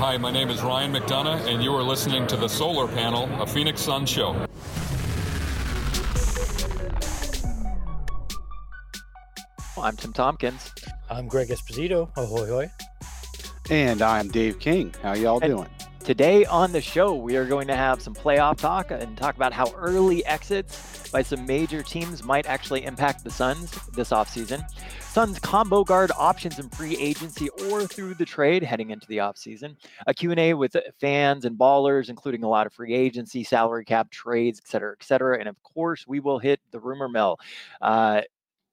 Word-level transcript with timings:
Hi, 0.00 0.16
my 0.16 0.30
name 0.30 0.48
is 0.48 0.62
Ryan 0.62 0.94
McDonough, 0.94 1.46
and 1.46 1.62
you 1.62 1.74
are 1.74 1.82
listening 1.82 2.26
to 2.28 2.36
the 2.36 2.48
Solar 2.48 2.88
Panel, 2.88 3.28
a 3.40 3.46
Phoenix 3.46 3.82
Sun 3.82 4.06
show. 4.06 4.34
I'm 9.80 9.96
Tim 9.96 10.12
Tompkins. 10.12 10.72
I'm 11.10 11.28
Greg 11.28 11.48
Esposito. 11.48 12.10
Ahoy, 12.16 12.46
hoy. 12.46 12.70
And 13.70 14.02
I'm 14.02 14.28
Dave 14.28 14.58
King. 14.58 14.94
How 15.02 15.14
y'all 15.14 15.38
And- 15.42 15.56
doing? 15.56 15.68
Today 16.02 16.46
on 16.46 16.72
the 16.72 16.80
show, 16.80 17.14
we 17.14 17.36
are 17.36 17.44
going 17.44 17.66
to 17.66 17.76
have 17.76 18.00
some 18.00 18.14
playoff 18.14 18.56
talk 18.56 18.90
and 18.90 19.18
talk 19.18 19.36
about 19.36 19.52
how 19.52 19.70
early 19.74 20.24
exits 20.24 20.76
by 21.10 21.22
some 21.22 21.44
major 21.46 21.82
teams 21.82 22.22
might 22.22 22.46
actually 22.46 22.84
impact 22.84 23.24
the 23.24 23.30
Suns 23.30 23.70
this 23.94 24.10
offseason. 24.10 24.62
Suns 25.00 25.38
combo 25.38 25.82
guard 25.82 26.12
options 26.16 26.58
in 26.58 26.68
free 26.68 26.96
agency 26.96 27.48
or 27.68 27.86
through 27.86 28.14
the 28.14 28.24
trade 28.24 28.62
heading 28.62 28.90
into 28.90 29.06
the 29.08 29.18
offseason. 29.18 29.76
A 30.06 30.14
Q&A 30.14 30.54
with 30.54 30.76
fans 31.00 31.44
and 31.44 31.58
ballers, 31.58 32.08
including 32.08 32.44
a 32.44 32.48
lot 32.48 32.66
of 32.66 32.72
free 32.72 32.94
agency, 32.94 33.42
salary 33.42 33.84
cap 33.84 34.10
trades, 34.10 34.60
et 34.64 34.68
cetera, 34.68 34.94
et 34.98 35.04
cetera. 35.04 35.38
And 35.38 35.48
of 35.48 35.60
course, 35.62 36.06
we 36.06 36.20
will 36.20 36.38
hit 36.38 36.60
the 36.70 36.80
rumor 36.80 37.08
mill. 37.08 37.38
Uh, 37.80 38.22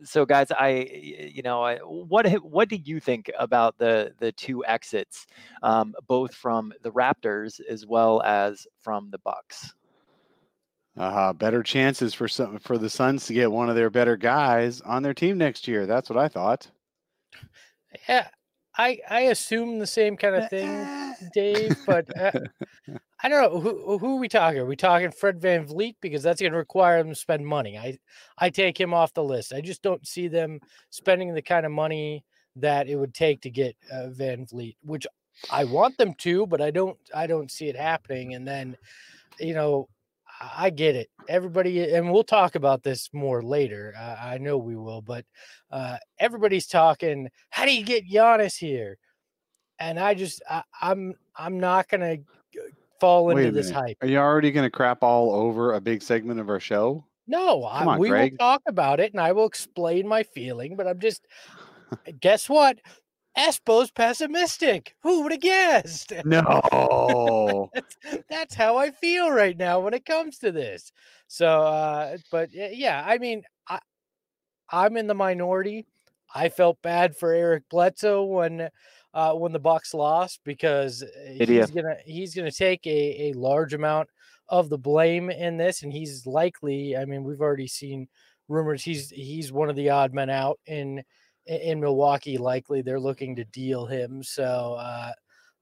so 0.03 0.25
guys 0.25 0.52
i 0.52 0.88
you 1.33 1.41
know 1.41 1.63
I, 1.63 1.77
what 1.77 2.31
what 2.44 2.69
do 2.69 2.75
you 2.75 2.99
think 2.99 3.31
about 3.39 3.77
the 3.77 4.13
the 4.19 4.31
two 4.31 4.63
exits 4.66 5.25
um, 5.63 5.95
both 6.08 6.35
from 6.35 6.72
the 6.83 6.91
raptors 6.91 7.59
as 7.67 7.85
well 7.85 8.22
as 8.22 8.67
from 8.80 9.09
the 9.09 9.17
bucks 9.19 9.73
Uh, 10.97 11.31
better 11.31 11.61
chances 11.61 12.13
for 12.13 12.27
some 12.27 12.57
for 12.59 12.77
the 12.77 12.89
Suns 12.89 13.27
to 13.27 13.33
get 13.33 13.51
one 13.51 13.69
of 13.69 13.75
their 13.75 13.89
better 13.89 14.17
guys 14.17 14.81
on 14.81 15.03
their 15.03 15.13
team 15.13 15.38
next 15.38 15.67
year. 15.67 15.85
That's 15.85 16.09
what 16.09 16.17
I 16.17 16.27
thought. 16.27 16.67
Yeah, 18.09 18.27
I 18.77 18.99
I 19.09 19.19
assume 19.21 19.77
the 19.77 19.88
same 19.88 20.17
kind 20.17 20.35
of 20.35 20.49
thing, 20.49 20.88
Dave, 21.33 21.77
but 21.85 22.05
uh, 22.19 22.31
I 23.23 23.30
don't 23.30 23.41
know 23.41 23.59
who 23.59 23.99
who 23.99 24.16
are 24.16 24.19
we 24.19 24.27
talking. 24.27 24.59
Are 24.59 24.66
we 24.66 24.75
talking 24.75 25.11
Fred 25.11 25.39
VanVleet 25.39 25.95
because 26.02 26.23
that's 26.23 26.41
going 26.41 26.52
to 26.52 26.57
require 26.57 26.97
them 26.97 27.09
to 27.09 27.16
spend 27.16 27.45
money. 27.45 27.77
I 27.77 28.00
I 28.39 28.50
take 28.50 28.79
him 28.79 28.94
off 28.94 29.13
the 29.13 29.23
list. 29.23 29.53
I 29.53 29.61
just 29.61 29.83
don't 29.83 30.05
see 30.07 30.27
them 30.27 30.59
spending 30.89 31.33
the 31.33 31.41
kind 31.44 31.66
of 31.66 31.72
money 31.72 32.23
that 32.55 32.88
it 32.88 32.95
would 32.95 33.13
take 33.13 33.41
to 33.41 33.52
get 33.52 33.75
uh, 33.91 34.07
VanVleet, 34.09 34.77
which 34.81 35.05
I 35.52 35.63
want 35.63 35.97
them 35.97 36.13
to, 36.19 36.47
but 36.47 36.61
I 36.61 36.72
don't 36.72 36.97
I 37.13 37.27
don't 37.27 37.52
see 37.52 37.67
it 37.69 37.75
happening. 37.75 38.33
And 38.33 38.47
then, 38.47 38.75
you 39.39 39.53
know, 39.53 39.88
I 40.39 40.69
get 40.69 40.95
it. 40.95 41.09
Everybody, 41.27 41.93
and 41.93 42.11
we'll 42.11 42.23
talk 42.23 42.55
about 42.55 42.83
this 42.83 43.09
more 43.13 43.41
later. 43.41 43.93
I, 43.97 44.35
I 44.35 44.38
know 44.38 44.57
we 44.57 44.75
will, 44.75 45.02
but 45.02 45.25
uh, 45.71 45.97
everybody's 46.19 46.67
talking. 46.67 47.29
How 47.49 47.66
do 47.66 47.75
you 47.75 47.83
get 47.83 48.09
Giannis 48.09 48.57
here? 48.57 48.97
And 49.79 49.99
I 49.99 50.13
just, 50.13 50.41
I, 50.49 50.63
I'm, 50.81 51.13
I'm 51.35 51.59
not 51.59 51.88
gonna 51.88 52.17
fall 52.99 53.29
into 53.29 53.52
this 53.52 53.69
hype. 53.69 53.97
Are 54.02 54.07
you 54.07 54.17
already 54.17 54.52
going 54.52 54.66
to 54.66 54.71
crap 54.71 55.03
all 55.03 55.31
over 55.31 55.75
a 55.75 55.81
big 55.81 56.02
segment 56.02 56.39
of 56.39 56.49
our 56.49 56.59
show? 56.59 57.05
No, 57.27 57.63
I, 57.63 57.85
on, 57.85 57.99
we 57.99 58.09
Greg. 58.09 58.31
will 58.31 58.38
talk 58.38 58.61
about 58.67 58.99
it, 58.99 59.11
and 59.11 59.22
I 59.22 59.33
will 59.33 59.45
explain 59.45 60.07
my 60.07 60.23
feeling. 60.23 60.75
But 60.75 60.88
I'm 60.88 60.99
just, 60.99 61.27
guess 62.19 62.49
what? 62.49 62.79
Espo's 63.38 63.91
pessimistic. 63.91 64.95
Who 65.03 65.23
would 65.23 65.31
have 65.31 65.41
guessed? 65.41 66.13
No. 66.25 67.69
that's, 67.73 67.97
that's 68.29 68.55
how 68.55 68.77
I 68.77 68.91
feel 68.91 69.29
right 69.31 69.57
now 69.57 69.79
when 69.79 69.94
it 69.94 70.05
comes 70.05 70.39
to 70.39 70.52
this. 70.52 70.91
So, 71.27 71.47
uh, 71.47 72.17
but 72.31 72.49
yeah, 72.52 73.03
I 73.05 73.17
mean, 73.17 73.44
I, 73.67 73.79
I'm 74.69 74.97
in 74.97 75.07
the 75.07 75.13
minority. 75.13 75.85
I 76.33 76.49
felt 76.49 76.81
bad 76.81 77.16
for 77.16 77.33
Eric 77.33 77.63
Bledsoe 77.69 78.23
when 78.23 78.69
uh, 79.13 79.33
when 79.33 79.51
the 79.51 79.59
Bucks 79.59 79.94
lost 79.94 80.41
because 80.44 81.03
uh, 81.03 81.07
Idiot. 81.25 81.47
he's 81.47 81.72
gonna 81.72 81.95
he's 82.05 82.35
gonna 82.35 82.51
take 82.51 82.85
a, 82.85 83.29
a 83.29 83.33
large 83.33 83.73
amount 83.73 84.09
of 84.50 84.69
the 84.69 84.78
blame 84.78 85.29
in 85.29 85.57
this, 85.57 85.83
and 85.83 85.91
he's 85.91 86.25
likely. 86.25 86.97
I 86.97 87.06
mean, 87.06 87.23
we've 87.23 87.41
already 87.41 87.67
seen 87.67 88.07
rumors 88.50 88.83
he's 88.83 89.09
he's 89.09 89.51
one 89.51 89.69
of 89.69 89.75
the 89.75 89.89
odd 89.89 90.13
men 90.13 90.29
out 90.29 90.59
in 90.66 91.03
in 91.47 91.80
Milwaukee. 91.80 92.38
Likely, 92.38 92.81
they're 92.81 93.00
looking 93.00 93.35
to 93.35 93.46
deal 93.46 93.85
him. 93.85 94.24
So. 94.24 94.78
Uh, 94.80 95.12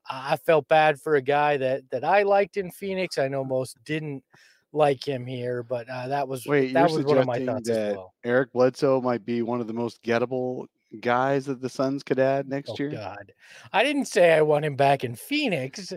I 0.07 0.38
felt 0.38 0.68
bad 0.68 1.01
for 1.01 1.16
a 1.16 1.22
guy 1.22 1.57
that 1.57 1.90
that 1.90 2.03
I 2.03 2.22
liked 2.22 2.57
in 2.57 2.69
Phoenix. 2.69 3.18
I 3.18 3.28
know 3.28 3.44
most 3.44 3.84
didn't 3.85 4.24
like 4.72 5.03
him 5.03 5.25
here, 5.25 5.63
but 5.63 5.90
uh, 5.90 6.07
that 6.09 6.28
was 6.28 6.45
Wait, 6.45 6.74
that 6.74 6.91
was 6.91 7.06
one 7.06 7.18
of 7.18 7.25
my 7.25 7.44
thoughts 7.44 7.69
as 7.69 7.75
that 7.75 7.95
well. 7.95 8.13
Eric 8.24 8.53
Bledsoe 8.53 9.01
might 9.01 9.25
be 9.25 9.41
one 9.41 9.62
of 9.62 9.68
the 9.68 9.74
most 9.74 10.03
gettable 10.03 10.68
guys 11.00 11.46
that 11.46 11.62
the 11.62 11.69
Suns 11.69 12.03
could 12.03 12.19
add 12.19 12.47
next 12.47 12.72
Oh 12.72 12.75
year? 12.79 12.90
God, 12.91 13.34
I 13.73 13.84
didn't 13.84 14.06
say 14.06 14.34
I 14.34 14.41
want 14.41 14.66
him 14.66 14.75
back 14.75 15.03
in 15.03 15.16
Phoenix. 15.16 15.94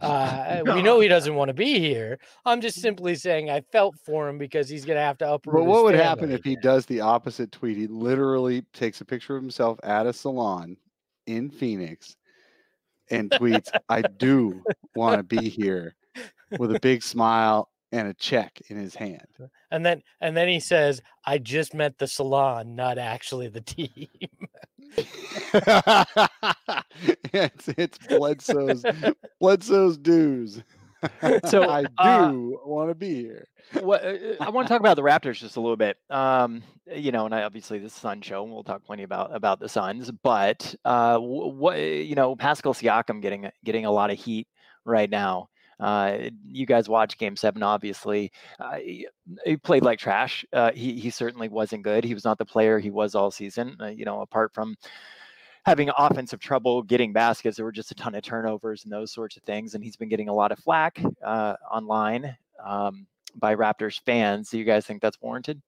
Uh, 0.00 0.62
we 0.64 0.82
know 0.82 1.00
he 1.00 1.08
doesn't 1.16 1.34
want 1.34 1.48
to 1.48 1.54
be 1.54 1.78
here. 1.78 2.18
I'm 2.44 2.60
just 2.60 2.80
simply 2.80 3.14
saying 3.14 3.50
I 3.50 3.60
felt 3.72 3.96
for 4.04 4.28
him 4.28 4.38
because 4.38 4.68
he's 4.68 4.84
going 4.84 4.96
to 4.96 5.02
have 5.02 5.18
to 5.18 5.32
uproot. 5.32 5.54
But 5.54 5.64
what 5.64 5.84
would 5.84 5.94
happen 5.94 6.30
if 6.30 6.44
he 6.44 6.56
does 6.56 6.86
the 6.86 7.00
opposite 7.00 7.52
tweet? 7.52 7.76
He 7.76 7.86
literally 7.86 8.62
takes 8.72 9.00
a 9.00 9.04
picture 9.04 9.36
of 9.36 9.42
himself 9.42 9.78
at 9.82 10.06
a 10.06 10.12
salon 10.12 10.76
in 11.26 11.50
Phoenix 11.50 12.16
and 13.10 13.30
tweets, 13.30 13.70
I 13.88 14.02
do 14.02 14.62
want 14.94 15.18
to 15.18 15.22
be 15.22 15.48
here 15.48 15.94
with 16.58 16.74
a 16.74 16.80
big 16.80 17.02
smile 17.02 17.68
and 17.92 18.08
a 18.08 18.14
check 18.14 18.60
in 18.68 18.76
his 18.76 18.94
hand. 18.94 19.26
And 19.70 19.84
then 19.84 20.02
and 20.20 20.36
then 20.36 20.48
he 20.48 20.58
says, 20.60 21.00
"I 21.24 21.38
just 21.38 21.74
meant 21.74 21.98
the 21.98 22.06
salon, 22.06 22.74
not 22.74 22.98
actually 22.98 23.48
the 23.48 23.60
team." 23.62 24.08
it's, 27.32 27.68
it's 27.78 27.98
Bledsoe's 28.08 28.84
Bledsoe's 29.40 29.98
dues. 29.98 30.62
So, 31.46 31.64
I 31.64 31.84
uh, 31.98 32.30
do 32.30 32.60
want 32.64 32.90
to 32.90 32.94
be 32.94 33.14
here. 33.22 33.48
what, 33.80 34.04
uh, 34.04 34.36
I 34.40 34.50
want 34.50 34.68
to 34.68 34.72
talk 34.72 34.78
about 34.78 34.94
the 34.94 35.02
Raptors 35.02 35.38
just 35.38 35.56
a 35.56 35.60
little 35.60 35.76
bit. 35.76 35.96
Um, 36.10 36.62
you 36.94 37.10
know, 37.10 37.26
and 37.26 37.34
I, 37.34 37.42
obviously 37.42 37.80
this 37.80 37.92
is 37.92 37.98
Sun 37.98 38.22
show, 38.22 38.44
and 38.44 38.52
we'll 38.52 38.62
talk 38.62 38.84
plenty 38.84 39.02
about 39.02 39.34
about 39.34 39.58
the 39.58 39.68
Suns. 39.68 40.12
But 40.22 40.76
uh, 40.84 41.18
what 41.18 41.78
you 41.78 42.14
know, 42.14 42.36
Pascal 42.36 42.72
Siakam 42.72 43.20
getting 43.20 43.50
getting 43.64 43.84
a 43.84 43.90
lot 43.90 44.12
of 44.12 44.18
heat 44.18 44.46
right 44.84 45.10
now. 45.10 45.48
Uh, 45.80 46.30
you 46.46 46.66
guys 46.66 46.88
watch 46.88 47.18
Game 47.18 47.36
Seven, 47.36 47.62
obviously. 47.62 48.32
Uh, 48.60 48.76
he, 48.76 49.06
he 49.44 49.56
played 49.56 49.84
like 49.84 49.98
trash. 49.98 50.44
Uh, 50.52 50.72
he 50.72 50.98
he 50.98 51.10
certainly 51.10 51.48
wasn't 51.48 51.82
good. 51.82 52.04
He 52.04 52.14
was 52.14 52.24
not 52.24 52.38
the 52.38 52.44
player 52.44 52.78
he 52.78 52.90
was 52.90 53.14
all 53.14 53.30
season. 53.30 53.76
Uh, 53.80 53.86
you 53.86 54.04
know, 54.04 54.20
apart 54.20 54.52
from 54.54 54.76
having 55.64 55.90
offensive 55.96 56.40
trouble 56.40 56.82
getting 56.82 57.12
baskets, 57.12 57.56
there 57.56 57.64
were 57.64 57.72
just 57.72 57.90
a 57.90 57.94
ton 57.94 58.14
of 58.14 58.22
turnovers 58.22 58.84
and 58.84 58.92
those 58.92 59.12
sorts 59.12 59.36
of 59.36 59.42
things. 59.42 59.74
And 59.74 59.82
he's 59.82 59.96
been 59.96 60.08
getting 60.08 60.28
a 60.28 60.34
lot 60.34 60.52
of 60.52 60.58
flack 60.58 61.00
uh, 61.24 61.54
online. 61.70 62.36
Um, 62.64 63.06
by 63.36 63.54
Raptors 63.54 64.00
fans. 64.04 64.50
Do 64.50 64.58
you 64.58 64.64
guys 64.64 64.86
think 64.86 65.02
that's 65.02 65.20
warranted? 65.20 65.60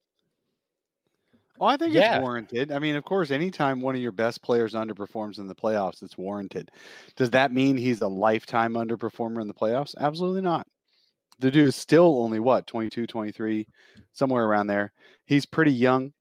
Well, 1.58 1.70
I 1.70 1.76
think 1.76 1.94
Yeah. 1.94 1.94
it's 1.94 2.10
warranted. 2.10 2.72
I 2.72 2.78
mean, 2.80 2.96
of 2.96 3.04
course, 3.04 3.30
anytime 3.30 3.80
one 3.80 3.94
of 3.94 4.00
your 4.00 4.12
best 4.12 4.42
players 4.42 4.74
underperforms 4.74 5.38
in 5.38 5.46
the 5.46 5.54
playoffs, 5.54 6.02
it's 6.02 6.18
warranted. 6.18 6.70
Does 7.16 7.30
that 7.30 7.52
mean 7.52 7.76
he's 7.76 8.00
a 8.00 8.08
lifetime 8.08 8.74
underperformer 8.74 9.40
in 9.40 9.46
the 9.48 9.54
playoffs? 9.54 9.94
Absolutely 9.98 10.42
not. 10.42 10.66
The 11.38 11.50
dude 11.50 11.68
is 11.68 11.76
still 11.76 12.20
only 12.22 12.40
what, 12.40 12.66
22, 12.66 13.06
23, 13.06 13.66
somewhere 14.12 14.44
around 14.44 14.66
there. 14.68 14.92
He's 15.26 15.46
pretty 15.46 15.72
young. 15.72 16.12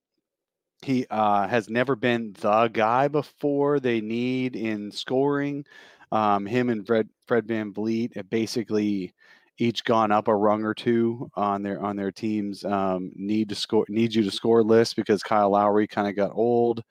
He 0.83 1.05
uh, 1.09 1.47
has 1.47 1.69
never 1.69 1.95
been 1.95 2.33
the 2.33 2.67
guy 2.67 3.07
before 3.07 3.79
they 3.79 4.01
need 4.01 4.55
in 4.55 4.91
scoring. 4.91 5.65
Um, 6.11 6.45
him 6.45 6.69
and 6.69 6.85
Fred 6.85 7.09
Fred 7.27 7.47
VanVleet 7.47 8.29
basically 8.29 9.13
each 9.57 9.83
gone 9.83 10.11
up 10.11 10.27
a 10.27 10.35
rung 10.35 10.63
or 10.63 10.73
two 10.73 11.29
on 11.35 11.61
their 11.61 11.81
on 11.81 11.95
their 11.95 12.11
team's 12.11 12.63
um, 12.65 13.11
need 13.15 13.49
to 13.49 13.55
score 13.55 13.85
need 13.89 14.13
you 14.13 14.23
to 14.23 14.31
score 14.31 14.63
list 14.63 14.95
because 14.95 15.21
Kyle 15.23 15.51
Lowry 15.51 15.87
kind 15.87 16.07
of 16.07 16.15
got 16.15 16.31
old 16.33 16.83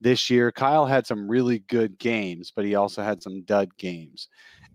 this 0.00 0.30
year. 0.30 0.50
Kyle 0.52 0.86
had 0.86 1.06
some 1.06 1.28
really 1.28 1.60
good 1.60 1.98
games, 1.98 2.52
but 2.54 2.64
he 2.64 2.74
also 2.74 3.02
had 3.02 3.22
some 3.22 3.42
dud 3.42 3.76
games, 3.76 4.28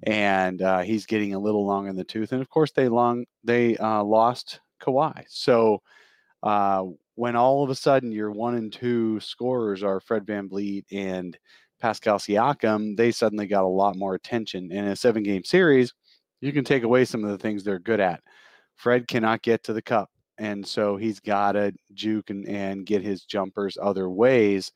and 0.04 0.62
uh, 0.62 0.80
he's 0.80 1.06
getting 1.06 1.34
a 1.34 1.40
little 1.40 1.66
long 1.66 1.88
in 1.88 1.96
the 1.96 2.04
tooth. 2.04 2.32
And 2.32 2.42
of 2.42 2.50
course, 2.50 2.72
they 2.72 2.88
long 2.90 3.26
they 3.44 3.78
uh, 3.78 4.04
lost 4.04 4.60
Kawhi, 4.82 5.24
so. 5.28 5.82
Uh, 6.44 6.86
when 7.16 7.36
all 7.36 7.64
of 7.64 7.70
a 7.70 7.76
sudden 7.76 8.12
your 8.12 8.32
one 8.32 8.56
and 8.56 8.74
two 8.74 9.20
scorers 9.20 9.84
are 9.84 10.00
Fred 10.00 10.26
VanVleet 10.26 10.86
and 10.92 11.38
Pascal 11.80 12.18
Siakam, 12.18 12.96
they 12.96 13.12
suddenly 13.12 13.46
got 13.46 13.64
a 13.64 13.68
lot 13.68 13.96
more 13.96 14.16
attention. 14.16 14.72
In 14.72 14.86
a 14.86 14.96
seven 14.96 15.22
game 15.22 15.44
series, 15.44 15.94
you 16.42 16.52
can 16.52 16.64
take 16.64 16.84
away 16.84 17.06
some 17.06 17.24
of 17.24 17.30
the 17.30 17.38
things 17.38 17.64
they're 17.64 17.80
good 17.80 18.00
at. 18.00 18.22
Fred 18.76 19.08
cannot 19.08 19.42
get 19.44 19.64
to 19.64 19.74
the 19.74 19.82
cup. 19.82 20.10
And 20.38 20.66
so 20.66 20.98
he's 20.98 21.20
got 21.20 21.52
to 21.52 21.72
juke 21.94 22.32
and, 22.32 22.48
and 22.48 22.86
get 22.86 23.04
his 23.04 23.24
jumpers 23.24 23.78
other 23.80 24.10
ways. 24.10 24.72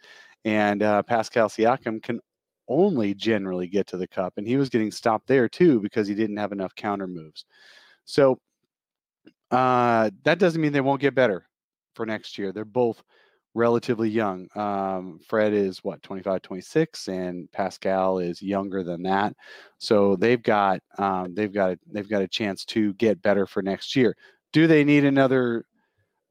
And 0.46 0.84
uh, 0.84 1.02
Pascal 1.04 1.50
Siakam 1.50 2.04
can 2.04 2.20
only 2.68 3.16
generally 3.16 3.68
get 3.68 3.88
to 3.88 3.98
the 3.98 4.08
cup. 4.08 4.34
And 4.38 4.48
he 4.48 4.58
was 4.58 4.70
getting 4.70 4.92
stopped 4.92 5.28
there 5.28 5.50
too 5.50 5.80
because 5.82 6.08
he 6.08 6.14
didn't 6.14 6.38
have 6.38 6.52
enough 6.52 6.76
counter 6.76 7.08
moves. 7.08 7.46
So 8.06 8.40
uh, 9.50 10.12
that 10.24 10.38
doesn't 10.38 10.62
mean 10.62 10.72
they 10.72 10.82
won't 10.82 11.02
get 11.02 11.16
better 11.16 11.48
for 11.96 12.06
next 12.06 12.38
year. 12.38 12.52
They're 12.52 12.66
both 12.66 13.02
relatively 13.56 14.10
young. 14.10 14.48
Um, 14.56 15.20
Fred 15.26 15.54
is 15.54 15.84
what 15.84 16.04
25, 16.04 16.42
26, 16.42 17.08
and 17.08 17.52
Pascal 17.52 18.20
is 18.20 18.42
younger 18.42 18.84
than 18.84 19.02
that. 19.04 19.34
So 19.80 20.16
they've 20.18 20.44
got 20.44 20.82
um, 21.00 21.34
they've 21.34 21.54
got 21.54 21.72
a, 21.72 21.80
they've 21.92 22.10
got 22.10 22.22
a 22.22 22.28
chance 22.28 22.66
to 22.66 22.94
get 22.94 23.22
better 23.22 23.48
for 23.48 23.64
next 23.64 23.96
year. 23.96 24.16
Do 24.54 24.68
they 24.68 24.84
need 24.84 25.06
another 25.06 25.66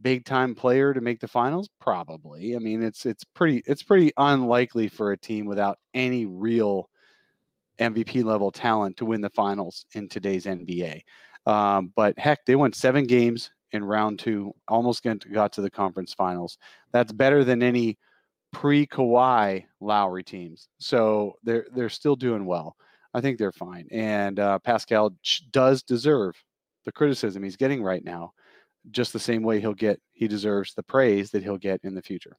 big 0.03 0.25
time 0.25 0.55
player 0.55 0.95
to 0.95 1.01
make 1.01 1.19
the 1.19 1.27
finals? 1.27 1.69
Probably. 1.81 2.55
I 2.55 2.59
mean, 2.59 2.83
it's 2.83 3.07
it's 3.07 3.25
pretty 3.25 3.63
it's 3.67 3.83
pretty 3.83 4.13
unlikely 4.17 4.89
for 4.89 5.13
a 5.13 5.19
team 5.19 5.47
without 5.47 5.79
any 5.95 6.27
real 6.27 6.91
MVP 7.81 8.23
level 8.23 8.53
talent 8.53 8.99
to 8.99 9.07
win 9.07 9.21
the 9.21 9.31
finals 9.31 9.87
in 9.95 10.09
today's 10.09 10.45
NBA. 10.47 11.03
Um, 11.47 11.93
but 11.97 12.19
heck, 12.19 12.45
they 12.45 12.55
won 12.55 12.73
seven 12.73 13.07
games 13.07 13.51
in 13.73 13.85
round 13.85 14.19
two, 14.19 14.55
almost 14.69 15.03
got 15.03 15.53
to 15.53 15.61
the 15.61 15.71
conference 15.71 16.15
finals. 16.15 16.59
That's 16.93 17.13
better 17.13 17.45
than 17.45 17.63
any 17.63 17.99
pre 18.53 18.87
Kawhi 18.87 19.65
Lowry 19.81 20.25
teams. 20.25 20.69
So 20.79 21.35
they're 21.43 21.67
they're 21.75 21.89
still 21.89 22.17
doing 22.17 22.47
well. 22.47 22.77
I 23.13 23.21
think 23.21 23.39
they're 23.39 23.53
fine. 23.53 23.87
And 23.91 24.41
uh, 24.41 24.59
Pascal 24.61 25.15
does 25.53 25.83
deserve 25.83 26.35
the 26.85 26.93
criticism 26.93 27.43
he's 27.43 27.57
getting 27.57 27.83
right 27.83 28.05
now, 28.05 28.33
just 28.91 29.13
the 29.13 29.19
same 29.19 29.43
way 29.43 29.61
he'll 29.61 29.75
get 29.75 30.01
he 30.13 30.29
deserves 30.29 30.75
the 30.75 30.83
praise 30.83 31.31
that 31.31 31.43
he'll 31.43 31.59
get 31.59 31.81
in 31.83 31.95
the 31.95 32.03
future. 32.03 32.37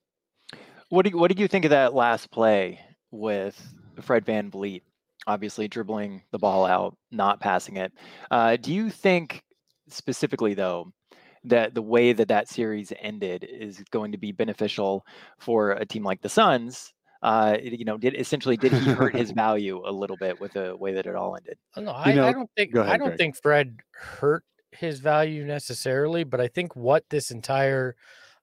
What 0.89 1.03
do 1.03 1.11
you, 1.11 1.17
what 1.17 1.29
did 1.29 1.39
you 1.39 1.47
think 1.47 1.65
of 1.65 1.71
that 1.71 1.93
last 1.93 2.29
play 2.31 2.79
with 3.11 3.59
Fred 4.01 4.25
Van 4.25 4.51
VanVleet? 4.51 4.81
Obviously, 5.27 5.67
dribbling 5.67 6.21
the 6.31 6.37
ball 6.37 6.65
out, 6.65 6.95
not 7.11 7.39
passing 7.39 7.77
it. 7.77 7.91
Uh, 8.29 8.57
do 8.57 8.71
you 8.71 8.91
think 8.91 9.43
specifically 9.89 10.53
though 10.53 10.91
that 11.45 11.73
the 11.73 11.81
way 11.81 12.13
that 12.13 12.27
that 12.27 12.49
series 12.49 12.91
ended 12.99 13.43
is 13.49 13.83
going 13.91 14.11
to 14.11 14.17
be 14.17 14.31
beneficial 14.31 15.05
for 15.39 15.71
a 15.71 15.85
team 15.85 16.03
like 16.03 16.21
the 16.21 16.29
Suns. 16.29 16.93
Uh, 17.21 17.57
you 17.61 17.85
know, 17.85 17.97
did 17.97 18.15
essentially 18.19 18.57
did 18.57 18.71
he 18.71 18.91
hurt 18.91 19.15
his 19.15 19.31
value 19.35 19.81
a 19.85 19.91
little 19.91 20.17
bit 20.17 20.39
with 20.39 20.53
the 20.53 20.75
way 20.77 20.93
that 20.93 21.05
it 21.05 21.15
all 21.15 21.35
ended? 21.35 21.57
No, 21.77 21.91
I, 21.91 22.13
know, 22.13 22.27
I 22.27 22.33
don't 22.33 22.49
think 22.55 22.75
ahead, 22.75 22.93
I 22.93 22.97
don't 22.97 23.07
Greg. 23.07 23.17
think 23.17 23.41
Fred 23.41 23.77
hurt 23.93 24.43
his 24.71 24.99
value 24.99 25.45
necessarily, 25.45 26.23
but 26.23 26.39
I 26.39 26.47
think 26.47 26.75
what 26.75 27.03
this 27.09 27.31
entire 27.31 27.95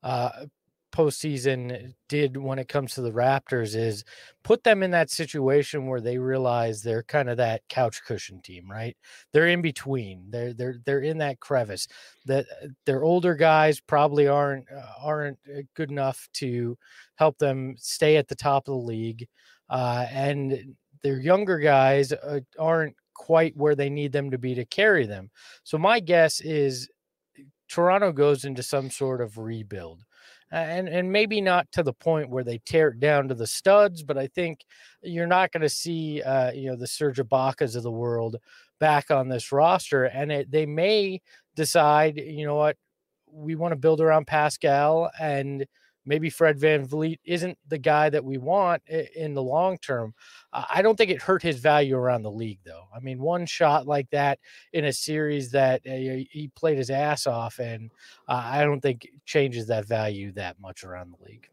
uh, 0.02 0.46
postseason 0.92 1.94
did 2.08 2.36
when 2.36 2.58
it 2.58 2.68
comes 2.68 2.94
to 2.94 3.00
the 3.02 3.10
Raptors 3.10 3.74
is 3.74 4.04
put 4.44 4.62
them 4.62 4.82
in 4.82 4.90
that 4.92 5.10
situation 5.10 5.86
where 5.86 6.00
they 6.00 6.18
realize 6.18 6.82
they're 6.82 7.02
kind 7.02 7.28
of 7.30 7.38
that 7.38 7.62
couch 7.68 8.02
cushion 8.06 8.40
team, 8.40 8.70
right? 8.70 8.96
They're 9.32 9.48
in 9.48 9.62
between. 9.62 10.30
They're 10.30 10.52
they're 10.52 10.76
they're 10.84 11.00
in 11.00 11.18
that 11.18 11.40
crevice. 11.40 11.88
That 12.26 12.46
their 12.86 13.02
older 13.02 13.34
guys 13.34 13.80
probably 13.80 14.28
aren't 14.28 14.66
uh, 14.70 14.82
aren't 15.00 15.38
uh, 15.48 15.62
good 15.74 15.90
enough 15.90 16.28
to 16.34 16.76
help 17.16 17.38
them 17.38 17.74
stay 17.78 18.16
at 18.16 18.28
the 18.28 18.36
top 18.36 18.68
of 18.68 18.72
the 18.72 18.86
league, 18.86 19.26
uh, 19.70 20.06
and 20.10 20.76
their 21.02 21.18
younger 21.18 21.58
guys 21.58 22.12
uh, 22.12 22.40
aren't 22.58 22.94
quite 23.14 23.56
where 23.56 23.74
they 23.74 23.90
need 23.90 24.12
them 24.12 24.30
to 24.30 24.38
be 24.38 24.54
to 24.54 24.64
carry 24.64 25.06
them. 25.06 25.30
So 25.64 25.78
my 25.78 26.00
guess 26.00 26.40
is 26.40 26.88
Toronto 27.68 28.12
goes 28.12 28.44
into 28.44 28.62
some 28.62 28.90
sort 28.90 29.20
of 29.20 29.38
rebuild 29.38 30.04
and 30.52 30.88
and 30.88 31.10
maybe 31.10 31.40
not 31.40 31.70
to 31.72 31.82
the 31.82 31.92
point 31.92 32.28
where 32.28 32.44
they 32.44 32.58
tear 32.58 32.88
it 32.88 33.00
down 33.00 33.28
to 33.28 33.34
the 33.34 33.46
studs, 33.46 34.02
but 34.02 34.18
I 34.18 34.26
think 34.28 34.60
you're 35.02 35.26
not 35.26 35.50
going 35.50 35.62
to 35.62 35.68
see 35.68 36.22
uh, 36.22 36.52
you 36.52 36.70
know 36.70 36.76
the 36.76 36.86
Serge 36.86 37.18
Ibaka's 37.18 37.74
of 37.74 37.82
the 37.82 37.90
world 37.90 38.36
back 38.78 39.10
on 39.10 39.28
this 39.28 39.50
roster, 39.52 40.04
and 40.04 40.30
it, 40.30 40.50
they 40.50 40.66
may 40.66 41.20
decide 41.56 42.18
you 42.18 42.46
know 42.46 42.56
what? 42.56 42.76
We 43.30 43.54
want 43.54 43.72
to 43.72 43.76
build 43.76 44.00
around 44.00 44.26
Pascal 44.26 45.10
and 45.18 45.66
maybe 46.04 46.30
Fred 46.30 46.58
Van 46.58 46.86
VanVleet 46.86 47.18
isn't 47.24 47.58
the 47.68 47.78
guy 47.78 48.10
that 48.10 48.24
we 48.24 48.38
want 48.38 48.82
in 48.88 49.34
the 49.34 49.42
long 49.42 49.78
term. 49.78 50.14
I 50.52 50.82
don't 50.82 50.96
think 50.96 51.10
it 51.10 51.22
hurt 51.22 51.42
his 51.42 51.58
value 51.58 51.96
around 51.96 52.22
the 52.22 52.30
league, 52.30 52.60
though. 52.64 52.84
I 52.94 53.00
mean, 53.00 53.20
one 53.20 53.46
shot 53.46 53.86
like 53.86 54.10
that 54.10 54.38
in 54.72 54.86
a 54.86 54.92
series 54.92 55.50
that 55.52 55.80
uh, 55.86 55.92
he 55.92 56.50
played 56.54 56.78
his 56.78 56.90
ass 56.90 57.26
off, 57.26 57.58
and 57.58 57.90
uh, 58.28 58.42
I 58.44 58.64
don't 58.64 58.80
think 58.80 59.08
changes 59.24 59.66
that 59.68 59.86
value 59.86 60.32
that 60.32 60.60
much 60.60 60.84
around 60.84 61.12
the 61.12 61.24
league. 61.24 61.48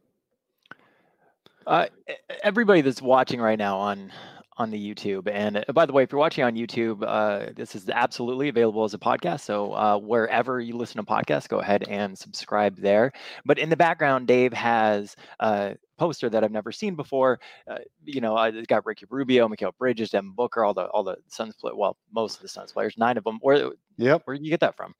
Uh, 1.67 1.87
everybody 2.43 2.81
that's 2.81 3.01
watching 3.01 3.39
right 3.39 3.59
now 3.59 3.77
on 3.77 4.11
on 4.59 4.69
the 4.69 4.77
YouTube. 4.77 5.29
And 5.31 5.57
uh, 5.57 5.73
by 5.73 5.85
the 5.85 5.93
way, 5.93 6.03
if 6.03 6.11
you're 6.11 6.19
watching 6.19 6.43
on 6.43 6.55
YouTube, 6.55 7.03
uh, 7.07 7.51
this 7.55 7.75
is 7.75 7.89
absolutely 7.89 8.49
available 8.49 8.83
as 8.83 8.93
a 8.93 8.97
podcast. 8.97 9.41
So 9.41 9.73
uh, 9.73 9.97
wherever 9.97 10.59
you 10.59 10.75
listen 10.75 10.97
to 10.97 11.03
podcasts, 11.03 11.47
go 11.47 11.59
ahead 11.59 11.85
and 11.87 12.17
subscribe 12.17 12.77
there. 12.77 13.11
But 13.45 13.57
in 13.57 13.69
the 13.69 13.77
background, 13.77 14.27
Dave 14.27 14.51
has 14.53 15.15
a 15.39 15.77
poster 15.97 16.29
that 16.29 16.43
I've 16.43 16.51
never 16.51 16.71
seen 16.71 16.95
before. 16.95 17.39
Uh, 17.69 17.77
you 18.03 18.21
know, 18.21 18.35
I 18.35 18.51
got 18.65 18.85
Ricky 18.85 19.05
Rubio, 19.09 19.47
Mikal 19.47 19.71
Bridges, 19.77 20.09
Devin 20.09 20.31
Booker, 20.31 20.63
all 20.63 20.73
the 20.73 20.85
all 20.87 21.03
the 21.03 21.17
Suns 21.27 21.55
play. 21.55 21.71
Well, 21.73 21.97
most 22.13 22.35
of 22.35 22.41
the 22.41 22.47
Suns 22.49 22.73
players, 22.73 22.97
nine 22.97 23.17
of 23.17 23.23
them. 23.23 23.39
Where 23.41 23.71
yep, 23.97 24.23
where 24.25 24.35
did 24.35 24.45
you 24.45 24.49
get 24.51 24.59
that 24.59 24.75
from? 24.75 24.93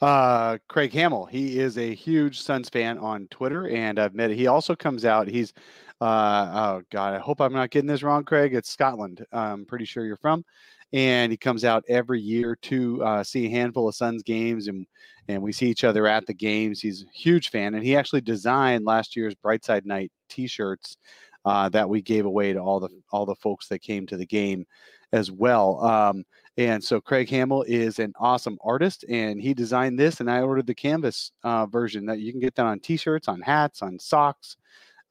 Uh, 0.00 0.58
Craig 0.68 0.92
Hamill. 0.92 1.26
He 1.26 1.58
is 1.58 1.76
a 1.76 1.94
huge 1.94 2.40
Suns 2.40 2.68
fan 2.68 2.98
on 2.98 3.28
Twitter, 3.28 3.68
and 3.68 3.98
I've 3.98 4.14
met. 4.14 4.30
He 4.30 4.46
also 4.46 4.74
comes 4.74 5.04
out. 5.04 5.28
He's 5.28 5.52
uh, 6.02 6.50
oh 6.52 6.82
God, 6.90 7.14
I 7.14 7.18
hope 7.20 7.40
I'm 7.40 7.52
not 7.52 7.70
getting 7.70 7.86
this 7.86 8.02
wrong, 8.02 8.24
Craig. 8.24 8.54
It's 8.54 8.70
Scotland. 8.70 9.24
I'm 9.30 9.64
pretty 9.64 9.84
sure 9.84 10.04
you're 10.04 10.16
from. 10.16 10.44
And 10.92 11.30
he 11.30 11.38
comes 11.38 11.64
out 11.64 11.84
every 11.88 12.20
year 12.20 12.56
to 12.62 13.04
uh, 13.04 13.22
see 13.22 13.46
a 13.46 13.50
handful 13.50 13.88
of 13.88 13.94
Suns 13.94 14.24
games, 14.24 14.66
and 14.66 14.84
and 15.28 15.40
we 15.40 15.52
see 15.52 15.68
each 15.68 15.84
other 15.84 16.08
at 16.08 16.26
the 16.26 16.34
games. 16.34 16.80
He's 16.80 17.04
a 17.04 17.06
huge 17.14 17.50
fan, 17.50 17.74
and 17.74 17.84
he 17.84 17.94
actually 17.94 18.20
designed 18.20 18.84
last 18.84 19.14
year's 19.14 19.36
Brightside 19.36 19.84
Night 19.84 20.10
T-shirts 20.28 20.96
uh, 21.44 21.68
that 21.68 21.88
we 21.88 22.02
gave 22.02 22.26
away 22.26 22.52
to 22.52 22.58
all 22.58 22.80
the 22.80 22.90
all 23.12 23.24
the 23.24 23.36
folks 23.36 23.68
that 23.68 23.78
came 23.78 24.04
to 24.08 24.16
the 24.16 24.26
game 24.26 24.66
as 25.12 25.30
well. 25.30 25.84
Um, 25.84 26.24
and 26.56 26.82
so 26.82 27.00
Craig 27.00 27.30
Hamill 27.30 27.62
is 27.62 28.00
an 28.00 28.12
awesome 28.18 28.58
artist, 28.64 29.04
and 29.08 29.40
he 29.40 29.54
designed 29.54 30.00
this, 30.00 30.18
and 30.18 30.28
I 30.28 30.40
ordered 30.42 30.66
the 30.66 30.74
canvas 30.74 31.30
uh, 31.44 31.66
version 31.66 32.06
that 32.06 32.18
you 32.18 32.32
can 32.32 32.40
get 32.40 32.56
that 32.56 32.66
on 32.66 32.80
T-shirts, 32.80 33.28
on 33.28 33.40
hats, 33.40 33.82
on 33.82 34.00
socks 34.00 34.56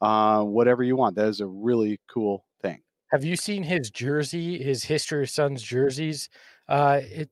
uh, 0.01 0.43
whatever 0.43 0.83
you 0.83 0.95
want. 0.95 1.15
That 1.15 1.27
is 1.27 1.39
a 1.41 1.47
really 1.47 1.99
cool 2.09 2.45
thing. 2.61 2.81
Have 3.11 3.23
you 3.23 3.35
seen 3.35 3.63
his 3.63 3.89
jersey, 3.89 4.61
his 4.61 4.83
History 4.83 5.23
of 5.23 5.29
Suns 5.29 5.61
jerseys 5.61 6.29
uh, 6.67 7.01
it, 7.03 7.29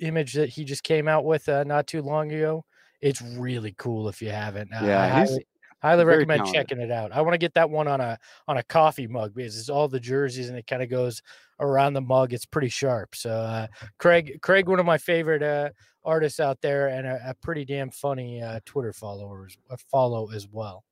image 0.00 0.34
that 0.34 0.50
he 0.50 0.64
just 0.64 0.84
came 0.84 1.08
out 1.08 1.24
with 1.24 1.48
uh, 1.48 1.64
not 1.64 1.86
too 1.86 2.02
long 2.02 2.32
ago? 2.32 2.64
It's 3.00 3.20
really 3.20 3.74
cool 3.76 4.08
if 4.08 4.22
you 4.22 4.30
haven't. 4.30 4.72
Uh, 4.72 4.80
yeah, 4.84 5.02
I 5.02 5.08
highly, 5.08 5.46
highly 5.82 6.04
recommend 6.04 6.40
talented. 6.40 6.54
checking 6.54 6.80
it 6.82 6.90
out. 6.90 7.12
I 7.12 7.20
want 7.20 7.34
to 7.34 7.38
get 7.38 7.54
that 7.54 7.68
one 7.68 7.88
on 7.88 8.00
a 8.00 8.18
on 8.48 8.56
a 8.56 8.62
coffee 8.62 9.06
mug 9.06 9.34
because 9.34 9.58
it's 9.58 9.68
all 9.68 9.88
the 9.88 10.00
jerseys 10.00 10.48
and 10.48 10.58
it 10.58 10.66
kind 10.66 10.82
of 10.82 10.88
goes 10.88 11.20
around 11.60 11.92
the 11.92 12.00
mug. 12.00 12.32
It's 12.32 12.46
pretty 12.46 12.68
sharp. 12.68 13.14
So 13.14 13.30
uh, 13.30 13.66
Craig, 13.98 14.38
Craig, 14.40 14.68
one 14.68 14.80
of 14.80 14.86
my 14.86 14.98
favorite 14.98 15.42
uh, 15.42 15.70
artists 16.04 16.40
out 16.40 16.60
there, 16.60 16.88
and 16.88 17.06
a, 17.06 17.30
a 17.30 17.34
pretty 17.34 17.64
damn 17.64 17.90
funny 17.90 18.42
uh, 18.42 18.60
Twitter 18.64 18.92
followers 18.92 19.56
uh, 19.70 19.76
follow 19.90 20.30
as 20.30 20.48
well. 20.50 20.84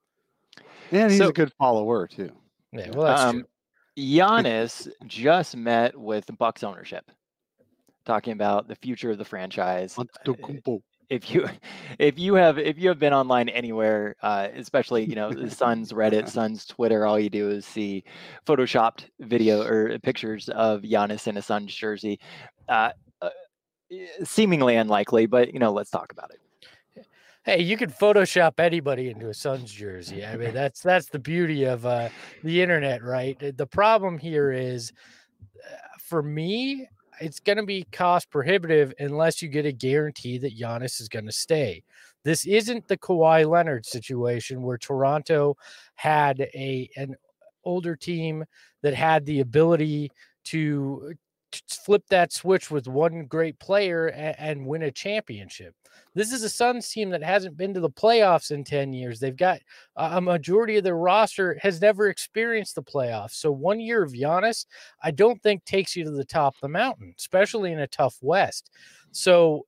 And 0.90 1.10
he's 1.10 1.18
so, 1.18 1.28
a 1.28 1.32
good 1.32 1.52
follower 1.54 2.06
too. 2.06 2.30
Yeah, 2.72 2.90
well, 2.90 3.06
that's 3.06 3.22
um, 3.22 3.40
true. 3.40 3.46
Giannis 3.98 4.88
just 5.06 5.56
met 5.56 5.98
with 5.98 6.30
Bucks 6.38 6.62
ownership, 6.62 7.10
talking 8.04 8.32
about 8.32 8.68
the 8.68 8.76
future 8.76 9.10
of 9.10 9.18
the 9.18 9.24
franchise. 9.24 9.98
If 11.10 11.30
you, 11.30 11.46
if 11.98 12.18
you 12.18 12.34
have, 12.34 12.58
if 12.58 12.78
you 12.78 12.88
have 12.88 12.98
been 12.98 13.12
online 13.12 13.48
anywhere, 13.50 14.16
uh, 14.22 14.48
especially 14.54 15.04
you 15.04 15.14
know 15.14 15.30
the 15.30 15.50
Suns 15.50 15.92
Reddit, 15.92 16.28
Suns 16.30 16.64
Twitter, 16.66 17.06
all 17.06 17.18
you 17.18 17.30
do 17.30 17.50
is 17.50 17.66
see 17.66 18.04
photoshopped 18.46 19.06
video 19.20 19.62
or 19.62 19.98
pictures 19.98 20.48
of 20.50 20.82
Giannis 20.82 21.26
in 21.26 21.36
a 21.36 21.42
Suns 21.42 21.74
jersey. 21.74 22.18
Uh, 22.68 22.90
uh, 23.20 23.30
seemingly 24.24 24.76
unlikely, 24.76 25.26
but 25.26 25.52
you 25.52 25.58
know, 25.58 25.72
let's 25.72 25.90
talk 25.90 26.12
about 26.12 26.30
it 26.32 26.41
hey, 27.44 27.60
you 27.60 27.76
can 27.76 27.90
Photoshop 27.90 28.58
anybody 28.58 29.10
into 29.10 29.28
a 29.28 29.34
Suns 29.34 29.72
jersey. 29.72 30.24
I 30.24 30.36
mean, 30.36 30.54
that's 30.54 30.80
that's 30.80 31.08
the 31.08 31.18
beauty 31.18 31.64
of 31.64 31.84
uh, 31.84 32.08
the 32.42 32.62
internet, 32.62 33.02
right? 33.02 33.36
The 33.56 33.66
problem 33.66 34.18
here 34.18 34.52
is, 34.52 34.92
uh, 35.42 35.76
for 36.00 36.22
me, 36.22 36.88
it's 37.20 37.40
going 37.40 37.58
to 37.58 37.64
be 37.64 37.86
cost 37.92 38.30
prohibitive 38.30 38.92
unless 38.98 39.42
you 39.42 39.48
get 39.48 39.66
a 39.66 39.72
guarantee 39.72 40.38
that 40.38 40.58
Giannis 40.58 41.00
is 41.00 41.08
going 41.08 41.26
to 41.26 41.32
stay. 41.32 41.82
This 42.24 42.46
isn't 42.46 42.86
the 42.86 42.96
Kawhi 42.96 43.48
Leonard 43.48 43.84
situation 43.86 44.62
where 44.62 44.78
Toronto 44.78 45.56
had 45.96 46.40
a 46.40 46.88
an 46.96 47.16
older 47.64 47.96
team 47.96 48.44
that 48.82 48.94
had 48.94 49.24
the 49.26 49.40
ability 49.40 50.10
to 50.44 51.14
flip 51.68 52.04
that 52.08 52.32
switch 52.32 52.70
with 52.70 52.86
one 52.86 53.26
great 53.26 53.58
player 53.58 54.08
and, 54.08 54.36
and, 54.38 54.66
win 54.66 54.82
a 54.82 54.90
championship. 54.90 55.74
This 56.14 56.32
is 56.32 56.42
a 56.42 56.48
Suns 56.48 56.88
team 56.88 57.10
that 57.10 57.22
hasn't 57.22 57.56
been 57.56 57.74
to 57.74 57.80
the 57.80 57.90
playoffs 57.90 58.50
in 58.50 58.64
10 58.64 58.92
years. 58.92 59.18
They've 59.18 59.36
got 59.36 59.60
a 59.96 60.20
majority 60.20 60.76
of 60.76 60.84
their 60.84 60.96
roster 60.96 61.58
has 61.62 61.80
never 61.80 62.08
experienced 62.08 62.74
the 62.74 62.82
playoffs. 62.82 63.32
So 63.32 63.50
one 63.50 63.80
year 63.80 64.02
of 64.02 64.12
Giannis, 64.12 64.66
I 65.02 65.10
don't 65.10 65.42
think 65.42 65.64
takes 65.64 65.96
you 65.96 66.04
to 66.04 66.10
the 66.10 66.24
top 66.24 66.54
of 66.54 66.60
the 66.60 66.68
mountain, 66.68 67.14
especially 67.18 67.72
in 67.72 67.80
a 67.80 67.86
tough 67.86 68.16
West. 68.20 68.70
So 69.10 69.66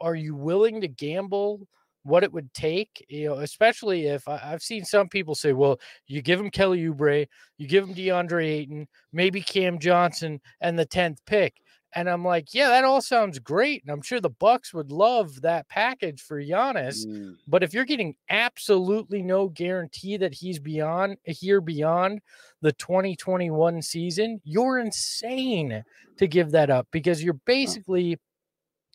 are 0.00 0.14
you 0.14 0.34
willing 0.34 0.80
to 0.80 0.88
gamble 0.88 1.66
what 2.04 2.22
it 2.22 2.32
would 2.32 2.52
take, 2.52 3.04
you 3.08 3.26
know, 3.28 3.34
especially 3.36 4.06
if 4.06 4.28
I, 4.28 4.36
have 4.36 4.62
seen 4.62 4.84
some 4.84 5.08
people 5.08 5.34
say, 5.34 5.52
well, 5.52 5.80
you 6.06 6.22
give 6.22 6.38
him 6.38 6.50
Kelly 6.50 6.84
Oubre, 6.84 7.26
you 7.56 7.66
give 7.66 7.84
him 7.84 7.94
DeAndre 7.94 8.46
Ayton, 8.46 8.86
maybe 9.12 9.40
Cam 9.40 9.78
Johnson, 9.78 10.40
and 10.60 10.78
the 10.78 10.86
10th 10.86 11.18
pick. 11.26 11.54
And 11.96 12.10
I'm 12.10 12.24
like, 12.24 12.52
yeah, 12.52 12.68
that 12.68 12.84
all 12.84 13.00
sounds 13.00 13.38
great. 13.38 13.82
And 13.82 13.90
I'm 13.90 14.02
sure 14.02 14.20
the 14.20 14.28
Bucks 14.28 14.74
would 14.74 14.90
love 14.90 15.42
that 15.42 15.68
package 15.68 16.20
for 16.20 16.42
Giannis. 16.42 17.06
Mm. 17.06 17.36
But 17.46 17.62
if 17.62 17.72
you're 17.72 17.84
getting 17.84 18.16
absolutely 18.28 19.22
no 19.22 19.48
guarantee 19.48 20.16
that 20.16 20.34
he's 20.34 20.58
beyond 20.58 21.18
here 21.24 21.60
beyond 21.60 22.20
the 22.62 22.72
2021 22.72 23.80
season, 23.80 24.40
you're 24.44 24.80
insane 24.80 25.84
to 26.18 26.26
give 26.26 26.50
that 26.50 26.68
up 26.68 26.88
because 26.90 27.22
you're 27.22 27.38
basically, 27.46 28.18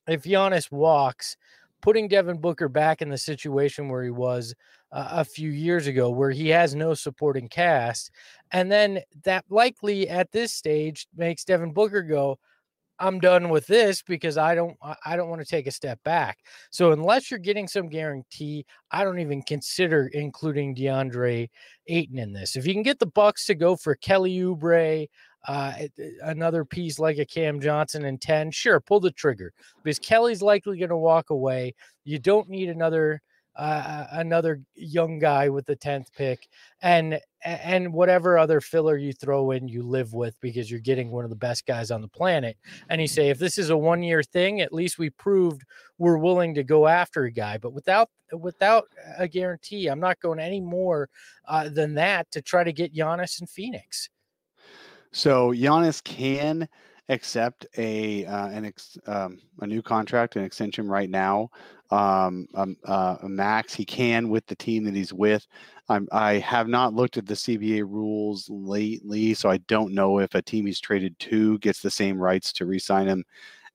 if 0.05 0.23
Giannis 0.23 0.69
walks, 0.69 1.37
putting 1.81 2.07
Devin 2.07 2.39
Booker 2.39 2.69
back 2.69 3.01
in 3.01 3.09
the 3.09 3.17
situation 3.17 3.89
where 3.89 4.03
he 4.03 4.11
was 4.11 4.53
uh, 4.91 5.07
a 5.11 5.25
few 5.25 5.49
years 5.49 5.87
ago, 5.87 6.09
where 6.09 6.31
he 6.31 6.49
has 6.49 6.75
no 6.75 6.93
supporting 6.93 7.47
cast. 7.47 8.11
And 8.51 8.71
then 8.71 8.99
that 9.23 9.45
likely 9.49 10.09
at 10.09 10.31
this 10.31 10.53
stage 10.53 11.07
makes 11.15 11.43
Devin 11.43 11.73
Booker 11.73 12.01
go, 12.01 12.39
I'm 12.99 13.19
done 13.19 13.49
with 13.49 13.65
this 13.65 14.01
because 14.01 14.37
I 14.37 14.55
don't 14.55 14.77
I 15.05 15.15
don't 15.15 15.29
want 15.29 15.41
to 15.41 15.47
take 15.47 15.67
a 15.67 15.71
step 15.71 16.03
back. 16.03 16.39
So 16.69 16.91
unless 16.91 17.31
you're 17.31 17.39
getting 17.39 17.67
some 17.67 17.87
guarantee, 17.87 18.65
I 18.91 19.03
don't 19.03 19.19
even 19.19 19.41
consider 19.41 20.07
including 20.07 20.75
DeAndre 20.75 21.49
Ayton 21.87 22.19
in 22.19 22.33
this. 22.33 22.55
If 22.55 22.67
you 22.67 22.73
can 22.73 22.83
get 22.83 22.99
the 22.99 23.05
Bucks 23.05 23.45
to 23.45 23.55
go 23.55 23.77
for 23.77 23.95
Kelly 23.95 24.37
Oubre, 24.37 25.07
uh, 25.47 25.73
another 26.23 26.65
piece 26.65 26.99
like 26.99 27.17
a 27.17 27.25
Cam 27.25 27.59
Johnson 27.59 28.05
and 28.05 28.21
10, 28.21 28.51
sure, 28.51 28.79
pull 28.79 28.99
the 28.99 29.11
trigger 29.11 29.53
because 29.83 29.99
Kelly's 29.99 30.41
likely 30.41 30.77
going 30.77 30.89
to 30.89 30.97
walk 30.97 31.29
away. 31.29 31.75
You 32.03 32.19
don't 32.19 32.49
need 32.49 32.69
another 32.69 33.21
uh, 33.55 34.05
another 34.11 34.61
young 34.75 35.19
guy 35.19 35.49
with 35.49 35.65
the 35.65 35.75
10th 35.75 36.13
pick 36.13 36.47
and 36.81 37.19
and 37.43 37.91
whatever 37.91 38.37
other 38.37 38.61
filler 38.61 38.95
you 38.95 39.11
throw 39.11 39.51
in 39.51 39.67
you 39.67 39.83
live 39.83 40.13
with 40.13 40.39
because 40.39 40.71
you're 40.71 40.79
getting 40.79 41.11
one 41.11 41.25
of 41.25 41.29
the 41.29 41.35
best 41.35 41.65
guys 41.65 41.91
on 41.91 42.01
the 42.01 42.07
planet. 42.07 42.55
And 42.89 43.01
you 43.01 43.07
say 43.07 43.29
if 43.29 43.37
this 43.37 43.57
is 43.57 43.69
a 43.69 43.75
one 43.75 44.01
year 44.01 44.23
thing 44.23 44.61
at 44.61 44.71
least 44.71 44.97
we 44.97 45.09
proved 45.09 45.63
we're 45.97 46.17
willing 46.17 46.53
to 46.53 46.63
go 46.63 46.87
after 46.87 47.25
a 47.25 47.31
guy. 47.31 47.57
But 47.57 47.73
without 47.73 48.09
without 48.31 48.85
a 49.17 49.27
guarantee 49.27 49.87
i'm 49.87 49.99
not 49.99 50.19
going 50.19 50.39
any 50.39 50.61
more 50.61 51.09
uh, 51.47 51.67
than 51.67 51.95
that 51.95 52.31
to 52.31 52.41
try 52.41 52.63
to 52.63 52.71
get 52.71 52.93
Giannis 52.93 53.41
in 53.41 53.47
Phoenix 53.47 54.09
so 55.11 55.51
Giannis 55.51 56.03
can 56.03 56.67
accept 57.09 57.65
a 57.77 58.25
uh, 58.25 58.47
an 58.49 58.65
ex, 58.65 58.97
um, 59.07 59.39
a 59.61 59.67
new 59.67 59.81
contract, 59.81 60.35
an 60.35 60.43
extension 60.43 60.87
right 60.87 61.09
now, 61.09 61.49
um, 61.89 62.47
um, 62.53 62.77
uh, 62.85 63.17
a 63.23 63.29
max. 63.29 63.73
He 63.73 63.85
can 63.85 64.29
with 64.29 64.45
the 64.45 64.55
team 64.55 64.83
that 64.85 64.95
he's 64.95 65.13
with. 65.13 65.45
I'm, 65.89 66.07
I 66.11 66.33
have 66.33 66.67
not 66.67 66.93
looked 66.93 67.17
at 67.17 67.25
the 67.25 67.33
CBA 67.33 67.81
rules 67.81 68.47
lately, 68.49 69.33
so 69.33 69.49
I 69.49 69.57
don't 69.57 69.93
know 69.93 70.19
if 70.19 70.35
a 70.35 70.41
team 70.41 70.67
he's 70.67 70.79
traded 70.79 71.17
to 71.19 71.57
gets 71.59 71.81
the 71.81 71.89
same 71.89 72.19
rights 72.19 72.53
to 72.53 72.65
re-sign 72.65 73.07
him 73.07 73.23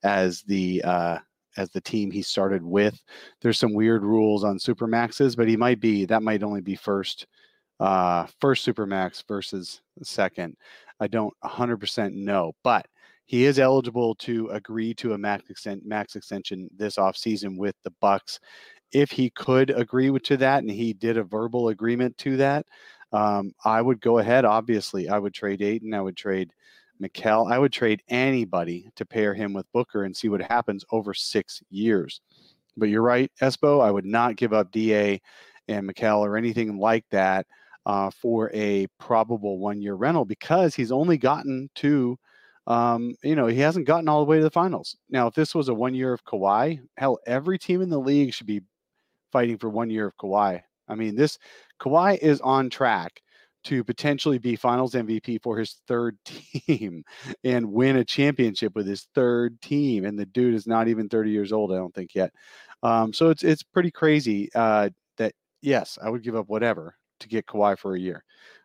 as 0.04 0.42
the 0.42 0.82
uh, 0.84 1.18
as 1.56 1.70
the 1.70 1.80
team 1.80 2.10
he 2.10 2.22
started 2.22 2.62
with. 2.62 3.00
There's 3.40 3.58
some 3.58 3.74
weird 3.74 4.04
rules 4.04 4.44
on 4.44 4.58
super 4.58 4.86
maxes, 4.86 5.34
but 5.34 5.48
he 5.48 5.56
might 5.56 5.80
be 5.80 6.04
that 6.04 6.22
might 6.22 6.44
only 6.44 6.60
be 6.60 6.76
first 6.76 7.26
uh, 7.80 8.26
first 8.40 8.62
super 8.62 8.86
max 8.86 9.22
versus 9.26 9.80
second. 10.02 10.56
I 11.00 11.06
don't 11.06 11.34
100% 11.44 12.14
know, 12.14 12.52
but 12.62 12.86
he 13.26 13.44
is 13.44 13.58
eligible 13.58 14.14
to 14.16 14.48
agree 14.48 14.94
to 14.94 15.14
a 15.14 15.18
max 15.18 15.48
extent, 15.50 15.84
max 15.86 16.14
extension 16.14 16.68
this 16.76 16.96
offseason 16.96 17.56
with 17.56 17.74
the 17.84 17.92
Bucks. 18.00 18.38
If 18.92 19.10
he 19.10 19.30
could 19.30 19.70
agree 19.70 20.16
to 20.18 20.36
that 20.36 20.62
and 20.62 20.70
he 20.70 20.92
did 20.92 21.16
a 21.16 21.24
verbal 21.24 21.68
agreement 21.68 22.16
to 22.18 22.36
that, 22.36 22.66
um, 23.12 23.52
I 23.64 23.80
would 23.80 24.00
go 24.00 24.18
ahead. 24.18 24.44
Obviously, 24.44 25.08
I 25.08 25.18
would 25.18 25.34
trade 25.34 25.62
Ayton. 25.62 25.94
I 25.94 26.00
would 26.00 26.16
trade 26.16 26.52
Mikal. 27.02 27.50
I 27.50 27.58
would 27.58 27.72
trade 27.72 28.02
anybody 28.08 28.88
to 28.96 29.06
pair 29.06 29.34
him 29.34 29.52
with 29.52 29.70
Booker 29.72 30.04
and 30.04 30.16
see 30.16 30.28
what 30.28 30.42
happens 30.42 30.84
over 30.90 31.14
six 31.14 31.62
years. 31.70 32.20
But 32.76 32.88
you're 32.88 33.02
right, 33.02 33.30
Espo. 33.40 33.82
I 33.82 33.90
would 33.90 34.04
not 34.04 34.36
give 34.36 34.52
up 34.52 34.70
Da 34.72 35.20
and 35.68 35.88
Mikal 35.88 36.20
or 36.20 36.36
anything 36.36 36.78
like 36.78 37.04
that 37.10 37.46
uh, 37.86 38.10
for 38.10 38.50
a 38.54 38.86
probable 38.98 39.58
one 39.58 39.80
year 39.80 39.94
rental 39.94 40.24
because 40.24 40.74
he's 40.74 40.92
only 40.92 41.18
gotten 41.18 41.68
to 41.76 42.18
um, 42.66 43.14
you 43.22 43.36
know, 43.36 43.46
he 43.46 43.58
hasn't 43.58 43.86
gotten 43.86 44.08
all 44.08 44.20
the 44.20 44.30
way 44.30 44.38
to 44.38 44.42
the 44.42 44.50
finals. 44.50 44.96
Now, 45.10 45.26
if 45.26 45.34
this 45.34 45.54
was 45.54 45.68
a 45.68 45.74
one 45.74 45.94
year 45.94 46.12
of 46.12 46.24
Kawhi, 46.24 46.80
hell, 46.96 47.18
every 47.26 47.58
team 47.58 47.82
in 47.82 47.90
the 47.90 48.00
league 48.00 48.32
should 48.32 48.46
be 48.46 48.62
fighting 49.32 49.58
for 49.58 49.68
one 49.68 49.90
year 49.90 50.06
of 50.06 50.16
Kawhi. 50.16 50.62
I 50.88 50.94
mean, 50.94 51.14
this 51.14 51.38
Kawhi 51.80 52.18
is 52.18 52.40
on 52.40 52.70
track 52.70 53.20
to 53.64 53.82
potentially 53.82 54.38
be 54.38 54.56
finals 54.56 54.94
MVP 54.94 55.42
for 55.42 55.58
his 55.58 55.80
third 55.86 56.16
team 56.24 57.04
and 57.42 57.72
win 57.72 57.96
a 57.96 58.04
championship 58.04 58.74
with 58.74 58.86
his 58.86 59.08
third 59.14 59.60
team. 59.60 60.04
And 60.04 60.18
the 60.18 60.26
dude 60.26 60.54
is 60.54 60.66
not 60.66 60.88
even 60.88 61.08
30 61.08 61.30
years 61.30 61.52
old, 61.52 61.72
I 61.72 61.76
don't 61.76 61.94
think 61.94 62.14
yet. 62.14 62.32
Um, 62.82 63.12
so 63.14 63.30
it's 63.30 63.42
it's 63.42 63.62
pretty 63.62 63.90
crazy 63.90 64.50
uh, 64.54 64.90
that 65.16 65.32
yes, 65.62 65.98
I 66.02 66.10
would 66.10 66.22
give 66.22 66.36
up 66.36 66.48
whatever 66.48 66.94
to 67.24 67.28
get 67.28 67.46
Kawhi 67.46 67.76
for 67.78 67.94
a 67.94 68.00
year, 68.00 68.24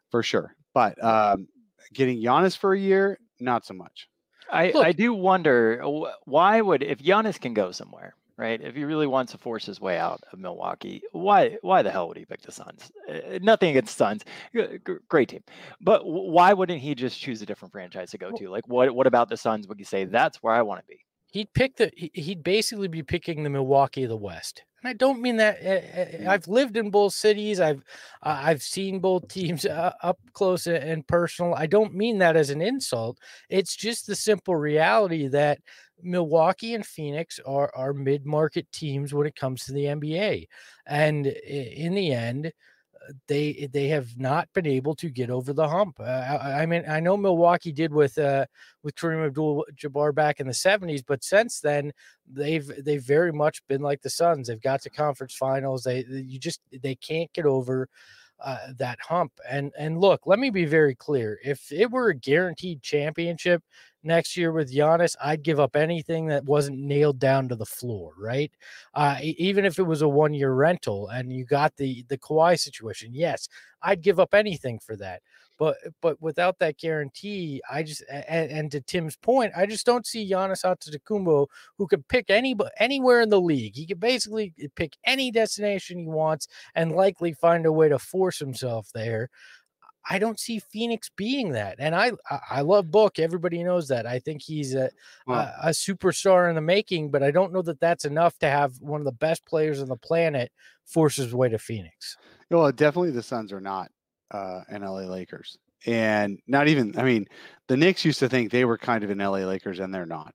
for 0.09 0.21
sure. 0.21 0.55
But 0.73 1.03
um, 1.03 1.47
getting 1.93 2.21
Giannis 2.21 2.55
for 2.55 2.73
a 2.73 2.79
year, 2.79 3.17
not 3.39 3.65
so 3.65 3.73
much. 3.73 4.07
I, 4.51 4.71
Look, 4.71 4.85
I 4.85 4.91
do 4.91 5.13
wonder 5.13 5.81
why 6.25 6.61
would 6.61 6.83
if 6.83 6.99
Giannis 6.99 7.39
can 7.39 7.53
go 7.53 7.71
somewhere, 7.71 8.15
right? 8.37 8.59
If 8.61 8.75
he 8.75 8.83
really 8.83 9.05
wants 9.07 9.31
to 9.33 9.37
force 9.37 9.65
his 9.65 9.79
way 9.79 9.97
out 9.97 10.21
of 10.33 10.39
Milwaukee, 10.39 11.01
why 11.11 11.57
why 11.61 11.81
the 11.83 11.91
hell 11.91 12.07
would 12.07 12.17
he 12.17 12.25
pick 12.25 12.41
the 12.41 12.51
Suns? 12.51 12.91
Uh, 13.07 13.39
nothing 13.41 13.69
against 13.69 13.97
Suns, 13.97 14.23
great 15.07 15.29
team, 15.29 15.43
but 15.81 16.05
why 16.05 16.53
wouldn't 16.53 16.81
he 16.81 16.95
just 16.95 17.19
choose 17.19 17.41
a 17.41 17.45
different 17.45 17.71
franchise 17.71 18.11
to 18.11 18.17
go 18.17 18.31
to? 18.31 18.49
Like 18.49 18.67
what 18.67 18.93
what 18.93 19.07
about 19.07 19.29
the 19.29 19.37
Suns 19.37 19.67
would 19.67 19.79
you 19.79 19.85
say 19.85 20.05
that's 20.05 20.41
where 20.41 20.53
I 20.53 20.63
want 20.63 20.79
to 20.81 20.85
be? 20.87 21.05
He'd 21.31 21.53
pick 21.53 21.75
the 21.75 21.91
he'd 21.95 22.43
basically 22.43 22.87
be 22.87 23.03
picking 23.03 23.43
the 23.43 23.49
Milwaukee 23.49 24.03
of 24.03 24.09
the 24.09 24.17
West. 24.17 24.63
And 24.81 24.89
I 24.89 24.93
don't 24.93 25.21
mean 25.21 25.37
that. 25.37 26.25
Uh, 26.25 26.29
I've 26.29 26.47
lived 26.47 26.77
in 26.77 26.89
both 26.89 27.13
cities. 27.13 27.59
I've 27.59 27.83
I've 28.23 28.61
seen 28.61 28.99
both 28.99 29.27
teams 29.27 29.65
uh, 29.65 29.93
up 30.01 30.19
close 30.33 30.67
and 30.67 31.05
personal. 31.07 31.53
I 31.55 31.67
don't 31.67 31.93
mean 31.93 32.17
that 32.19 32.35
as 32.35 32.49
an 32.49 32.61
insult. 32.61 33.19
It's 33.49 33.75
just 33.75 34.07
the 34.07 34.15
simple 34.15 34.55
reality 34.55 35.27
that 35.27 35.59
Milwaukee 36.01 36.75
and 36.75 36.85
Phoenix 36.85 37.39
are 37.45 37.71
are 37.75 37.93
mid 37.93 38.25
market 38.25 38.71
teams 38.71 39.13
when 39.13 39.27
it 39.27 39.35
comes 39.35 39.65
to 39.65 39.73
the 39.73 39.85
NBA, 39.85 40.47
and 40.87 41.27
in 41.27 41.93
the 41.93 42.13
end, 42.13 42.53
they 43.27 43.69
they 43.71 43.87
have 43.87 44.17
not 44.17 44.47
been 44.53 44.65
able 44.65 44.95
to 44.95 45.09
get 45.09 45.29
over 45.29 45.53
the 45.53 45.67
hump. 45.67 45.99
Uh, 45.99 46.03
I, 46.03 46.61
I, 46.61 46.65
mean, 46.65 46.83
I 46.87 46.99
know 46.99 47.17
Milwaukee 47.17 47.71
did 47.71 47.93
with 47.93 48.17
uh, 48.17 48.45
with 48.83 48.95
Kareem 48.95 49.25
Abdul-Jabbar 49.25 50.13
back 50.13 50.39
in 50.39 50.47
the 50.47 50.53
'70s, 50.53 51.03
but 51.05 51.23
since 51.23 51.59
then 51.59 51.91
they've 52.31 52.69
they've 52.83 53.03
very 53.03 53.31
much 53.31 53.65
been 53.67 53.81
like 53.81 54.01
the 54.01 54.09
Suns. 54.09 54.47
They've 54.47 54.61
got 54.61 54.81
to 54.83 54.89
conference 54.89 55.35
finals. 55.35 55.83
They 55.83 56.05
you 56.07 56.39
just 56.39 56.61
they 56.71 56.95
can't 56.95 57.31
get 57.33 57.45
over 57.45 57.87
uh, 58.43 58.73
that 58.77 58.99
hump. 59.01 59.31
And 59.49 59.71
and 59.77 59.99
look, 59.99 60.21
let 60.25 60.39
me 60.39 60.49
be 60.49 60.65
very 60.65 60.95
clear. 60.95 61.39
If 61.43 61.71
it 61.71 61.91
were 61.91 62.09
a 62.09 62.15
guaranteed 62.15 62.81
championship 62.81 63.63
next 64.03 64.37
year 64.37 64.51
with 64.51 64.73
Giannis, 64.73 65.15
I'd 65.21 65.43
give 65.43 65.59
up 65.59 65.75
anything 65.75 66.27
that 66.27 66.45
wasn't 66.45 66.79
nailed 66.79 67.19
down 67.19 67.49
to 67.49 67.55
the 67.55 67.65
floor, 67.65 68.13
right? 68.17 68.51
Uh, 68.93 69.17
even 69.21 69.65
if 69.65 69.77
it 69.79 69.83
was 69.83 70.01
a 70.01 70.07
one 70.07 70.33
year 70.33 70.53
rental 70.53 71.07
and 71.09 71.31
you 71.33 71.45
got 71.45 71.75
the 71.77 72.05
the 72.09 72.17
Kawhi 72.17 72.59
situation, 72.59 73.13
yes, 73.13 73.47
I'd 73.81 74.01
give 74.01 74.19
up 74.19 74.33
anything 74.33 74.79
for 74.79 74.95
that. 74.97 75.21
But 75.59 75.75
eh, 75.85 75.89
but 76.01 76.19
without 76.21 76.57
that 76.59 76.77
guarantee, 76.77 77.61
I 77.69 77.83
just 77.83 78.03
and, 78.09 78.49
and 78.49 78.71
to 78.71 78.81
Tim's 78.81 79.17
point, 79.17 79.51
I 79.55 79.67
just 79.67 79.85
don't 79.85 80.07
see 80.07 80.27
Giannis 80.27 80.63
Antetokounmpo 80.63 81.47
who 81.77 81.87
could 81.87 82.07
pick 82.07 82.29
any 82.29 82.55
anywhere 82.79 83.21
in 83.21 83.29
the 83.29 83.41
league. 83.41 83.75
He 83.75 83.85
could 83.85 83.99
basically 83.99 84.53
eh, 84.59 84.67
pick 84.75 84.97
any 85.03 85.29
destination 85.29 85.99
he 85.99 86.07
wants 86.07 86.47
and 86.73 86.93
likely 86.93 87.33
find 87.33 87.65
a 87.65 87.71
way 87.71 87.89
to 87.89 87.99
force 87.99 88.39
himself 88.39 88.89
there. 88.95 89.29
I 90.09 90.17
don't 90.17 90.39
see 90.39 90.59
Phoenix 90.59 91.11
being 91.15 91.51
that. 91.51 91.75
And 91.77 91.93
I 91.93 92.13
I 92.49 92.61
love 92.61 92.89
Book. 92.89 93.19
Everybody 93.19 93.61
knows 93.61 93.89
that. 93.89 94.07
I 94.07 94.19
think 94.19 94.41
he's 94.41 94.73
a, 94.73 94.89
a, 95.27 95.51
a 95.63 95.69
superstar 95.69 96.47
in 96.49 96.55
the 96.55 96.61
making, 96.61 97.11
but 97.11 97.21
I 97.21 97.31
don't 97.31 97.51
know 97.51 97.61
that 97.63 97.81
that's 97.81 98.05
enough 98.05 98.39
to 98.39 98.49
have 98.49 98.79
one 98.79 99.01
of 99.01 99.05
the 99.05 99.11
best 99.11 99.45
players 99.45 99.81
on 99.81 99.89
the 99.89 99.97
planet 99.97 100.51
force 100.85 101.17
his 101.17 101.35
way 101.35 101.49
to 101.49 101.59
Phoenix. 101.59 102.15
Well, 102.49 102.71
definitely 102.71 103.11
the 103.11 103.21
Suns 103.21 103.51
are 103.51 103.61
not 103.61 103.91
uh, 104.31 104.61
and 104.69 104.83
LA 104.83 105.01
Lakers. 105.01 105.57
And 105.85 106.39
not 106.47 106.67
even, 106.67 106.97
I 106.97 107.03
mean, 107.03 107.25
the 107.67 107.77
Knicks 107.77 108.03
used 108.03 108.19
to 108.19 108.29
think 108.29 108.51
they 108.51 108.65
were 108.65 108.77
kind 108.77 109.03
of 109.03 109.09
an 109.09 109.19
LA 109.19 109.39
Lakers, 109.39 109.79
and 109.79 109.93
they're 109.93 110.05
not. 110.05 110.33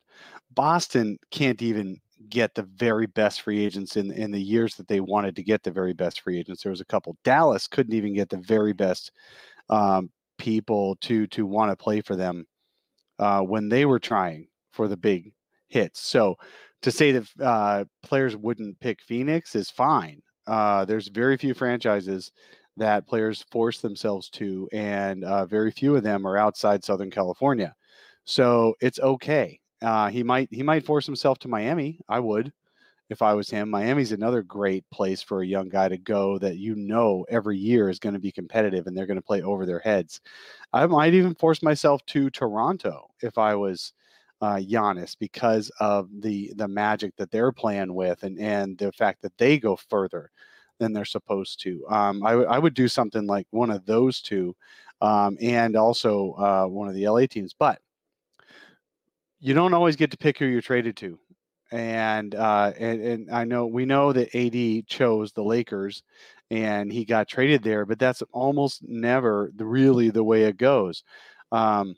Boston 0.54 1.18
can't 1.30 1.60
even 1.60 2.00
get 2.28 2.54
the 2.54 2.62
very 2.62 3.06
best 3.06 3.42
free 3.42 3.64
agents 3.64 3.96
in 3.96 4.10
in 4.12 4.30
the 4.30 4.40
years 4.40 4.76
that 4.76 4.88
they 4.88 5.00
wanted 5.00 5.36
to 5.36 5.42
get 5.42 5.62
the 5.62 5.70
very 5.70 5.92
best 5.92 6.20
free 6.20 6.38
agents. 6.38 6.62
There 6.62 6.70
was 6.70 6.80
a 6.80 6.86
couple. 6.86 7.16
Dallas 7.24 7.66
couldn't 7.66 7.94
even 7.94 8.14
get 8.14 8.30
the 8.30 8.38
very 8.38 8.72
best 8.72 9.12
um, 9.68 10.10
people 10.38 10.96
to 11.02 11.26
to 11.28 11.46
want 11.46 11.70
to 11.70 11.76
play 11.76 12.00
for 12.00 12.16
them 12.16 12.46
uh, 13.18 13.40
when 13.40 13.68
they 13.68 13.84
were 13.84 13.98
trying 13.98 14.48
for 14.72 14.88
the 14.88 14.96
big 14.96 15.32
hits. 15.68 16.00
So 16.00 16.36
to 16.82 16.90
say 16.90 17.12
that 17.12 17.26
uh, 17.40 17.84
players 18.02 18.36
wouldn't 18.36 18.78
pick 18.80 19.00
Phoenix 19.02 19.54
is 19.54 19.70
fine. 19.70 20.20
Uh, 20.46 20.84
there's 20.84 21.08
very 21.08 21.36
few 21.36 21.54
franchises 21.54 22.30
that 22.76 23.07
players 23.07 23.45
force 23.50 23.81
themselves 23.81 24.28
to, 24.31 24.69
and 24.73 25.25
uh, 25.25 25.47
very 25.47 25.71
few 25.71 25.97
of 25.97 26.02
them 26.02 26.26
are 26.26 26.37
outside 26.37 26.85
Southern 26.85 27.11
California. 27.11 27.75
So 28.25 28.75
it's 28.81 28.99
okay. 28.99 29.61
Uh, 29.83 30.09
he 30.09 30.23
might 30.23 30.49
he 30.50 30.62
might 30.62 30.87
force 30.87 31.07
himself 31.07 31.38
to 31.40 31.49
Miami. 31.49 32.00
I 32.09 32.21
would, 32.21 32.52
if 33.11 33.23
I 33.23 33.35
was 33.35 33.50
him. 33.50 33.71
Miami's 33.71 34.12
another 34.12 34.43
great 34.43 34.85
place 34.90 35.23
for 35.23 35.43
a 35.43 35.47
young 35.47 35.69
guy 35.69 35.88
to 35.88 35.99
go 35.99 36.38
that 36.38 36.57
you 36.57 36.75
know 36.75 37.26
every 37.28 37.59
year 37.59 37.88
is 37.88 37.99
going 37.99 38.14
to 38.14 38.21
be 38.21 38.33
competitive 38.33 38.87
and 38.87 38.97
they're 38.97 39.07
going 39.07 39.19
to 39.19 39.23
play 39.23 39.43
over 39.43 39.66
their 39.66 39.81
heads. 39.81 40.21
I 40.73 40.87
might 40.87 41.14
even 41.14 41.35
force 41.35 41.62
myself 41.62 42.04
to 42.07 42.31
Toronto 42.31 43.11
if 43.23 43.38
I 43.38 43.54
was 43.54 43.93
uh, 44.40 44.57
Giannis 44.57 45.16
because 45.19 45.71
of 45.81 46.09
the 46.21 46.52
the 46.57 46.69
magic 46.69 47.14
that 47.16 47.31
they're 47.31 47.52
playing 47.52 47.95
with 47.95 48.23
and 48.23 48.38
and 48.38 48.76
the 48.78 48.93
fact 48.93 49.23
that 49.23 49.37
they 49.38 49.59
go 49.59 49.76
further 49.76 50.31
than 50.78 50.93
they're 50.93 51.04
supposed 51.04 51.61
to. 51.62 51.85
Um, 51.88 52.25
I, 52.25 52.33
I 52.33 52.59
would 52.59 52.75
do 52.75 52.88
something 52.88 53.26
like 53.26 53.47
one 53.50 53.71
of 53.71 53.87
those 53.87 54.21
two, 54.21 54.54
um, 55.00 55.37
and 55.40 55.76
also 55.76 56.33
uh, 56.33 56.66
one 56.66 56.88
of 56.88 56.95
the 56.95 57.09
LA 57.09 57.26
teams. 57.26 57.54
But 57.59 57.81
you 59.40 59.54
don't 59.54 59.75
always 59.75 59.97
get 59.97 60.11
to 60.11 60.16
pick 60.16 60.38
who 60.38 60.47
you're 60.47 60.61
traded 60.61 60.97
to, 60.99 61.19
and 61.73 62.35
uh, 62.35 62.73
and 62.78 63.00
and 63.02 63.31
I 63.31 63.45
know 63.45 63.66
we 63.66 63.85
know 63.85 64.12
that 64.12 64.35
AD 64.35 64.87
chose 64.87 65.33
the 65.33 65.45
Lakers, 65.45 66.02
and 66.50 66.93
he 66.93 67.04
got 67.04 67.28
traded 67.28 67.62
there, 67.62 67.87
but 67.87 67.99
that's 67.99 68.23
almost 68.33 68.83
never 68.83 69.50
really 69.57 70.11
the 70.11 70.25
way 70.25 70.45
it 70.45 70.57
goes. 70.57 71.04
Um, 71.52 71.95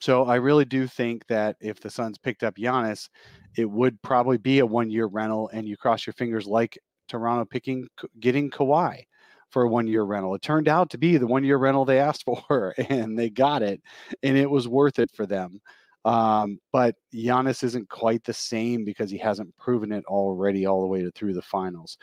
so 0.00 0.24
I 0.24 0.36
really 0.36 0.64
do 0.64 0.86
think 0.86 1.26
that 1.28 1.56
if 1.60 1.80
the 1.80 1.90
Suns 1.90 2.18
picked 2.18 2.42
up 2.42 2.56
Giannis, 2.56 3.08
it 3.56 3.64
would 3.64 4.00
probably 4.02 4.36
be 4.36 4.58
a 4.58 4.66
one-year 4.66 5.06
rental, 5.06 5.48
and 5.52 5.66
you 5.66 5.76
cross 5.76 6.06
your 6.06 6.12
fingers 6.14 6.46
like 6.46 6.78
Toronto 7.08 7.44
picking 7.44 7.88
getting 8.20 8.50
Kawhi 8.50 9.04
for 9.50 9.62
a 9.62 9.68
one-year 9.68 10.02
rental. 10.02 10.34
It 10.34 10.42
turned 10.42 10.68
out 10.68 10.90
to 10.90 10.98
be 10.98 11.16
the 11.16 11.26
one-year 11.26 11.56
rental 11.56 11.84
they 11.84 12.00
asked 12.00 12.24
for, 12.48 12.74
and 12.90 13.18
they 13.18 13.30
got 13.30 13.62
it, 13.62 13.80
and 14.22 14.36
it 14.36 14.50
was 14.50 14.68
worth 14.68 14.98
it 14.98 15.10
for 15.14 15.26
them. 15.26 15.60
Um, 16.04 16.60
but 16.72 16.94
Giannis 17.12 17.64
isn't 17.64 17.88
quite 17.88 18.22
the 18.22 18.32
same 18.32 18.84
because 18.84 19.10
he 19.10 19.18
hasn't 19.18 19.56
proven 19.56 19.90
it 19.90 20.04
already 20.04 20.64
all 20.64 20.82
the 20.82 20.86
way 20.86 21.02
to 21.02 21.10
through 21.10 21.34
the 21.34 21.42
finals. 21.42 21.98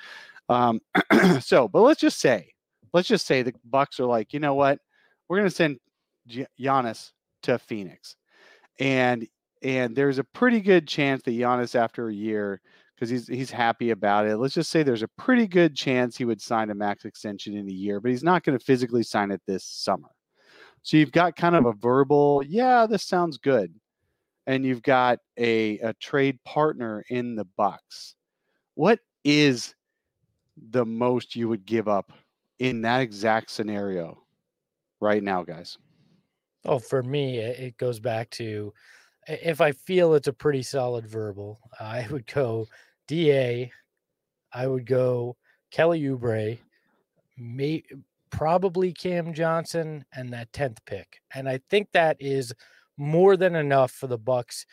Um, 0.49 0.81
so, 1.39 1.69
but 1.69 1.81
let's 1.81 2.01
just 2.01 2.19
say, 2.19 2.51
let's 2.93 3.07
just 3.07 3.25
say 3.25 3.43
the 3.43 3.53
Bucks 3.63 4.01
are 4.01 4.05
like, 4.05 4.33
you 4.33 4.39
know 4.39 4.55
what, 4.55 4.79
we're 5.27 5.37
going 5.37 5.49
to 5.49 5.55
send 5.55 5.79
G- 6.27 6.45
Giannis 6.59 7.11
to 7.43 7.57
Phoenix, 7.57 8.17
and 8.79 9.25
and 9.61 9.95
there's 9.95 10.17
a 10.17 10.25
pretty 10.25 10.59
good 10.59 10.87
chance 10.87 11.23
that 11.23 11.31
Giannis, 11.31 11.73
after 11.73 12.09
a 12.09 12.13
year, 12.13 12.61
because 13.03 13.27
he's 13.27 13.37
he's 13.37 13.51
happy 13.51 13.89
about 13.89 14.25
it. 14.27 14.37
Let's 14.37 14.53
just 14.53 14.69
say 14.69 14.81
there's 14.81 15.03
a 15.03 15.09
pretty 15.09 15.45
good 15.45 15.75
chance 15.75 16.15
he 16.15 16.23
would 16.23 16.41
sign 16.41 16.69
a 16.69 16.75
max 16.75 17.03
extension 17.03 17.57
in 17.57 17.67
a 17.67 17.71
year, 17.71 17.99
but 17.99 18.11
he's 18.11 18.23
not 18.23 18.43
going 18.43 18.57
to 18.57 18.63
physically 18.63 19.03
sign 19.03 19.29
it 19.29 19.41
this 19.45 19.65
summer. 19.65 20.07
So 20.83 20.95
you've 20.95 21.11
got 21.11 21.35
kind 21.35 21.55
of 21.55 21.65
a 21.65 21.73
verbal, 21.73 22.43
yeah, 22.45 22.85
this 22.85 23.03
sounds 23.03 23.37
good, 23.37 23.73
and 24.47 24.65
you've 24.65 24.83
got 24.83 25.19
a 25.37 25.79
a 25.79 25.93
trade 25.95 26.39
partner 26.45 27.03
in 27.09 27.35
the 27.35 27.45
Bucks. 27.57 28.15
What 28.75 28.99
is 29.25 29.75
the 30.69 30.85
most 30.85 31.35
you 31.35 31.49
would 31.49 31.65
give 31.65 31.89
up 31.89 32.13
in 32.59 32.83
that 32.83 33.01
exact 33.01 33.51
scenario 33.51 34.23
right 35.01 35.21
now, 35.21 35.43
guys? 35.43 35.77
Oh, 36.63 36.79
for 36.79 37.03
me, 37.03 37.39
it 37.39 37.75
goes 37.77 37.99
back 37.99 38.29
to 38.31 38.71
if 39.27 39.61
I 39.61 39.71
feel 39.71 40.13
it's 40.13 40.27
a 40.27 40.33
pretty 40.33 40.63
solid 40.63 41.05
verbal, 41.05 41.59
I 41.79 42.07
would 42.11 42.27
go 42.27 42.67
Da. 43.07 43.71
I 44.51 44.67
would 44.67 44.85
go 44.85 45.35
Kelly 45.71 46.01
Oubre, 46.01 46.59
may, 47.37 47.83
probably 48.29 48.93
Cam 48.93 49.33
Johnson, 49.33 50.05
and 50.13 50.31
that 50.33 50.53
tenth 50.53 50.83
pick. 50.85 51.21
And 51.33 51.49
I 51.49 51.59
think 51.69 51.89
that 51.91 52.17
is 52.19 52.53
more 52.97 53.35
than 53.37 53.55
enough 53.55 53.91
for 53.91 54.07
the 54.07 54.17
Bucks 54.17 54.65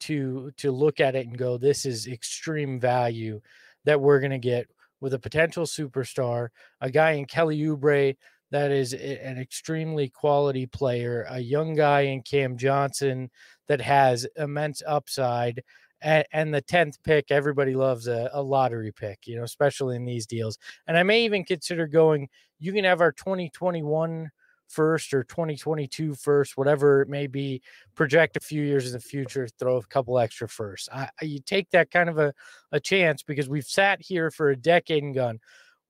to 0.00 0.50
to 0.56 0.72
look 0.72 1.00
at 1.00 1.14
it 1.14 1.26
and 1.26 1.38
go, 1.38 1.56
this 1.56 1.86
is 1.86 2.06
extreme 2.06 2.80
value 2.80 3.40
that 3.84 4.00
we're 4.00 4.20
going 4.20 4.32
to 4.32 4.38
get 4.38 4.68
with 5.00 5.14
a 5.14 5.18
potential 5.18 5.64
superstar, 5.64 6.48
a 6.80 6.90
guy 6.90 7.12
in 7.12 7.24
Kelly 7.24 7.58
Oubre 7.60 8.16
that 8.50 8.70
is 8.70 8.92
an 8.92 9.38
extremely 9.38 10.08
quality 10.08 10.66
player, 10.66 11.26
a 11.30 11.40
young 11.40 11.74
guy 11.74 12.02
in 12.02 12.20
Cam 12.22 12.58
Johnson 12.58 13.30
that 13.66 13.80
has 13.80 14.26
immense 14.36 14.82
upside. 14.86 15.62
And, 16.02 16.24
and 16.32 16.54
the 16.54 16.62
10th 16.62 16.96
pick, 17.04 17.30
everybody 17.30 17.74
loves 17.74 18.08
a, 18.08 18.30
a, 18.32 18.42
lottery 18.42 18.92
pick, 18.92 19.26
you 19.26 19.36
know, 19.36 19.44
especially 19.44 19.96
in 19.96 20.04
these 20.04 20.26
deals. 20.26 20.58
And 20.86 20.96
I 20.96 21.02
may 21.02 21.24
even 21.24 21.44
consider 21.44 21.86
going, 21.86 22.28
you 22.58 22.72
can 22.72 22.84
have 22.84 23.00
our 23.00 23.12
2021 23.12 24.30
first 24.68 25.12
or 25.12 25.22
2022 25.24 26.14
first, 26.14 26.56
whatever 26.56 27.02
it 27.02 27.08
may 27.08 27.26
be, 27.26 27.62
project 27.94 28.36
a 28.36 28.40
few 28.40 28.62
years 28.62 28.86
in 28.86 28.92
the 28.92 29.00
future, 29.00 29.46
throw 29.58 29.76
a 29.76 29.82
couple 29.82 30.18
extra 30.18 30.48
first. 30.48 30.88
I, 30.92 31.08
you 31.20 31.40
take 31.40 31.70
that 31.70 31.90
kind 31.90 32.08
of 32.08 32.18
a, 32.18 32.32
a 32.72 32.80
chance 32.80 33.22
because 33.22 33.48
we've 33.48 33.64
sat 33.64 34.00
here 34.00 34.30
for 34.30 34.50
a 34.50 34.56
decade 34.56 35.02
and 35.02 35.14
gone, 35.14 35.40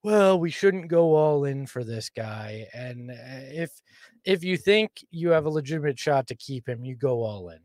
well, 0.03 0.39
we 0.39 0.51
shouldn't 0.51 0.89
go 0.89 1.15
all 1.15 1.45
in 1.45 1.67
for 1.67 1.85
this 1.85 2.11
guy. 2.11 2.67
And 2.75 3.11
uh, 3.11 3.15
if 3.15 3.71
if 4.25 4.43
you 4.43 4.57
think 4.57 5.05
you 5.11 5.31
have 5.31 5.47
a 5.47 5.51
legitimate 5.51 5.99
shot 5.99 6.27
to 6.29 6.35
keep 6.35 6.69
him, 6.69 6.85
you 6.85 6.97
go 6.97 7.23
all 7.23 7.51
in. 7.51 7.61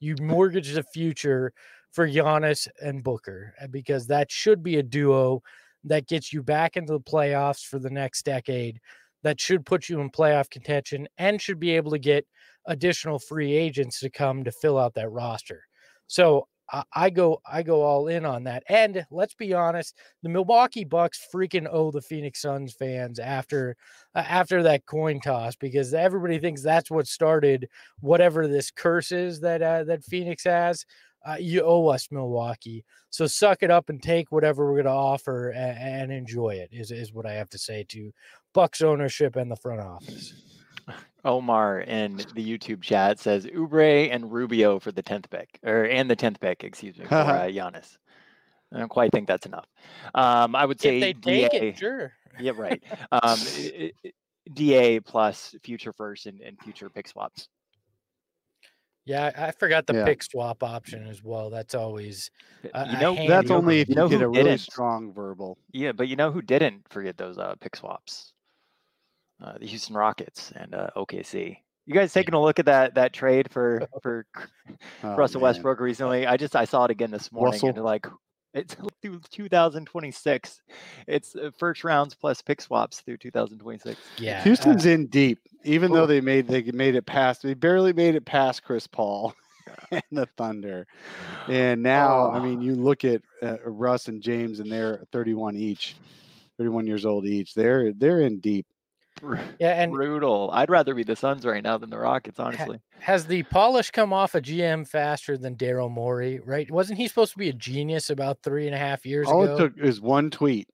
You 0.00 0.16
mortgage 0.20 0.72
the 0.72 0.82
future 0.82 1.52
for 1.92 2.08
Giannis 2.08 2.68
and 2.82 3.02
Booker 3.02 3.54
uh, 3.62 3.66
because 3.68 4.06
that 4.06 4.30
should 4.30 4.62
be 4.62 4.76
a 4.76 4.82
duo 4.82 5.42
that 5.84 6.06
gets 6.06 6.32
you 6.32 6.42
back 6.42 6.76
into 6.76 6.92
the 6.92 7.00
playoffs 7.00 7.64
for 7.64 7.78
the 7.78 7.90
next 7.90 8.24
decade. 8.24 8.80
That 9.22 9.40
should 9.40 9.66
put 9.66 9.88
you 9.88 10.00
in 10.00 10.10
playoff 10.10 10.48
contention 10.48 11.08
and 11.18 11.40
should 11.40 11.58
be 11.58 11.70
able 11.70 11.90
to 11.90 11.98
get 11.98 12.26
additional 12.66 13.18
free 13.18 13.52
agents 13.52 14.00
to 14.00 14.10
come 14.10 14.44
to 14.44 14.52
fill 14.52 14.78
out 14.78 14.94
that 14.94 15.10
roster. 15.10 15.64
So 16.06 16.46
I, 16.94 17.08
go 17.08 17.40
I 17.50 17.62
go 17.62 17.82
all 17.82 18.08
in 18.08 18.26
on 18.26 18.44
that. 18.44 18.62
And 18.68 19.06
let's 19.10 19.34
be 19.34 19.54
honest, 19.54 19.96
the 20.22 20.28
Milwaukee 20.28 20.84
Bucks 20.84 21.26
freaking 21.34 21.66
owe 21.70 21.90
the 21.90 22.02
Phoenix 22.02 22.42
Suns 22.42 22.74
fans 22.74 23.18
after 23.18 23.76
uh, 24.14 24.24
after 24.26 24.62
that 24.64 24.84
coin 24.84 25.20
toss 25.20 25.56
because 25.56 25.94
everybody 25.94 26.38
thinks 26.38 26.62
that's 26.62 26.90
what 26.90 27.06
started 27.06 27.68
whatever 28.00 28.46
this 28.46 28.70
curse 28.70 29.12
is 29.12 29.40
that 29.40 29.62
uh, 29.62 29.84
that 29.84 30.04
Phoenix 30.04 30.44
has. 30.44 30.84
Uh, 31.26 31.36
you 31.38 31.62
owe 31.62 31.88
us 31.88 32.08
Milwaukee. 32.10 32.84
So 33.10 33.26
suck 33.26 33.62
it 33.62 33.70
up 33.70 33.88
and 33.88 34.02
take 34.02 34.30
whatever 34.30 34.66
we're 34.66 34.82
going 34.82 34.84
to 34.84 34.90
offer 34.90 35.50
and, 35.50 35.78
and 35.78 36.12
enjoy 36.12 36.50
it. 36.50 36.70
Is 36.72 36.90
is 36.90 37.12
what 37.12 37.26
I 37.26 37.32
have 37.32 37.50
to 37.50 37.58
say 37.58 37.84
to 37.88 38.12
Bucks 38.54 38.82
ownership 38.82 39.36
and 39.36 39.50
the 39.50 39.56
front 39.56 39.80
office. 39.80 40.34
Omar 41.24 41.80
in 41.80 42.16
the 42.16 42.58
YouTube 42.58 42.80
chat 42.80 43.18
says 43.18 43.44
Oubre 43.46 44.08
and 44.10 44.32
Rubio 44.32 44.78
for 44.78 44.92
the 44.92 45.02
tenth 45.02 45.28
pick, 45.30 45.58
or 45.64 45.84
and 45.84 46.08
the 46.08 46.16
tenth 46.16 46.40
pick, 46.40 46.64
excuse 46.64 46.96
me, 46.96 47.04
for 47.04 47.14
uh, 47.16 47.46
Giannis. 47.46 47.98
I 48.72 48.78
don't 48.78 48.88
quite 48.88 49.12
think 49.12 49.26
that's 49.26 49.46
enough. 49.46 49.66
Um, 50.14 50.54
I 50.54 50.64
would 50.64 50.80
say 50.80 50.96
if 50.96 51.02
they 51.02 51.12
DA, 51.14 51.48
take 51.48 51.62
it, 51.62 51.78
sure. 51.78 52.12
Yeah, 52.40 52.52
right. 52.56 52.82
Um, 53.10 53.38
DA 54.52 55.00
plus 55.00 55.56
future 55.62 55.92
first 55.92 56.26
and, 56.26 56.40
and 56.40 56.56
future 56.60 56.88
pick 56.88 57.08
swaps. 57.08 57.48
Yeah, 59.08 59.32
I 59.36 59.52
forgot 59.52 59.86
the 59.86 59.94
yeah. 59.94 60.04
pick 60.04 60.22
swap 60.22 60.62
option 60.62 61.06
as 61.06 61.24
well. 61.24 61.48
That's 61.50 61.74
always 61.74 62.30
uh, 62.74 62.86
you 62.92 62.98
know 62.98 63.26
that's 63.26 63.50
only 63.50 63.80
if 63.80 63.88
you, 63.88 63.94
know 63.94 64.08
get 64.08 64.20
a 64.20 64.28
really 64.28 64.44
didn't. 64.44 64.60
strong 64.60 65.12
verbal. 65.14 65.56
Yeah, 65.72 65.92
but 65.92 66.08
you 66.08 66.16
know 66.16 66.30
who 66.30 66.42
didn't 66.42 66.82
forget 66.90 67.16
those 67.16 67.38
uh, 67.38 67.54
pick 67.60 67.74
swaps? 67.74 68.34
uh, 69.42 69.58
the 69.58 69.66
Houston 69.66 69.96
Rockets 69.96 70.52
and 70.56 70.74
uh, 70.74 70.90
OKC. 70.96 71.56
You 71.86 71.94
guys 71.94 72.12
taking 72.12 72.34
a 72.34 72.42
look 72.42 72.58
at 72.58 72.66
that 72.66 72.94
that 72.96 73.12
trade 73.12 73.50
for 73.50 73.86
for 74.02 74.26
oh, 75.02 75.16
Russell 75.16 75.40
man. 75.40 75.50
Westbrook 75.50 75.80
recently? 75.80 76.26
I 76.26 76.36
just 76.36 76.54
I 76.54 76.64
saw 76.64 76.84
it 76.84 76.90
again 76.90 77.10
this 77.10 77.32
morning 77.32 77.52
Russell. 77.52 77.68
and 77.70 77.84
like 77.84 78.06
it's 78.54 78.76
through 79.02 79.20
2026. 79.30 80.62
It's 81.06 81.36
uh, 81.36 81.50
first 81.58 81.84
rounds 81.84 82.14
plus 82.14 82.42
pick 82.42 82.60
swaps 82.60 83.00
through 83.00 83.18
2026. 83.18 84.00
Yeah, 84.18 84.42
Houston's 84.42 84.86
uh, 84.86 84.90
in 84.90 85.06
deep. 85.06 85.38
Even 85.64 85.92
though 85.92 86.06
they 86.06 86.20
made 86.20 86.48
they 86.48 86.62
made 86.62 86.94
it 86.94 87.06
past, 87.06 87.42
they 87.42 87.54
barely 87.54 87.92
made 87.92 88.14
it 88.14 88.24
past 88.24 88.62
Chris 88.62 88.86
Paul 88.86 89.34
and 89.90 90.02
the 90.10 90.26
Thunder. 90.36 90.86
And 91.48 91.82
now, 91.82 92.26
oh. 92.26 92.30
I 92.30 92.40
mean, 92.40 92.60
you 92.60 92.74
look 92.74 93.04
at 93.04 93.22
uh, 93.42 93.58
Russ 93.64 94.08
and 94.08 94.22
James, 94.22 94.60
and 94.60 94.70
they're 94.70 95.04
31 95.12 95.56
each, 95.56 95.96
31 96.58 96.86
years 96.86 97.04
old 97.04 97.26
each. 97.26 97.54
They're 97.54 97.92
they're 97.92 98.20
in 98.20 98.40
deep. 98.40 98.66
Yeah, 99.58 99.80
and 99.80 99.92
brutal. 99.92 100.50
I'd 100.52 100.70
rather 100.70 100.94
be 100.94 101.02
the 101.02 101.16
Suns 101.16 101.44
right 101.44 101.62
now 101.62 101.78
than 101.78 101.90
the 101.90 101.98
Rockets, 101.98 102.38
honestly. 102.38 102.80
Has 103.00 103.26
the 103.26 103.42
polish 103.44 103.90
come 103.90 104.12
off 104.12 104.34
a 104.34 104.40
GM 104.40 104.86
faster 104.86 105.36
than 105.36 105.56
Daryl 105.56 105.90
Morey? 105.90 106.40
Right? 106.40 106.70
Wasn't 106.70 106.98
he 106.98 107.08
supposed 107.08 107.32
to 107.32 107.38
be 107.38 107.48
a 107.48 107.52
genius 107.52 108.10
about 108.10 108.38
three 108.42 108.66
and 108.66 108.74
a 108.74 108.78
half 108.78 109.04
years 109.06 109.28
All 109.28 109.42
ago? 109.42 109.52
All 109.52 109.58
it 109.58 109.60
took 109.60 109.78
is 109.78 110.00
one 110.00 110.30
tweet 110.30 110.68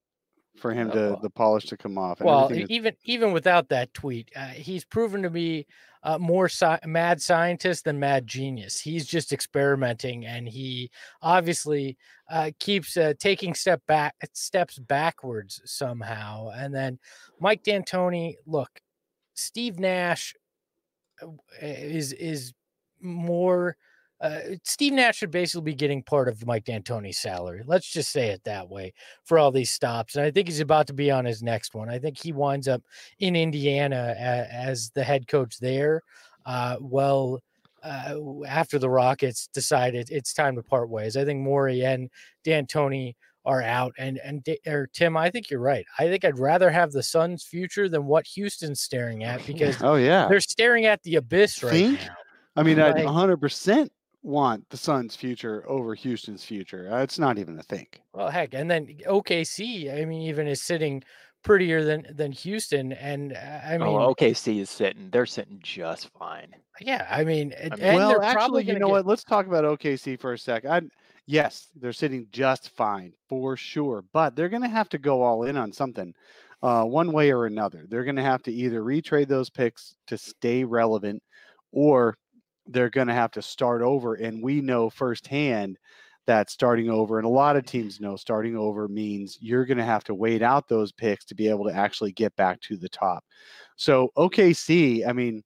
for 0.56 0.72
him 0.72 0.90
Uh, 0.90 0.94
to 0.94 1.00
well- 1.10 1.20
the 1.20 1.30
polish 1.30 1.66
to 1.66 1.76
come 1.76 1.98
off. 1.98 2.20
and 2.20 2.26
Well, 2.26 2.50
even 2.52 2.96
even 3.04 3.32
without 3.32 3.68
that 3.68 3.92
tweet, 3.94 4.30
uh, 4.36 4.48
he's 4.48 4.84
proven 4.84 5.22
to 5.22 5.30
be 5.30 5.66
uh, 6.02 6.18
more 6.18 6.50
sci- 6.50 6.78
mad 6.84 7.22
scientist 7.22 7.84
than 7.84 7.98
mad 7.98 8.26
genius. 8.26 8.78
He's 8.78 9.06
just 9.06 9.32
experimenting, 9.32 10.26
and 10.26 10.46
he 10.46 10.90
obviously 11.22 11.96
uh, 12.30 12.50
keeps 12.58 12.96
uh, 12.98 13.14
taking 13.18 13.54
step 13.54 13.80
back 13.86 14.14
steps 14.34 14.78
backwards 14.78 15.62
somehow. 15.64 16.50
And 16.54 16.74
then 16.74 16.98
Mike 17.40 17.62
D'Antoni, 17.64 18.34
look, 18.46 18.80
Steve 19.34 19.78
Nash 19.78 20.34
uh, 21.22 21.28
is 21.62 22.12
is 22.12 22.52
more. 23.00 23.76
Uh, 24.24 24.56
Steve 24.62 24.94
Nash 24.94 25.18
should 25.18 25.30
basically 25.30 25.64
be 25.64 25.74
getting 25.74 26.02
part 26.02 26.28
of 26.28 26.46
Mike 26.46 26.64
D'Antoni's 26.64 27.18
salary. 27.18 27.62
Let's 27.66 27.87
just 27.87 28.10
say 28.10 28.28
it 28.28 28.42
that 28.44 28.70
way 28.70 28.94
for 29.24 29.38
all 29.38 29.52
these 29.52 29.70
stops. 29.70 30.16
And 30.16 30.24
I 30.24 30.30
think 30.30 30.48
he's 30.48 30.60
about 30.60 30.87
to 30.87 30.94
be 30.94 31.10
on 31.10 31.26
his 31.26 31.42
next 31.42 31.74
one. 31.74 31.90
I 31.90 31.98
think 31.98 32.18
he 32.18 32.32
winds 32.32 32.66
up 32.66 32.82
in 33.18 33.37
Indiana 33.37 34.14
a, 34.16 34.22
as 34.50 34.90
the 34.94 35.04
head 35.04 35.28
coach 35.28 35.58
there. 35.58 36.00
Uh, 36.46 36.76
well, 36.80 37.42
uh, 37.82 38.16
after 38.48 38.78
the 38.78 38.88
Rockets 38.88 39.46
decided 39.52 40.08
it's 40.10 40.32
time 40.32 40.56
to 40.56 40.62
part 40.62 40.88
ways, 40.88 41.18
I 41.18 41.26
think 41.26 41.40
Morey 41.40 41.84
and 41.84 42.08
D'Antoni 42.44 43.16
are 43.44 43.60
out. 43.60 43.92
And 43.98 44.18
and 44.24 44.42
or 44.66 44.88
Tim, 44.94 45.18
I 45.18 45.28
think 45.28 45.50
you're 45.50 45.60
right. 45.60 45.84
I 45.98 46.04
think 46.04 46.24
I'd 46.24 46.38
rather 46.38 46.70
have 46.70 46.92
the 46.92 47.02
Suns' 47.02 47.44
future 47.44 47.90
than 47.90 48.06
what 48.06 48.26
Houston's 48.28 48.80
staring 48.80 49.22
at 49.22 49.44
because 49.46 49.82
oh 49.82 49.96
yeah, 49.96 50.28
they're 50.28 50.40
staring 50.40 50.87
at 50.87 51.02
the 51.02 51.16
abyss 51.16 51.62
right 51.62 51.72
Think? 51.72 52.00
now. 52.00 52.14
I 52.56 52.62
mean, 52.62 52.80
I 52.80 52.92
like- 52.92 53.04
100 53.04 53.37
percent 53.37 53.92
want 54.24 54.68
the 54.70 54.76
Suns' 54.76 55.14
future 55.14 55.64
over 55.68 55.94
Houston's 55.94 56.44
future. 56.44 56.88
Uh, 56.90 57.02
It's 57.02 57.18
not 57.18 57.38
even 57.38 57.58
a 57.58 57.62
think. 57.62 58.00
Well, 58.12 58.30
heck, 58.30 58.54
and 58.54 58.68
then 58.70 58.87
OKC, 59.06 59.92
I 60.00 60.04
mean, 60.06 60.22
even 60.22 60.48
is 60.48 60.62
sitting 60.62 61.04
prettier 61.44 61.84
than 61.84 62.06
than 62.14 62.32
Houston, 62.32 62.92
and 62.94 63.34
uh, 63.34 63.60
I 63.66 63.76
mean, 63.78 63.87
oh, 63.88 64.14
OKC 64.14 64.60
is 64.60 64.70
sitting. 64.70 65.10
They're 65.10 65.26
sitting 65.26 65.60
just 65.62 66.08
fine. 66.18 66.48
yeah, 66.80 67.06
I 67.10 67.22
mean, 67.22 67.52
and, 67.52 67.78
mean- 67.78 67.94
well, 67.94 68.20
actually, 68.22 68.64
you 68.64 68.78
know 68.78 68.87
get- 68.87 68.92
what? 68.92 69.06
Let's 69.06 69.24
talk 69.24 69.46
about 69.46 69.64
OKC 69.64 70.18
for 70.18 70.32
a 70.32 70.38
sec. 70.38 70.64
I, 70.64 70.80
yes, 71.26 71.68
they're 71.76 71.92
sitting 71.92 72.26
just 72.32 72.70
fine 72.70 73.12
for 73.28 73.56
sure, 73.58 74.04
but 74.14 74.34
they're 74.34 74.48
going 74.48 74.62
to 74.62 74.68
have 74.68 74.88
to 74.88 74.98
go 74.98 75.22
all 75.22 75.44
in 75.44 75.58
on 75.58 75.70
something, 75.70 76.14
uh, 76.62 76.84
one 76.84 77.12
way 77.12 77.30
or 77.30 77.44
another. 77.44 77.84
They're 77.88 78.04
going 78.04 78.16
to 78.16 78.22
have 78.22 78.42
to 78.44 78.52
either 78.52 78.80
retrade 78.80 79.28
those 79.28 79.50
picks 79.50 79.94
to 80.06 80.16
stay 80.16 80.64
relevant, 80.64 81.22
or 81.72 82.16
they're 82.66 82.90
going 82.90 83.09
to 83.09 83.14
have 83.14 83.31
to 83.33 83.42
start 83.42 83.83
over. 83.83 84.14
And 84.14 84.42
we 84.42 84.61
know 84.61 84.90
firsthand 84.90 85.79
that 86.27 86.50
starting 86.50 86.88
over, 86.88 87.18
and 87.18 87.27
a 87.27 87.31
lot 87.31 87.57
of 87.57 87.66
teams 87.66 88.00
know 88.00 88.16
starting 88.16 88.57
over 88.57 88.88
means 88.88 89.37
you're 89.40 89.66
going 89.66 89.79
to 89.79 89.85
have 89.85 90.05
to 90.05 90.14
wait 90.14 90.42
out 90.42 90.68
those 90.68 90.90
picks 90.92 91.24
to 91.27 91.35
be 91.35 91.48
able 91.48 91.66
to 91.66 91.74
actually 91.74 92.12
get 92.12 92.35
back 92.37 92.61
to 92.62 92.77
the 92.77 92.88
top. 92.88 93.22
So 93.77 94.11
OKC, 94.16 95.07
I 95.07 95.12
mean, 95.12 95.42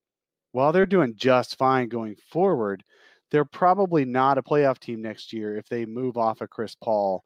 while 0.53 0.73
they're 0.73 0.87
doing 0.87 1.15
just 1.17 1.59
fine 1.59 1.89
going 1.89 2.17
forward, 2.31 2.85
they're 3.31 3.45
probably 3.45 4.05
not 4.05 4.39
a 4.39 4.43
playoff 4.43 4.79
team 4.79 5.03
next 5.03 5.33
year 5.33 5.57
if 5.57 5.69
they 5.69 5.85
move 5.85 6.17
off 6.17 6.41
of 6.41 6.51
Chris 6.51 6.75
Paul, 6.75 7.25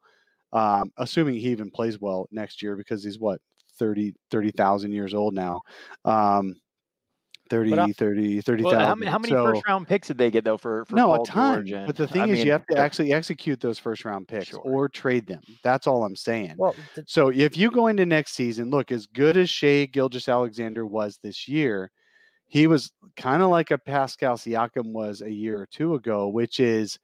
um, 0.51 0.91
assuming 0.97 1.35
he 1.35 1.49
even 1.49 1.71
plays 1.71 1.99
well 1.99 2.27
next 2.31 2.61
year 2.61 2.75
because 2.75 3.03
he's 3.03 3.19
what 3.19 3.39
30 3.79 4.13
30,000 4.29 4.91
years 4.91 5.13
old 5.13 5.33
now. 5.33 5.61
Um, 6.05 6.55
30, 7.53 7.69
But, 7.69 7.79
uh, 7.79 7.87
30, 7.95 8.41
30,000. 8.41 8.63
Well, 8.77 8.87
how, 8.87 8.95
many- 8.95 9.11
how 9.11 9.19
many 9.19 9.29
So- 9.31 9.45
first 9.45 9.67
round 9.67 9.87
picks 9.87 10.07
did 10.07 10.17
they 10.17 10.31
get 10.31 10.43
though 10.43 10.57
for, 10.57 10.85
for 10.85 10.95
no, 10.95 11.07
Paul 11.07 11.21
a 11.21 11.25
ton. 11.27 11.67
And- 11.67 11.85
But 11.85 11.95
the 11.95 12.07
thing 12.07 12.21
I 12.23 12.25
is, 12.25 12.31
mean, 12.39 12.45
you 12.47 12.51
have 12.51 12.65
to 12.67 12.77
actually 12.77 13.13
execute 13.13 13.59
those 13.59 13.77
first 13.77 14.05
round 14.05 14.27
picks 14.27 14.47
Sure. 14.47 14.59
or 14.61 14.89
trade 14.89 15.27
them. 15.27 15.41
That's 15.63 15.85
all 15.85 16.03
I'm 16.03 16.15
saying. 16.15 16.55
well, 16.57 16.75
the, 16.95 17.03
So 17.07 17.29
if 17.29 17.55
you 17.55 17.69
go 17.69 17.87
into 17.87 18.05
next 18.07 18.33
season, 18.33 18.71
look, 18.71 18.91
as 18.91 19.05
good 19.05 19.37
as 19.37 19.49
Shai 19.51 19.85
Gilgeous-Alexander 19.85 20.85
was 20.87 21.19
this 21.21 21.47
year, 21.47 21.91
he 22.47 22.65
was 22.65 22.91
kind 23.17 23.43
of 23.43 23.49
like 23.49 23.69
a 23.71 23.77
Pascal 23.77 24.35
Siakam 24.35 24.91
was 24.91 25.21
a 25.21 25.31
year 25.31 25.59
or 25.61 25.67
two 25.67 25.93
ago, 25.93 26.27
which 26.29 26.59
is 26.59 26.97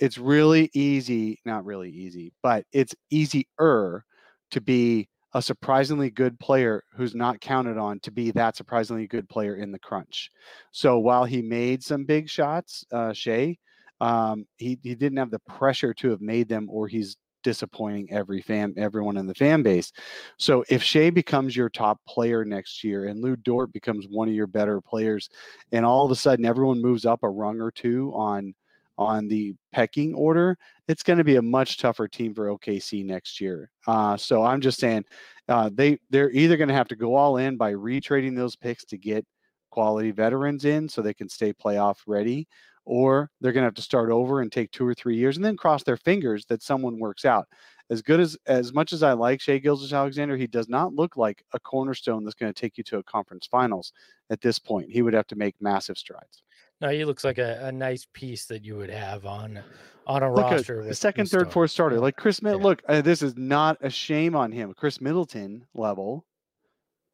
it's 0.00 0.16
really 0.16 0.70
easy, 0.74 1.40
not 1.44 1.64
really 1.64 1.90
easy, 1.90 2.32
but 2.42 2.64
it's 2.72 2.94
easier 3.10 4.04
to 4.52 4.60
be 4.60 5.08
a 5.34 5.42
surprisingly 5.42 6.10
good 6.10 6.38
player 6.40 6.82
who's 6.94 7.14
not 7.14 7.40
counted 7.40 7.76
on 7.76 8.00
to 8.00 8.10
be 8.10 8.30
that 8.30 8.56
surprisingly 8.56 9.06
good 9.06 9.28
player 9.28 9.56
in 9.56 9.70
the 9.72 9.78
crunch. 9.78 10.30
So 10.72 10.98
while 10.98 11.24
he 11.24 11.42
made 11.42 11.82
some 11.82 12.04
big 12.04 12.28
shots, 12.28 12.84
uh, 12.92 13.12
Shai, 13.12 13.58
um, 14.00 14.46
he 14.56 14.78
he 14.82 14.94
didn't 14.94 15.18
have 15.18 15.30
the 15.30 15.40
pressure 15.40 15.92
to 15.94 16.10
have 16.10 16.20
made 16.20 16.48
them, 16.48 16.68
or 16.70 16.88
he's 16.88 17.16
disappointing 17.42 18.08
every 18.10 18.40
fan, 18.40 18.74
everyone 18.76 19.16
in 19.16 19.26
the 19.26 19.34
fan 19.34 19.62
base. 19.62 19.92
So 20.38 20.64
if 20.68 20.82
Shai 20.82 21.10
becomes 21.10 21.56
your 21.56 21.68
top 21.68 22.00
player 22.06 22.44
next 22.44 22.82
year, 22.82 23.06
and 23.06 23.20
Lu 23.20 23.36
Dort 23.36 23.72
becomes 23.72 24.06
one 24.08 24.28
of 24.28 24.34
your 24.34 24.46
better 24.46 24.80
players, 24.80 25.28
and 25.72 25.84
all 25.84 26.04
of 26.04 26.10
a 26.10 26.16
sudden 26.16 26.44
everyone 26.44 26.82
moves 26.82 27.04
up 27.06 27.20
a 27.22 27.28
rung 27.28 27.60
or 27.60 27.70
two 27.70 28.12
on 28.14 28.54
on 28.98 29.28
the 29.28 29.54
pecking 29.72 30.12
order, 30.12 30.58
it's 30.88 31.04
going 31.04 31.18
to 31.18 31.24
be 31.24 31.36
a 31.36 31.42
much 31.42 31.78
tougher 31.78 32.08
team 32.08 32.34
for 32.34 32.48
OKC 32.48 33.04
next 33.04 33.40
year. 33.40 33.70
Uh, 33.86 34.16
so 34.16 34.44
I'm 34.44 34.60
just 34.60 34.80
saying 34.80 35.04
uh, 35.48 35.70
they 35.72 35.98
they're 36.10 36.32
either 36.32 36.56
going 36.56 36.68
to 36.68 36.74
have 36.74 36.88
to 36.88 36.96
go 36.96 37.14
all 37.14 37.36
in 37.36 37.56
by 37.56 37.72
retrading 37.72 38.36
those 38.36 38.56
picks 38.56 38.84
to 38.86 38.98
get 38.98 39.24
quality 39.70 40.10
veterans 40.10 40.64
in 40.64 40.88
so 40.88 41.00
they 41.00 41.14
can 41.14 41.28
stay 41.28 41.52
playoff 41.52 41.98
ready, 42.06 42.48
or 42.84 43.30
they're 43.40 43.52
going 43.52 43.62
to 43.62 43.68
have 43.68 43.74
to 43.74 43.82
start 43.82 44.10
over 44.10 44.40
and 44.40 44.50
take 44.50 44.70
two 44.72 44.86
or 44.86 44.94
three 44.94 45.16
years 45.16 45.36
and 45.36 45.44
then 45.44 45.56
cross 45.56 45.84
their 45.84 45.96
fingers 45.96 46.44
that 46.46 46.62
someone 46.62 46.98
works 46.98 47.24
out. 47.24 47.46
As 47.90 48.02
good 48.02 48.20
as 48.20 48.36
as 48.46 48.74
much 48.74 48.92
as 48.92 49.02
I 49.02 49.12
like 49.12 49.40
Shai 49.40 49.58
Gilgeous-Alexander, 49.58 50.36
he 50.36 50.46
does 50.46 50.68
not 50.68 50.92
look 50.92 51.16
like 51.16 51.42
a 51.54 51.60
cornerstone 51.60 52.24
that's 52.24 52.34
going 52.34 52.52
to 52.52 52.60
take 52.60 52.76
you 52.76 52.84
to 52.84 52.98
a 52.98 53.02
conference 53.04 53.46
finals 53.46 53.92
at 54.28 54.40
this 54.40 54.58
point. 54.58 54.90
He 54.90 55.02
would 55.02 55.14
have 55.14 55.28
to 55.28 55.36
make 55.36 55.54
massive 55.60 55.96
strides. 55.96 56.42
No, 56.80 56.88
he 56.90 57.04
looks 57.04 57.24
like 57.24 57.38
a, 57.38 57.60
a 57.66 57.72
nice 57.72 58.06
piece 58.12 58.46
that 58.46 58.64
you 58.64 58.76
would 58.76 58.90
have 58.90 59.26
on 59.26 59.60
on 60.06 60.22
a 60.22 60.30
roster. 60.30 60.80
at 60.80 60.86
with 60.88 60.96
second, 60.98 61.26
third, 61.28 61.52
fourth 61.52 61.70
starter. 61.70 61.98
Like 62.00 62.16
Khris 62.16 62.40
Middleton. 62.42 62.62
Yeah. 62.62 62.68
Look, 62.68 62.82
uh, 62.88 63.00
this 63.02 63.20
is 63.20 63.36
not 63.36 63.76
a 63.82 63.90
shame 63.90 64.34
on 64.36 64.52
him. 64.52 64.72
Khris 64.74 65.00
Middleton 65.00 65.66
level. 65.74 66.24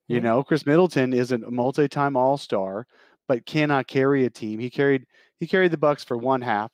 You 0.06 0.20
Mhm. 0.20 0.24
know, 0.24 0.44
Khris 0.44 0.66
Middleton 0.66 1.12
is 1.12 1.32
a 1.32 1.38
multi-time 1.38 2.14
All-Star, 2.16 2.86
but 3.26 3.46
cannot 3.46 3.86
carry 3.88 4.24
a 4.26 4.30
team. 4.30 4.60
He 4.60 4.70
carried 4.70 5.06
he 5.40 5.46
carried 5.46 5.72
the 5.72 5.78
Bucks 5.78 6.04
for 6.04 6.16
one 6.16 6.40
half 6.42 6.70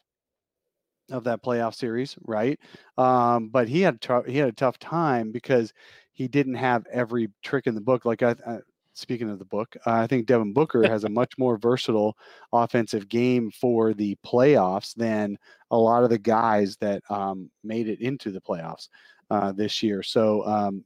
of 1.11 1.25
that 1.25 1.43
playoff 1.43 1.75
series, 1.75 2.17
right? 2.23 2.59
Um, 2.99 3.49
but 3.49 3.69
he 3.69 3.81
had 3.81 4.01
tou- 4.01 4.23
he 4.25 4.37
had 4.37 4.49
a 4.49 4.53
tough 4.53 4.79
time 4.79 5.33
because 5.33 5.73
he 6.13 6.29
didn't 6.29 6.55
have 6.55 6.87
every 6.93 7.29
trick 7.43 7.67
in 7.67 7.75
the 7.75 7.81
book. 7.81 8.05
Like 8.05 8.23
I, 8.23 8.35
I 8.47 8.59
speaking 8.95 9.31
of 9.31 9.39
the 9.39 9.45
book, 9.45 9.77
uh, 9.87 9.93
I 9.93 10.07
think 10.07 10.27
Devin 10.27 10.53
Booker 10.53 10.83
has 10.89 11.05
a 11.05 11.09
much 11.21 11.37
more 11.39 11.57
versatile 11.57 12.17
offensive 12.53 13.09
game 13.09 13.51
for 13.51 13.95
the 13.95 14.17
playoffs 14.25 14.95
than 14.95 15.39
a 15.71 15.77
lot 15.77 16.05
of 16.05 16.11
the 16.11 16.19
guys 16.19 16.77
that 16.81 17.03
um, 17.11 17.51
made 17.63 17.89
it 17.89 18.01
into 18.01 18.31
the 18.31 18.41
playoffs 18.41 18.89
uh, 19.31 19.53
this 19.53 19.83
year. 19.83 20.03
So 20.03 20.45
um, 20.47 20.85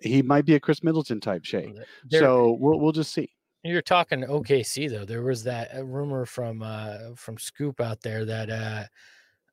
he 0.00 0.22
might 0.22 0.44
be 0.44 0.54
a 0.54 0.60
Khris 0.60 0.82
Middleton 0.82 1.20
type 1.20 1.44
shape. 1.44 1.76
So 2.10 2.56
we'll 2.60 2.78
we'll 2.80 2.92
just 2.92 3.12
see. 3.12 3.30
You're 3.62 3.82
talking 3.82 4.22
OKC 4.22 4.90
though. 4.90 5.06
There 5.06 5.22
was 5.22 5.42
that 5.44 5.74
uh, 5.74 5.84
rumor 5.84 6.26
from 6.26 6.62
uh, 6.62 7.14
from 7.16 7.38
Scoop 7.38 7.80
out 7.80 8.02
there 8.02 8.24
that 8.24 8.50
uh, 8.50 8.84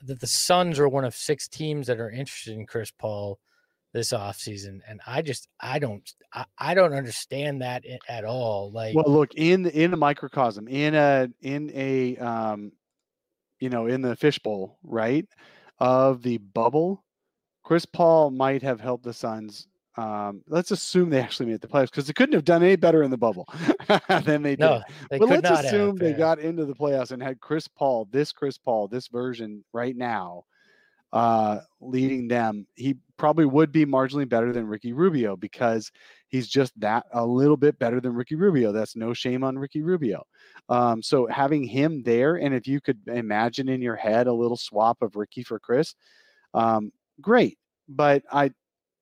that 0.04 0.20
the 0.20 0.28
Suns 0.28 0.80
are 0.80 0.90
one 0.90 1.06
of 1.06 1.16
six 1.16 1.48
teams 1.48 1.88
that 1.88 2.00
are 2.00 2.10
interested 2.10 2.54
in 2.54 2.66
Chris 2.66 2.92
Paul 2.92 3.40
this 3.94 4.14
offseason. 4.14 4.80
and 4.88 5.02
I 5.06 5.22
just 5.22 5.48
I 5.60 5.80
don't 5.80 6.10
I, 6.34 6.46
I 6.58 6.74
don't 6.74 6.94
understand 6.94 7.62
that 7.62 7.84
at 8.08 8.26
all. 8.26 8.72
Like 8.72 8.96
Well, 8.96 9.06
look 9.08 9.34
in 9.36 9.66
in 9.68 9.94
a 9.94 9.98
microcosm, 9.98 10.68
in 10.68 10.96
a 10.96 11.30
in 11.42 11.72
a 11.74 12.18
um, 12.18 12.72
you 13.62 13.70
know, 13.70 13.86
in 13.86 14.02
the 14.02 14.16
fishbowl, 14.16 14.78
right, 14.84 15.26
of 15.80 16.24
the 16.24 16.40
bubble, 16.40 17.06
Chris 17.64 17.86
Paul 17.86 18.32
might 18.32 18.62
have 18.64 18.82
helped 18.82 19.06
the 19.06 19.14
Suns. 19.14 19.68
Um, 19.98 20.42
let's 20.48 20.72
assume 20.72 21.10
they 21.10 21.20
actually 21.20 21.48
made 21.48 21.62
the 21.62 21.68
playoffs 21.68 21.92
because 21.92 22.08
they 22.08 22.14
couldn't 22.14 22.34
have 22.34 22.46
done 22.46 22.64
any 22.64 22.78
better 22.78 23.04
in 23.04 23.12
the 23.12 23.18
bubble 23.18 23.48
than 24.24 24.42
they 24.42 24.56
did. 24.56 24.60
no, 24.60 24.82
they 25.10 25.20
but 25.20 25.30
let's 25.30 25.50
assume 25.50 25.90
have, 25.90 26.00
they 26.00 26.12
yeah. 26.12 26.18
got 26.18 26.40
into 26.40 26.66
the 26.66 26.74
playoffs 26.74 27.12
and 27.12 27.22
had 27.22 27.40
Chris 27.40 27.68
Paul, 27.68 28.08
this 28.10 28.32
Chris 28.32 28.58
Paul, 28.58 28.88
this 28.88 29.08
version 29.10 29.64
right 29.74 29.96
now, 29.96 30.46
uh, 31.14 31.60
leading 31.80 32.28
them. 32.28 32.66
He 32.76 32.98
probably 33.18 33.46
would 33.46 33.72
be 33.72 33.86
marginally 33.86 34.28
better 34.28 34.52
than 34.54 34.68
Ricky 34.68 34.94
Rubio 34.94 35.36
because 35.36 35.92
he's 36.30 36.48
just 36.48 36.78
that 36.80 37.06
a 37.12 37.26
little 37.26 37.58
bit 37.58 37.78
better 37.78 38.00
than 38.00 38.14
Ricky 38.14 38.36
Rubio. 38.36 38.72
That's 38.72 38.96
no 38.96 39.14
shame 39.14 39.44
on 39.44 39.60
Ricky 39.60 39.82
Rubio. 39.82 40.24
Um, 40.70 41.04
so 41.04 41.28
having 41.28 41.64
him 41.64 42.04
there, 42.04 42.36
and 42.36 42.56
if 42.56 42.68
you 42.68 42.82
could 42.82 43.00
imagine 43.08 43.70
in 43.70 43.82
your 43.82 43.96
head 43.96 44.28
a 44.28 44.34
little 44.34 44.58
swap 44.58 45.02
of 45.02 45.16
Ricky 45.16 45.44
for 45.44 45.60
Chris, 45.60 45.96
um, 46.54 46.92
great. 47.20 47.58
But 47.88 48.24
I, 48.32 48.52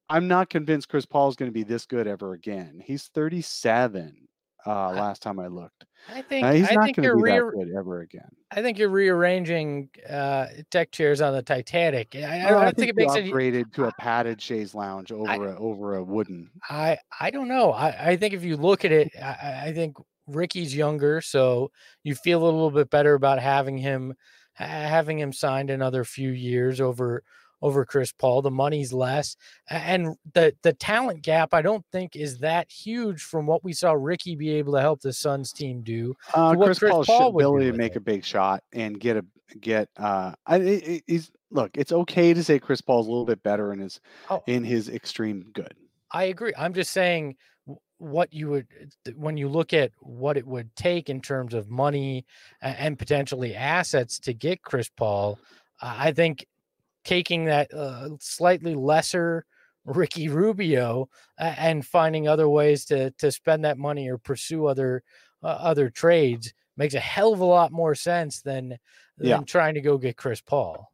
I'm 0.09 0.27
not 0.27 0.49
convinced 0.49 0.89
Chris 0.89 1.05
Paul 1.05 1.29
is 1.29 1.35
going 1.35 1.49
to 1.49 1.53
be 1.53 1.63
this 1.63 1.85
good 1.85 2.07
ever 2.07 2.33
again. 2.33 2.81
He's 2.83 3.05
37. 3.13 4.27
Uh, 4.65 4.91
last 4.91 5.21
time 5.21 5.39
I 5.39 5.47
looked. 5.47 5.85
I 6.13 6.21
think 6.21 6.45
Uh, 6.45 6.51
he's 6.53 6.69
I 6.69 6.73
not 6.75 6.93
going 6.95 7.09
to 7.09 7.15
be 7.15 7.21
rea- 7.23 7.39
that 7.39 7.51
good 7.53 7.71
ever 7.77 8.01
again. 8.01 8.29
I 8.51 8.61
think 8.61 8.77
you're 8.79 8.89
rearranging 8.89 9.89
uh, 10.09 10.47
deck 10.71 10.91
chairs 10.91 11.21
on 11.21 11.33
the 11.33 11.41
Titanic. 11.43 12.15
I, 12.15 12.19
I, 12.47 12.51
Well, 12.51 12.59
I 12.59 12.65
don't 12.65 12.77
think 12.77 12.89
it 12.89 12.95
makes 12.95 13.15
any. 13.15 13.31
upgraded 13.31 13.71
to 13.73 13.85
a 13.85 13.91
padded 13.93 14.41
chaise 14.41 14.73
lounge 14.73 15.11
over 15.11 15.47
a 15.49 15.59
over 15.59 15.95
a 15.95 16.03
wooden. 16.03 16.49
I 16.69 16.97
I 17.19 17.29
don't 17.31 17.47
know. 17.47 17.71
I, 17.71 18.11
I 18.11 18.15
think 18.17 18.33
if 18.33 18.43
you 18.43 18.57
look 18.57 18.85
at 18.85 18.91
it, 18.91 19.11
I, 19.21 19.25
I- 19.41 19.61
I 19.67 19.73
think 19.73 19.97
Ricky's 20.27 20.75
younger, 20.75 21.21
so 21.21 21.71
you 22.03 22.15
feel 22.15 22.41
a 22.41 22.45
little 22.45 22.71
bit 22.71 22.89
better 22.89 23.13
about 23.13 23.39
having 23.39 23.77
him 23.77 24.13
having 24.53 25.17
him 25.19 25.31
signed 25.31 25.69
another 25.69 26.03
few 26.03 26.31
years 26.31 26.81
over 26.81 27.23
over 27.61 27.85
Chris 27.85 28.11
Paul. 28.11 28.41
The 28.41 28.51
money's 28.51 28.93
less, 28.93 29.35
and 29.69 30.15
the 30.33 30.55
the 30.63 30.73
talent 30.73 31.21
gap 31.21 31.53
I 31.53 31.61
don't 31.61 31.85
think 31.91 32.15
is 32.15 32.39
that 32.39 32.71
huge 32.71 33.21
from 33.21 33.45
what 33.45 33.63
we 33.63 33.73
saw 33.73 33.91
Ricky 33.93 34.35
be 34.35 34.51
able 34.51 34.73
to 34.73 34.81
help 34.81 35.01
the 35.01 35.13
Suns 35.13 35.51
team 35.51 35.81
do. 35.81 36.15
Uh, 36.33 36.55
Chris, 36.55 36.79
Chris 36.79 36.91
Paul's 36.91 37.07
Paul 37.07 37.33
would 37.33 37.41
do 37.41 37.47
ability 37.47 37.71
to 37.71 37.77
make 37.77 37.93
it. 37.93 37.97
a 37.97 38.01
big 38.01 38.23
shot 38.25 38.63
and 38.73 38.99
get 38.99 39.17
a 39.17 39.25
get. 39.59 39.89
Uh, 39.97 40.33
I, 40.45 41.01
he's 41.07 41.31
look. 41.51 41.71
It's 41.75 41.91
okay 41.91 42.33
to 42.33 42.43
say 42.43 42.59
Chris 42.59 42.81
Paul's 42.81 43.07
a 43.07 43.09
little 43.09 43.25
bit 43.25 43.41
better 43.43 43.73
in 43.73 43.79
his 43.79 43.99
Oh. 44.29 44.43
in 44.47 44.63
his 44.63 44.89
extreme 44.89 45.45
good. 45.53 45.73
I 46.11 46.25
agree. 46.25 46.53
I'm 46.57 46.73
just 46.73 46.91
saying 46.91 47.35
what 47.97 48.31
you 48.33 48.49
would 48.49 48.67
when 49.15 49.35
you 49.35 49.49
look 49.49 49.73
at 49.73 49.91
what 49.99 50.37
it 50.37 50.47
would 50.47 50.73
take 50.75 51.09
in 51.09 51.21
terms 51.21 51.53
of 51.53 51.69
money 51.69 52.25
and 52.61 52.97
potentially 52.97 53.53
assets 53.55 54.19
to 54.19 54.33
get 54.33 54.61
Chris 54.61 54.89
Paul. 54.89 55.37
I 55.81 56.11
think 56.13 56.45
taking 57.09 57.45
that 57.45 57.73
uh, 57.73 58.09
slightly 58.19 58.75
lesser 58.75 59.43
Ricky 59.83 60.29
Rubio 60.29 61.09
a- 61.39 61.59
and 61.59 61.83
finding 61.83 62.27
other 62.27 62.47
ways 62.47 62.85
to 62.85 63.09
to 63.17 63.31
spend 63.31 63.65
that 63.65 63.79
money 63.79 64.07
or 64.09 64.19
pursue 64.19 64.67
other 64.67 65.01
uh, 65.41 65.47
other 65.47 65.89
trades 65.89 66.53
makes 66.77 66.93
a 66.93 66.99
hell 66.99 67.33
of 67.33 67.39
a 67.39 67.45
lot 67.45 67.71
more 67.71 67.95
sense 67.95 68.41
than 68.41 68.77
than 69.17 69.27
Yeah. 69.27 69.39
trying 69.39 69.73
to 69.73 69.81
go 69.81 69.97
get 69.97 70.17
Chris 70.17 70.39
Paul. 70.39 70.91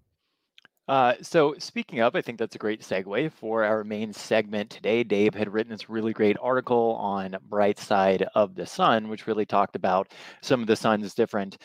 Uh, 0.88 1.16
so 1.22 1.56
speaking 1.58 2.00
of, 2.00 2.16
I 2.16 2.22
think 2.22 2.38
that's 2.38 2.56
a 2.56 2.60
great 2.60 2.82
segue 2.82 3.32
for 3.32 3.64
our 3.64 3.84
main 3.84 4.14
segment 4.14 4.70
today. 4.70 5.04
Dave 5.04 5.34
had 5.34 5.52
written 5.52 5.72
this 5.72 5.90
really 5.90 6.14
great 6.14 6.38
article 6.40 6.96
on 7.00 7.36
Bright 7.50 7.80
Side 7.80 8.28
of 8.36 8.54
the 8.54 8.68
Sun, 8.68 9.10
which 9.10 9.26
really 9.26 9.48
talked 9.48 9.76
about 9.76 10.12
some 10.42 10.62
of 10.62 10.68
the 10.68 10.76
Sun's 10.76 11.16
different 11.16 11.58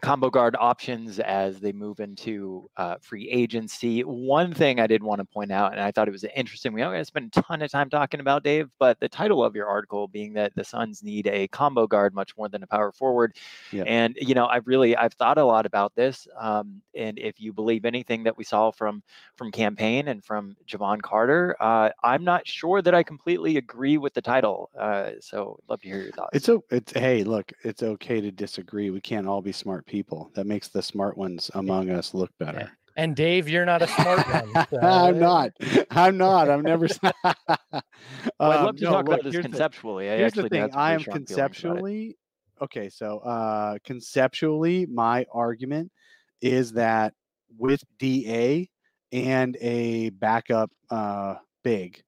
combo 0.00 0.30
guard 0.30 0.56
options 0.58 1.18
as 1.18 1.60
they 1.60 1.72
move 1.72 2.00
into 2.00 2.70
uh, 2.76 2.96
free 3.00 3.28
agency. 3.28 4.00
One 4.02 4.54
thing 4.54 4.80
I 4.80 4.86
did 4.86 5.02
want 5.02 5.18
to 5.18 5.24
point 5.24 5.50
out, 5.50 5.72
and 5.72 5.80
I 5.80 5.90
thought 5.90 6.08
it 6.08 6.12
was 6.12 6.24
interesting, 6.36 6.72
we 6.72 6.82
to 6.82 7.04
spend 7.04 7.32
a 7.36 7.42
ton 7.42 7.62
of 7.62 7.70
time 7.70 7.90
talking 7.90 8.20
about 8.20 8.42
Dave, 8.42 8.70
but 8.78 8.98
the 9.00 9.08
title 9.08 9.44
of 9.44 9.54
your 9.54 9.66
article 9.66 10.08
being 10.08 10.32
that 10.34 10.54
the 10.54 10.64
Suns 10.64 11.02
need 11.02 11.26
a 11.26 11.48
combo 11.48 11.86
guard 11.86 12.14
much 12.14 12.36
more 12.36 12.48
than 12.48 12.62
a 12.62 12.66
power 12.66 12.92
forward. 12.92 13.36
Yep. 13.72 13.86
And 13.88 14.16
you 14.20 14.34
know, 14.34 14.46
I've 14.46 14.66
really 14.66 14.96
I've 14.96 15.14
thought 15.14 15.38
a 15.38 15.44
lot 15.44 15.66
about 15.66 15.94
this. 15.94 16.26
Um, 16.38 16.80
and 16.94 17.18
if 17.18 17.40
you 17.40 17.52
believe 17.52 17.84
anything 17.84 18.24
that 18.24 18.36
we 18.36 18.44
saw 18.44 18.70
from 18.70 19.02
from 19.36 19.50
Cam 19.50 19.76
Payne 19.76 20.08
and 20.08 20.24
from 20.24 20.56
Jevon 20.66 21.02
Carter, 21.02 21.56
uh, 21.60 21.90
I'm 22.02 22.24
not 22.24 22.46
sure 22.46 22.82
that 22.82 22.94
I 22.94 23.02
completely 23.02 23.56
agree 23.56 23.98
with 23.98 24.14
the 24.14 24.22
title. 24.22 24.70
Uh, 24.78 25.10
so 25.20 25.58
I'd 25.62 25.70
love 25.70 25.82
to 25.82 25.88
hear 25.88 26.00
your 26.00 26.12
thoughts. 26.12 26.36
It's 26.36 26.48
o- 26.48 26.64
it's 26.70 26.92
hey, 26.92 27.24
look, 27.24 27.52
it's 27.64 27.82
okay 27.82 28.20
to 28.20 28.30
disagree. 28.30 28.90
We 28.90 29.00
can't 29.00 29.26
all 29.26 29.42
be 29.42 29.52
smart 29.52 29.71
people. 29.80 30.30
That 30.34 30.44
makes 30.46 30.68
the 30.68 30.82
smart 30.82 31.16
ones 31.16 31.50
among 31.54 31.88
us 31.88 32.12
look 32.12 32.30
better. 32.38 32.70
And 32.94 33.16
Dave, 33.16 33.48
you're 33.48 33.64
not 33.64 33.80
a 33.80 33.86
smart 33.88 34.18
one. 34.28 34.66
so, 34.70 34.78
I'm 34.80 35.18
not. 35.18 35.52
I'm 35.90 36.18
not. 36.18 36.50
I'm 36.50 36.60
never. 36.62 36.84
s- 36.84 36.98
Well, 38.38 38.50
I'd 38.50 38.56
Um, 38.58 38.64
love 38.66 38.76
to 38.76 38.84
no, 38.84 38.90
talk 38.90 39.06
look, 39.08 39.14
about 39.14 39.24
this 39.24 39.32
here's 39.32 39.44
the- 39.44 39.48
conceptually. 39.48 40.10
I 40.10 40.16
here's 40.18 40.34
the 40.34 40.48
thing. 40.48 40.70
I 40.74 40.92
am 40.92 41.00
strong 41.00 41.24
feelings 41.24 41.30
about 41.30 41.44
it. 41.44 41.46
conceptually 41.46 42.16
okay. 42.60 42.88
So, 42.90 43.20
uh, 43.20 43.78
conceptually, 43.84 44.84
my 44.86 45.24
argument 45.32 45.90
is 46.42 46.72
that 46.72 47.14
with 47.56 47.82
DA 47.98 48.68
and 49.12 49.56
a 49.60 50.10
backup 50.10 50.70
uh, 50.90 51.36
big 51.64 52.02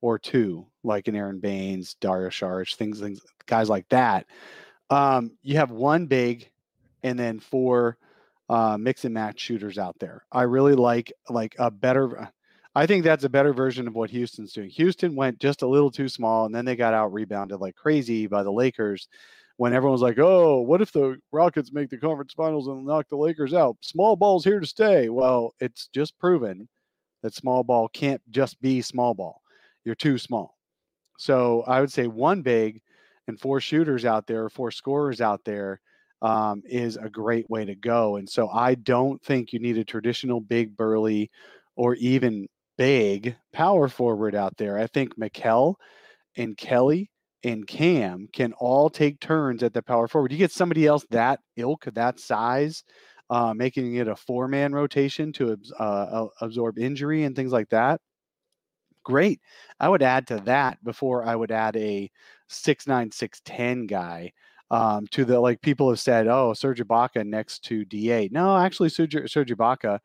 or 0.00 0.18
two, 0.18 0.66
like 0.82 1.08
an 1.08 1.16
Aron 1.16 1.40
Baynes, 1.40 1.94
Dario 2.00 2.30
Saric, 2.30 2.74
things, 2.76 3.00
things, 3.00 3.20
guys 3.46 3.68
like 3.68 3.86
that, 3.90 4.26
um, 4.90 5.32
you 5.42 5.56
have 5.56 5.70
one 5.70 6.06
big 6.06 6.50
and 7.02 7.18
then 7.18 7.40
four 7.40 7.96
uh, 8.48 8.76
mix 8.78 9.04
and 9.04 9.14
match 9.14 9.40
shooters 9.40 9.78
out 9.78 9.96
there. 9.98 10.24
I 10.32 10.42
really 10.42 10.74
like 10.74 11.12
like 11.28 11.54
a 11.58 11.70
better. 11.70 12.30
I 12.74 12.86
think 12.86 13.04
that's 13.04 13.24
a 13.24 13.28
better 13.28 13.52
version 13.52 13.86
of 13.86 13.94
what 13.94 14.10
Houston's 14.10 14.52
doing. 14.52 14.70
Houston 14.70 15.14
went 15.14 15.38
just 15.38 15.62
a 15.62 15.66
little 15.68 15.90
too 15.90 16.08
small, 16.08 16.46
and 16.46 16.54
then 16.54 16.64
they 16.64 16.76
got 16.76 16.94
out 16.94 17.12
rebounded 17.12 17.60
like 17.60 17.76
crazy 17.76 18.26
by 18.26 18.42
the 18.42 18.52
Lakers. 18.52 19.08
When 19.58 19.74
everyone 19.74 19.92
was 19.92 20.02
like, 20.02 20.18
"Oh, 20.18 20.62
what 20.62 20.82
if 20.82 20.92
the 20.92 21.18
Rockets 21.30 21.72
make 21.72 21.90
the 21.90 21.98
conference 21.98 22.32
finals 22.32 22.68
and 22.68 22.84
knock 22.86 23.08
the 23.08 23.16
Lakers 23.16 23.54
out? 23.54 23.76
Small 23.80 24.16
ball's 24.16 24.44
here 24.44 24.60
to 24.60 24.66
stay." 24.66 25.08
Well, 25.08 25.54
it's 25.60 25.88
just 25.88 26.18
proven 26.18 26.68
that 27.22 27.34
small 27.34 27.62
ball 27.62 27.88
can't 27.88 28.20
just 28.30 28.60
be 28.60 28.82
small 28.82 29.14
ball. 29.14 29.40
You're 29.84 29.94
too 29.94 30.18
small. 30.18 30.56
So 31.18 31.62
I 31.66 31.80
would 31.80 31.92
say 31.92 32.06
one 32.06 32.42
big 32.42 32.80
and 33.28 33.38
four 33.38 33.60
shooters 33.60 34.04
out 34.04 34.26
there, 34.26 34.48
four 34.48 34.70
scorers 34.70 35.20
out 35.20 35.44
there, 35.44 35.80
um, 36.22 36.62
is 36.66 36.96
a 36.96 37.10
great 37.10 37.50
way 37.50 37.66
to 37.66 37.74
go. 37.76 38.16
And 38.16 38.28
so 38.28 38.48
I 38.50 38.76
don't 38.76 39.22
think 39.22 39.52
you 39.52 39.60
need 39.60 39.78
a 39.78 39.84
traditional 39.84 40.40
big 40.40 40.76
burly 40.76 41.30
or 41.76 41.96
even 41.96 42.48
big 42.78 43.36
power 43.52 43.88
forward 43.88 44.34
out 44.34 44.56
there. 44.56 44.78
I 44.78 44.86
think 44.88 45.18
Mikal 45.18 45.76
and 46.36 46.56
Kelly 46.56 47.10
and 47.44 47.66
Cam 47.66 48.28
can 48.32 48.52
all 48.54 48.90
take 48.90 49.20
turns 49.20 49.62
at 49.62 49.74
the 49.74 49.82
power 49.82 50.08
forward. 50.08 50.32
You 50.32 50.38
get 50.38 50.52
somebody 50.52 50.86
else 50.86 51.04
that 51.10 51.40
ilk, 51.56 51.86
that 51.94 52.20
size, 52.20 52.84
uh, 53.30 53.54
making 53.54 53.96
it 53.96 54.08
a 54.08 54.16
four 54.16 54.48
man 54.48 54.72
rotation 54.72 55.32
to 55.34 55.58
uh, 55.78 56.26
absorb 56.40 56.78
injury 56.78 57.24
and 57.24 57.34
things 57.34 57.52
like 57.52 57.68
that. 57.70 58.00
Great. 59.04 59.40
I 59.80 59.88
would 59.88 60.02
add 60.02 60.26
to 60.28 60.40
that 60.44 60.82
before 60.84 61.24
I 61.24 61.34
would 61.34 61.50
add 61.50 61.76
a 61.76 62.10
six 62.48 62.86
nine 62.86 63.10
six 63.10 63.40
ten 63.44 63.86
guy 63.86 64.32
um, 64.72 65.06
to 65.08 65.24
the 65.24 65.38
like 65.38 65.60
people 65.60 65.88
have 65.90 66.00
said, 66.00 66.26
oh, 66.26 66.54
Serge 66.54 66.80
Ibaka 66.80 67.24
next 67.24 67.60
to 67.66 67.84
Da. 67.84 68.28
No, 68.32 68.56
actually, 68.56 68.88
Serge, 68.88 69.30
Serge 69.30 69.50
Ibaka 69.50 70.00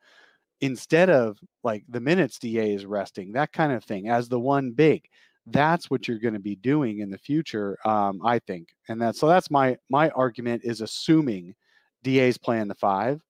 instead 0.60 1.08
of 1.08 1.38
like 1.64 1.84
the 1.88 2.00
minutes 2.00 2.38
Da 2.38 2.74
is 2.74 2.84
resting, 2.84 3.32
that 3.32 3.52
kind 3.52 3.72
of 3.72 3.82
thing, 3.82 4.08
as 4.08 4.28
the 4.28 4.38
one 4.38 4.70
big. 4.70 5.08
That's 5.50 5.90
what 5.90 6.06
you're 6.06 6.18
going 6.18 6.34
to 6.34 6.40
be 6.40 6.56
doing 6.56 6.98
in 6.98 7.10
the 7.10 7.16
future, 7.16 7.78
um, 7.86 8.20
I 8.22 8.38
think, 8.38 8.68
and 8.90 9.00
that's 9.00 9.18
so. 9.18 9.26
That's 9.26 9.50
my 9.50 9.78
my 9.88 10.10
argument 10.10 10.60
is 10.62 10.82
assuming 10.82 11.54
Da's 12.02 12.36
playing 12.36 12.68
the 12.68 12.74
five, 12.74 13.22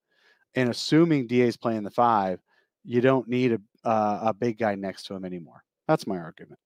and 0.56 0.68
assuming 0.68 1.28
Da's 1.28 1.56
playing 1.56 1.84
the 1.84 1.92
five, 1.92 2.40
you 2.82 3.00
don't 3.00 3.28
need 3.28 3.52
a 3.52 3.60
uh, 3.88 4.18
a 4.24 4.34
big 4.34 4.58
guy 4.58 4.74
next 4.74 5.04
to 5.04 5.14
him 5.14 5.24
anymore. 5.24 5.62
That's 5.86 6.08
my 6.08 6.18
argument. 6.18 6.58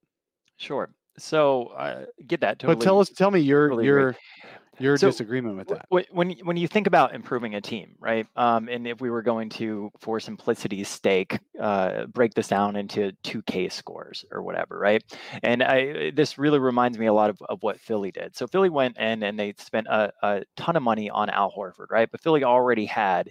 Sure. 0.56 0.88
So 1.18 1.66
uh, 1.76 2.04
get 2.26 2.40
that. 2.40 2.58
Totally. 2.58 2.76
But 2.76 2.82
tell 2.82 3.00
us, 3.00 3.10
tell 3.10 3.30
me 3.30 3.40
your 3.40 3.68
totally 3.68 3.88
agree. 3.88 4.14
Your 4.82 4.96
So, 4.96 5.08
disagreement 5.08 5.56
with 5.56 5.68
that. 5.68 5.86
When 5.88 6.32
when 6.42 6.56
you 6.56 6.68
think 6.68 6.86
about 6.86 7.14
improving 7.14 7.54
a 7.54 7.60
team, 7.60 7.94
right? 8.00 8.26
Um, 8.36 8.68
and 8.68 8.86
if 8.86 9.00
we 9.00 9.10
were 9.10 9.22
going 9.22 9.48
to, 9.50 9.90
for 9.98 10.20
simplicity's 10.20 10.88
sake, 10.88 11.38
uh, 11.60 12.06
break 12.06 12.34
this 12.34 12.48
down 12.48 12.76
into 12.76 13.12
two 13.22 13.42
K 13.42 13.68
scores 13.68 14.24
or 14.30 14.42
whatever, 14.42 14.78
right? 14.78 15.02
And 15.42 15.62
I 15.62 16.10
this 16.10 16.38
really 16.38 16.58
reminds 16.58 16.98
me 16.98 17.06
a 17.06 17.12
lot 17.12 17.30
of, 17.30 17.40
of 17.48 17.62
what 17.62 17.80
Philly 17.80 18.10
did. 18.10 18.36
So 18.36 18.46
Philly 18.46 18.70
went 18.70 18.98
in 18.98 19.22
and 19.22 19.38
they 19.38 19.54
spent 19.58 19.86
a, 19.86 20.12
a 20.22 20.42
ton 20.56 20.76
of 20.76 20.82
money 20.82 21.08
on 21.08 21.30
Al 21.30 21.52
Horford, 21.52 21.90
right? 21.90 22.10
But 22.10 22.20
Philly 22.20 22.44
already 22.44 22.84
had 22.86 23.30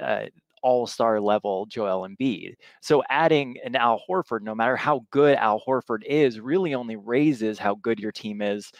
uh, 0.00 0.26
all-star 0.62 1.20
level 1.20 1.66
Joel 1.66 2.08
Embiid. 2.08 2.54
So 2.82 3.02
adding 3.08 3.58
an 3.64 3.76
Al 3.76 4.02
Horford, 4.08 4.42
no 4.42 4.54
matter 4.54 4.76
how 4.76 5.04
good 5.10 5.36
Al 5.36 5.62
Horford 5.66 6.02
is, 6.04 6.40
really 6.40 6.74
only 6.74 6.96
raises 6.96 7.58
how 7.58 7.76
good 7.76 8.00
your 8.00 8.12
team 8.12 8.42
is 8.42 8.72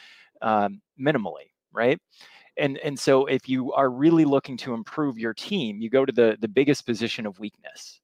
um, 0.43 0.81
minimally, 1.01 1.51
right? 1.79 2.01
And 2.59 2.79
and 2.79 2.99
so 2.99 3.27
if 3.27 3.49
you 3.49 3.73
are 3.75 3.91
really 3.91 4.27
looking 4.27 4.59
to 4.59 4.75
improve 4.75 5.19
your 5.19 5.35
team, 5.35 5.81
you 5.81 5.91
go 5.91 6.07
to 6.07 6.13
the 6.13 6.37
the 6.41 6.49
biggest 6.49 6.87
position 6.87 7.27
of 7.27 7.41
weakness. 7.41 8.01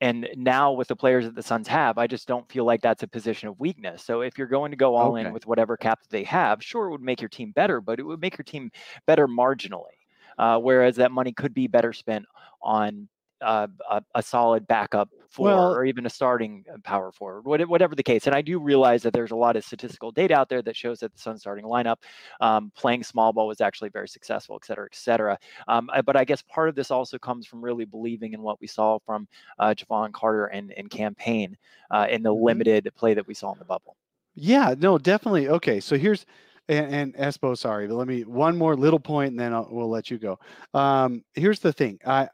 And 0.00 0.28
now 0.36 0.72
with 0.72 0.88
the 0.88 0.96
players 0.96 1.24
that 1.26 1.36
the 1.36 1.42
Suns 1.44 1.68
have, 1.68 1.96
I 1.96 2.08
just 2.08 2.28
don't 2.28 2.50
feel 2.50 2.64
like 2.64 2.82
that's 2.82 3.04
a 3.04 3.08
position 3.08 3.48
of 3.48 3.60
weakness. 3.60 4.04
So 4.04 4.22
if 4.22 4.36
you're 4.36 4.48
going 4.48 4.72
to 4.72 4.76
go 4.76 4.96
all 4.96 5.16
Okay. 5.16 5.16
in 5.16 5.32
with 5.32 5.46
whatever 5.46 5.76
cap 5.76 6.00
that 6.02 6.10
they 6.10 6.24
have, 6.24 6.62
sure, 6.62 6.88
it 6.88 6.90
would 6.92 7.02
make 7.02 7.20
your 7.22 7.28
team 7.28 7.52
better, 7.52 7.80
but 7.80 8.00
it 8.00 8.04
would 8.04 8.20
make 8.20 8.36
your 8.36 8.44
team 8.44 8.70
better 9.06 9.28
marginally. 9.28 9.96
Uh, 10.38 10.58
whereas 10.58 10.96
that 10.96 11.12
money 11.12 11.32
could 11.32 11.54
be 11.54 11.68
better 11.68 11.92
spent 11.92 12.26
on 12.62 13.08
uh, 13.42 13.66
a, 13.90 14.02
a 14.14 14.22
solid 14.22 14.66
backup 14.66 15.10
for, 15.28 15.44
Well- 15.44 15.74
or 15.74 15.84
even 15.84 16.06
a 16.06 16.10
starting 16.10 16.64
uh, 16.72 16.76
power 16.84 17.10
forward, 17.10 17.46
whatever 17.46 17.94
the 17.94 18.02
case. 18.02 18.26
And 18.26 18.36
I 18.36 18.42
do 18.42 18.58
realize 18.58 19.02
that 19.02 19.12
there's 19.12 19.30
a 19.30 19.36
lot 19.36 19.56
of 19.56 19.64
statistical 19.64 20.12
data 20.12 20.34
out 20.34 20.48
there 20.48 20.62
that 20.62 20.76
shows 20.76 21.00
that 21.00 21.12
the 21.12 21.18
Suns 21.18 21.40
starting 21.40 21.64
lineup 21.64 21.96
um, 22.40 22.70
playing 22.76 23.02
small 23.02 23.32
ball 23.32 23.46
was 23.46 23.60
actually 23.60 23.88
very 23.88 24.08
successful, 24.08 24.56
et 24.60 24.66
cetera, 24.66 24.86
et 24.90 24.94
cetera. 24.94 25.38
Um, 25.68 25.90
but 26.04 26.16
I 26.16 26.24
guess 26.24 26.42
part 26.42 26.68
of 26.68 26.74
this 26.74 26.90
also 26.90 27.18
comes 27.18 27.46
from 27.46 27.64
really 27.64 27.86
believing 27.86 28.34
in 28.34 28.42
what 28.42 28.60
we 28.60 28.66
saw 28.66 28.98
from 29.06 29.26
uh, 29.58 29.74
Jevon 29.74 30.12
Carter 30.12 30.46
and, 30.46 30.72
and 30.76 30.90
Cam 30.90 31.14
Payne 31.14 31.56
uh, 31.90 32.06
in 32.10 32.22
the 32.22 32.30
Mhm. 32.34 32.44
limited 32.44 32.92
play 32.94 33.14
that 33.14 33.26
we 33.26 33.34
saw 33.34 33.52
in 33.52 33.58
the 33.58 33.64
bubble. 33.64 33.96
Yeah, 34.34 34.74
no, 34.78 34.98
definitely. 34.98 35.48
Okay, 35.48 35.80
so 35.80 35.96
here's 35.96 36.26
and, 36.68 36.94
and 36.94 37.14
Espo, 37.16 37.58
sorry, 37.58 37.88
but 37.88 37.96
let 37.96 38.06
me 38.06 38.22
one 38.24 38.56
more 38.56 38.76
little 38.76 39.00
point, 39.00 39.32
and 39.32 39.40
then 39.40 39.52
I'll, 39.52 39.68
we'll 39.70 39.90
let 39.90 40.10
you 40.10 40.18
go. 40.18 40.38
Um, 40.74 41.24
here's 41.34 41.58
the 41.58 41.72
thing: 41.72 41.98
I, 42.06 42.28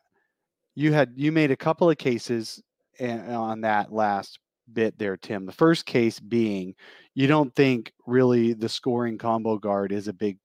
you 0.79 0.93
had 0.93 1.13
you 1.17 1.33
made 1.33 1.51
a 1.51 1.57
couple 1.57 1.91
of 1.91 1.99
cases 1.99 2.63
on 3.01 3.61
that 3.63 3.93
last 3.93 4.39
bit 4.73 4.97
there, 4.97 5.17
Tim. 5.17 5.45
The 5.45 5.53
first 5.53 5.87
case 5.87 6.21
being 6.21 6.75
you 7.15 7.27
don't 7.27 7.53
think 7.57 7.93
really 8.07 8.53
the 8.53 8.69
scoring 8.69 9.19
combo 9.19 9.59
guard 9.59 9.91
is 9.91 10.07
a 10.07 10.13
big 10.13 10.39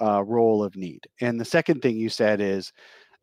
uh, 0.00 0.24
role 0.24 0.64
of 0.64 0.74
need, 0.74 1.06
and 1.20 1.38
the 1.38 1.44
second 1.44 1.82
thing 1.82 1.96
you 1.96 2.08
said 2.08 2.40
is 2.40 2.72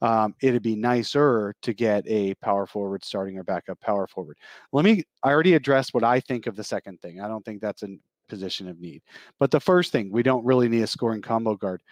um, 0.02 0.34
it'd 0.42 0.64
be 0.64 0.76
nicer 0.78 1.54
to 1.64 1.74
get 1.74 2.08
a 2.08 2.34
power 2.36 2.66
forward 2.66 3.04
starting 3.04 3.38
or 3.38 3.44
backup 3.44 3.80
power 3.82 4.08
forward. 4.08 4.38
Let 4.72 4.86
me, 4.86 5.04
I 5.24 5.32
already 5.32 5.56
addressed 5.56 5.94
what 5.94 6.06
I 6.06 6.22
think 6.22 6.48
of 6.48 6.56
the 6.56 6.64
second 6.64 7.02
thing. 7.02 7.20
I 7.20 7.28
don't 7.28 7.46
think 7.46 7.62
that's 7.62 7.84
a 7.84 7.90
position 8.30 8.68
of 8.68 8.80
need. 8.80 9.04
But 9.38 9.52
the 9.52 9.60
first 9.60 9.92
thing, 9.92 10.10
we 10.12 10.24
don't 10.24 10.46
really 10.46 10.70
need 10.70 10.82
a 10.82 10.88
scoring 10.88 11.22
combo 11.22 11.56
guard. 11.56 11.84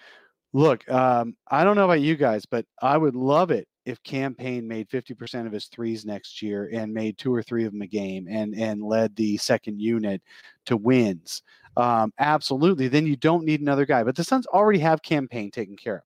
Look, 0.54 0.90
um, 0.90 1.36
I 1.50 1.64
don't 1.64 1.76
know 1.76 1.86
about 1.86 2.02
you 2.02 2.16
guys, 2.16 2.46
but 2.46 2.66
I 2.82 2.98
would 2.98 3.16
love 3.16 3.52
it 3.52 3.68
if 3.86 4.02
Cam 4.04 4.34
Payne 4.34 4.68
made 4.68 4.90
50% 4.90 5.46
of 5.46 5.52
his 5.52 5.66
threes 5.66 6.06
next 6.06 6.42
year 6.42 6.70
and 6.74 6.94
made 6.94 7.18
two 7.18 7.34
or 7.34 7.44
three 7.44 7.66
of 7.66 7.72
them 7.72 7.82
a 7.82 7.88
game 7.88 8.28
and 8.30 8.54
and 8.56 8.84
led 8.84 9.16
the 9.16 9.38
second 9.38 9.80
unit 9.80 10.22
to 10.66 10.78
wins. 10.78 11.44
Um, 11.78 12.12
absolutely. 12.20 12.88
Then 12.88 13.06
you 13.06 13.16
don't 13.16 13.46
need 13.46 13.62
another 13.62 13.86
guy. 13.86 14.04
But 14.04 14.16
the 14.16 14.24
Suns 14.24 14.48
already 14.48 14.80
have 14.80 15.02
Cam 15.02 15.28
Payne 15.28 15.52
taken 15.52 15.76
care 15.76 15.98
of. 15.98 16.04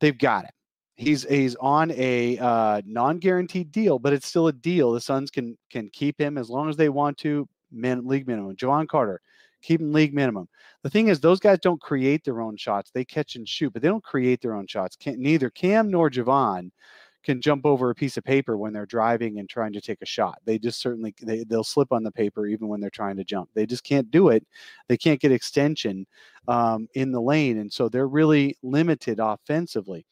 They've 0.00 0.16
got 0.16 0.44
it. 0.44 0.52
He's 0.96 1.24
he's 1.24 1.56
on 1.56 1.90
a 1.92 2.38
uh, 2.38 2.82
non-guaranteed 2.84 3.72
deal, 3.72 3.98
but 3.98 4.12
it's 4.12 4.26
still 4.26 4.48
a 4.48 4.52
deal. 4.52 4.92
The 4.92 5.00
Suns 5.00 5.30
can 5.30 5.56
can 5.70 5.88
keep 5.90 6.20
him 6.20 6.38
as 6.38 6.50
long 6.50 6.68
as 6.68 6.76
they 6.76 6.88
want 6.88 7.18
to. 7.18 7.48
Min, 7.72 8.06
league 8.06 8.26
minimum. 8.26 8.56
Jevon 8.56 8.88
Carter, 8.88 9.20
keep 9.62 9.80
him 9.80 9.92
league 9.92 10.14
minimum. 10.14 10.48
The 10.82 10.90
thing 10.90 11.08
is, 11.08 11.20
those 11.20 11.40
guys 11.40 11.58
don't 11.58 11.80
create 11.80 12.24
their 12.24 12.40
own 12.40 12.56
shots. 12.56 12.90
They 12.90 13.04
catch 13.04 13.36
and 13.36 13.48
shoot, 13.48 13.72
but 13.72 13.82
they 13.82 13.88
don't 13.88 14.04
create 14.04 14.40
their 14.40 14.54
own 14.54 14.66
shots. 14.66 14.96
Can't, 14.96 15.18
neither 15.18 15.50
Cam 15.50 15.90
nor 15.90 16.10
Jevon 16.10 16.70
can 17.22 17.40
jump 17.40 17.66
over 17.66 17.90
a 17.90 17.94
piece 17.94 18.16
of 18.16 18.24
paper 18.24 18.56
when 18.56 18.72
they're 18.72 18.86
driving 18.86 19.38
and 19.38 19.48
trying 19.48 19.72
to 19.74 19.80
take 19.80 20.00
a 20.00 20.06
shot. 20.06 20.38
They 20.44 20.58
just 20.58 20.80
certainly 20.80 21.14
they, 21.20 21.44
they'll 21.44 21.64
slip 21.64 21.92
on 21.92 22.02
the 22.02 22.10
paper 22.10 22.46
even 22.46 22.68
when 22.68 22.80
they're 22.80 22.90
trying 22.90 23.16
to 23.16 23.24
jump. 23.24 23.50
They 23.54 23.66
just 23.66 23.84
can't 23.84 24.10
do 24.10 24.28
it. 24.30 24.46
They 24.88 24.96
can't 24.96 25.20
get 25.20 25.32
extension 25.32 26.06
um, 26.48 26.88
in 26.94 27.12
the 27.12 27.20
lane, 27.20 27.58
and 27.58 27.72
so 27.72 27.88
they're 27.88 28.08
really 28.08 28.56
limited 28.62 29.20
offensively. 29.20 30.06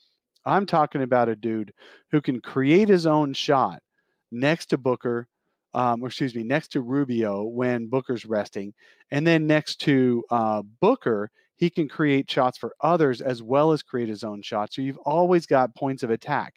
I'm 0.44 0.66
talking 0.66 1.02
about 1.02 1.28
a 1.28 1.36
dude 1.36 1.72
who 2.10 2.20
can 2.20 2.40
create 2.40 2.88
his 2.88 3.06
own 3.06 3.32
shot 3.32 3.82
next 4.30 4.66
to 4.66 4.78
Booker, 4.78 5.28
um, 5.74 6.02
or 6.02 6.08
excuse 6.08 6.34
me, 6.34 6.42
next 6.42 6.68
to 6.72 6.80
Rubio 6.80 7.44
when 7.44 7.88
Booker's 7.88 8.24
resting, 8.24 8.72
and 9.10 9.26
then 9.26 9.46
next 9.46 9.76
to 9.82 10.24
uh, 10.30 10.62
Booker, 10.80 11.30
he 11.56 11.68
can 11.68 11.88
create 11.88 12.30
shots 12.30 12.56
for 12.56 12.74
others 12.80 13.20
as 13.20 13.42
well 13.42 13.72
as 13.72 13.82
create 13.82 14.08
his 14.08 14.24
own 14.24 14.42
shots. 14.42 14.76
So 14.76 14.82
you've 14.82 14.98
always 14.98 15.46
got 15.46 15.74
points 15.74 16.02
of 16.02 16.10
attack. 16.10 16.54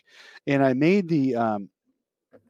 And 0.47 0.63
I 0.63 0.74
made 0.74 1.10
the 1.10 1.36
um, 1.36 1.69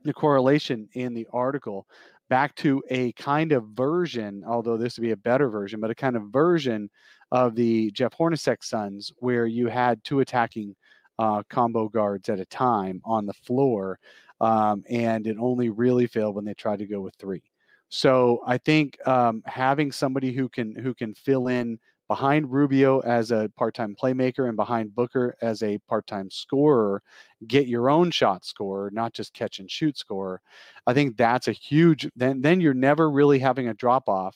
the 0.03 0.13
correlation 0.13 0.89
in 0.93 1.13
the 1.13 1.27
article 1.31 1.87
back 2.29 2.55
to 2.55 2.81
a 2.89 3.11
kind 3.13 3.51
of 3.51 3.65
version, 3.73 4.43
although 4.47 4.77
this 4.77 4.97
would 4.97 5.03
be 5.03 5.11
a 5.11 5.17
better 5.17 5.49
version, 5.49 5.79
but 5.79 5.91
a 5.91 5.95
kind 5.95 6.15
of 6.15 6.23
version 6.31 6.89
of 7.31 7.55
the 7.55 7.91
Jeff 7.91 8.11
Hornacek 8.13 8.63
Suns 8.63 9.11
where 9.17 9.45
you 9.45 9.67
had 9.67 10.03
two 10.03 10.19
attacking 10.19 10.75
uh, 11.19 11.43
combo 11.49 11.87
guards 11.87 12.29
at 12.29 12.39
a 12.39 12.45
time 12.45 13.01
on 13.05 13.25
the 13.25 13.33
floor. 13.33 13.99
Um, 14.41 14.83
and 14.89 15.27
it 15.27 15.37
only 15.39 15.69
really 15.69 16.07
failed 16.07 16.35
when 16.35 16.45
they 16.45 16.55
tried 16.55 16.79
to 16.79 16.87
go 16.87 16.99
with 16.99 17.15
three. 17.15 17.43
So 17.89 18.41
I 18.45 18.57
think 18.57 18.97
um, 19.07 19.43
having 19.45 19.91
somebody 19.91 20.33
who 20.33 20.49
can 20.49 20.75
who 20.75 20.93
can 20.93 21.13
fill 21.13 21.47
in 21.47 21.77
behind 22.07 22.51
Rubio 22.51 22.99
as 23.01 23.31
a 23.31 23.49
part-time 23.55 23.95
playmaker 24.01 24.47
and 24.47 24.57
behind 24.57 24.93
Booker 24.93 25.35
as 25.41 25.63
a 25.63 25.77
part-time 25.87 26.29
scorer, 26.29 27.01
get 27.47 27.67
your 27.67 27.89
own 27.89 28.11
shot 28.11 28.43
scorer, 28.43 28.89
not 28.91 29.13
just 29.13 29.33
catch 29.33 29.59
and 29.59 29.71
shoot 29.71 29.97
scorer. 29.97 30.41
I 30.87 30.93
think 30.93 31.17
that's 31.17 31.47
a 31.47 31.53
huge. 31.53 32.09
Then 32.15 32.41
then 32.41 32.61
you're 32.61 32.73
never 32.73 33.11
really 33.11 33.39
having 33.39 33.67
a 33.67 33.73
drop 33.75 34.09
off 34.09 34.35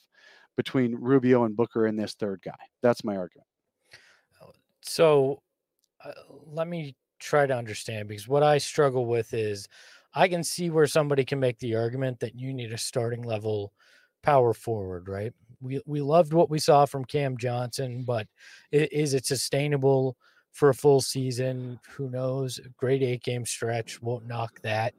between 0.55 0.95
Rubio 0.95 1.45
and 1.45 1.57
Booker 1.57 1.87
and 1.87 1.97
this 1.97 2.13
third 2.13 2.41
guy. 2.45 2.53
That's 2.81 3.03
my 3.03 3.17
argument. 3.17 3.47
So 4.81 5.41
uh, 6.03 6.11
let 6.45 6.67
me 6.67 6.95
try 7.19 7.45
to 7.45 7.55
understand 7.55 8.07
because 8.07 8.27
what 8.27 8.43
I 8.43 8.57
struggle 8.57 9.05
with 9.05 9.33
is 9.33 9.67
I 10.13 10.27
can 10.27 10.43
see 10.43 10.69
where 10.69 10.87
somebody 10.87 11.25
can 11.25 11.39
make 11.39 11.59
the 11.59 11.75
argument 11.75 12.19
that 12.21 12.35
you 12.35 12.53
need 12.53 12.71
a 12.71 12.77
starting 12.77 13.21
level 13.21 13.73
power 14.23 14.53
forward, 14.53 15.07
right? 15.07 15.33
We 15.61 15.81
we 15.85 16.01
loved 16.01 16.33
what 16.33 16.49
we 16.49 16.59
saw 16.59 16.85
from 16.85 17.05
Cam 17.05 17.37
Johnson, 17.37 18.03
but 18.05 18.27
is 18.71 19.13
it 19.13 19.25
sustainable 19.25 20.17
for 20.51 20.69
a 20.69 20.73
full 20.73 21.01
season? 21.01 21.79
Who 21.91 22.09
knows? 22.09 22.59
Great 22.77 23.03
eight 23.03 23.23
game 23.23 23.45
stretch 23.45 24.01
won't 24.01 24.27
knock 24.27 24.61
that. 24.61 24.93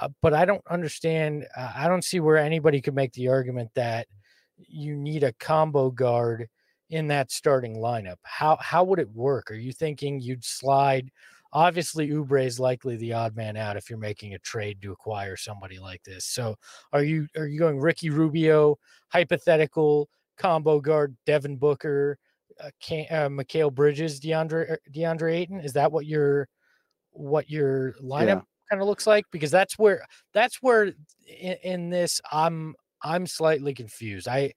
Uh, 0.00 0.08
but 0.20 0.34
I 0.34 0.44
don't 0.44 0.64
understand. 0.68 1.46
Uh, 1.56 1.72
I 1.74 1.88
don't 1.88 2.04
see 2.04 2.20
where 2.20 2.36
anybody 2.36 2.80
could 2.80 2.94
make 2.94 3.12
the 3.12 3.28
argument 3.28 3.70
that 3.74 4.08
you 4.56 4.96
need 4.96 5.22
a 5.22 5.32
combo 5.34 5.90
guard 5.90 6.48
in 6.90 7.08
that 7.08 7.30
starting 7.30 7.76
lineup. 7.76 8.16
How 8.22 8.56
how 8.60 8.84
would 8.84 8.98
it 8.98 9.10
work? 9.10 9.50
Are 9.50 9.54
you 9.54 9.72
thinking 9.72 10.20
you'd 10.20 10.44
slide? 10.44 11.10
Obviously, 11.52 12.08
Oubre 12.08 12.44
is 12.44 12.58
likely 12.58 12.96
the 12.96 13.12
odd 13.12 13.36
man 13.36 13.56
out 13.56 13.76
if 13.76 13.88
you're 13.88 13.98
making 13.98 14.34
a 14.34 14.38
trade 14.40 14.82
to 14.82 14.90
acquire 14.90 15.36
somebody 15.36 15.78
like 15.78 16.02
this. 16.02 16.24
So, 16.24 16.56
are 16.92 17.04
you 17.04 17.28
are 17.36 17.46
you 17.46 17.58
going 17.58 17.78
Ricky 17.78 18.10
Rubio, 18.10 18.76
hypothetical 19.08 20.08
combo 20.36 20.80
guard, 20.80 21.16
Devin 21.26 21.56
Booker, 21.56 22.18
uh, 22.60 22.70
can, 22.80 23.06
uh, 23.10 23.28
Mikal 23.28 23.72
Bridges, 23.72 24.20
DeAndre 24.20 24.70
er, 24.70 24.78
DeAndre 24.92 25.34
Ayton? 25.34 25.60
Is 25.60 25.72
that 25.74 25.92
what 25.92 26.06
your 26.06 26.48
what 27.12 27.48
your 27.48 27.92
lineup 28.02 28.26
yeah. 28.26 28.40
kind 28.70 28.82
of 28.82 28.88
looks 28.88 29.06
like? 29.06 29.24
Because 29.30 29.52
that's 29.52 29.78
where 29.78 30.04
that's 30.32 30.60
where 30.60 30.92
in, 31.26 31.56
in 31.62 31.90
this 31.90 32.20
I'm 32.32 32.74
I'm 33.02 33.26
slightly 33.26 33.74
confused. 33.74 34.26
I 34.26 34.54